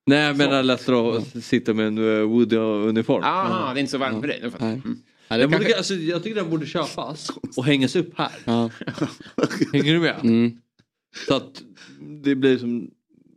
Nej 0.07 0.23
jag 0.27 0.37
menar 0.37 0.63
lättare 0.63 1.17
att 1.17 1.43
sitta 1.43 1.73
med 1.73 1.87
en 1.87 1.97
uh, 1.97 2.27
Woody-uniform. 2.29 3.23
Aha, 3.23 3.73
det 3.73 3.79
är 3.79 3.81
inte 3.81 3.91
så 3.91 3.97
varmt 3.97 4.21
för 4.21 4.27
dig. 4.27 4.39
Nu 4.43 4.49
Mm. 5.27 5.41
Ja, 5.41 5.47
Den 5.47 5.51
kanske- 5.51 5.67
borde, 5.67 5.77
alltså, 5.77 5.93
jag 5.93 6.23
tycker 6.23 6.35
den 6.35 6.49
borde 6.49 6.65
köpas 6.65 7.31
och 7.57 7.65
hängas 7.65 7.95
upp 7.95 8.17
här. 8.17 8.31
Ja. 8.45 8.69
Hänger 9.73 9.93
du 9.93 9.99
med? 9.99 10.15
Mm. 10.23 10.57
Så 11.27 11.35
att 11.35 11.61
det 12.23 12.35
blir 12.35 12.57
som, 12.57 12.91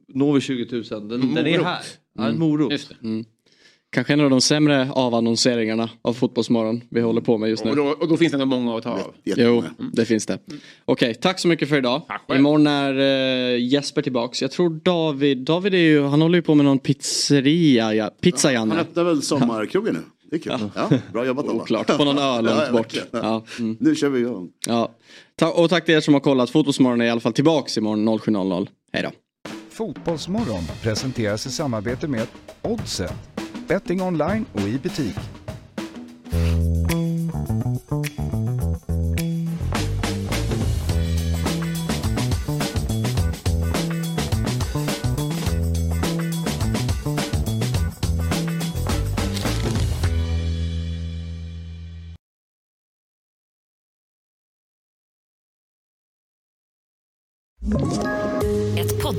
når 0.08 0.34
vi 0.34 0.40
20 0.40 0.82
000, 0.90 1.08
den, 1.08 1.34
den 1.34 1.46
är 1.46 1.64
här. 1.64 1.82
Ja, 2.18 2.28
en 2.28 2.38
morot. 2.38 2.90
Mm. 3.02 3.24
Kanske 3.90 4.12
en 4.12 4.20
av 4.20 4.30
de 4.30 4.40
sämre 4.40 4.90
avannonseringarna 4.92 5.90
av 6.02 6.14
Fotbollsmorgon 6.14 6.82
vi 6.90 7.00
håller 7.00 7.20
på 7.20 7.38
med 7.38 7.50
just 7.50 7.64
nu. 7.64 7.70
Och 7.70 7.76
då, 7.76 7.84
och 7.84 8.08
då 8.08 8.16
finns 8.16 8.32
det 8.32 8.36
ändå 8.42 8.46
många 8.46 8.76
att 8.76 8.82
ta 8.82 8.90
av. 8.90 9.14
Jo, 9.24 9.64
det 9.92 10.04
finns 10.04 10.26
det. 10.26 10.38
Okej, 10.84 11.14
tack 11.14 11.38
så 11.38 11.48
mycket 11.48 11.68
för 11.68 11.76
idag. 11.76 12.02
Imorgon 12.34 12.66
är 12.66 12.94
uh, 13.54 13.60
Jesper 13.60 14.02
tillbaks. 14.02 14.42
Jag 14.42 14.50
tror 14.50 14.70
David, 14.70 15.38
David 15.38 15.74
är 15.74 15.78
ju, 15.78 16.02
han 16.02 16.22
håller 16.22 16.38
ju 16.38 16.42
på 16.42 16.54
med 16.54 16.64
någon 16.64 16.78
pizzeria, 16.78 17.94
ja, 17.94 18.10
pizza 18.20 18.58
Han 18.58 18.72
öppnar 18.72 19.04
väl 19.04 19.22
sommarkrogen 19.22 19.94
nu. 19.94 20.00
Det 20.30 20.36
är 20.36 20.40
kul. 20.40 20.70
Ja. 20.74 20.90
bra 21.12 21.26
jobbat 21.26 21.48
alla. 21.48 21.62
Oklart, 21.62 21.86
på 21.86 22.04
någon 22.04 22.18
ö 22.18 22.40
långt 22.40 22.62
Ja, 22.66 22.72
bort. 22.72 22.94
Ja, 23.10 23.44
mm. 23.58 23.76
Nu 23.80 23.94
kör 23.94 24.08
vi 24.08 24.20
igång. 24.20 24.48
Ja. 24.66 24.90
Ta- 25.36 25.52
och 25.52 25.70
tack 25.70 25.84
till 25.84 25.94
er 25.94 26.00
som 26.00 26.14
har 26.14 26.20
kollat. 26.20 26.50
Fotbollsmorgon 26.50 27.00
är 27.00 27.04
i 27.04 27.10
alla 27.10 27.20
fall 27.20 27.32
tillbaks 27.32 27.78
imorgon 27.78 28.08
07.00. 28.18 28.68
Hej 28.92 29.02
då. 29.02 29.10
Fotbollsmorgon 29.70 30.62
presenteras 30.82 31.46
i 31.46 31.50
samarbete 31.50 32.08
med 32.08 32.26
Oddset. 32.62 33.12
Betting 33.68 34.02
online 34.02 34.44
och 34.52 34.60
i 34.60 34.78
butik. 34.82 35.16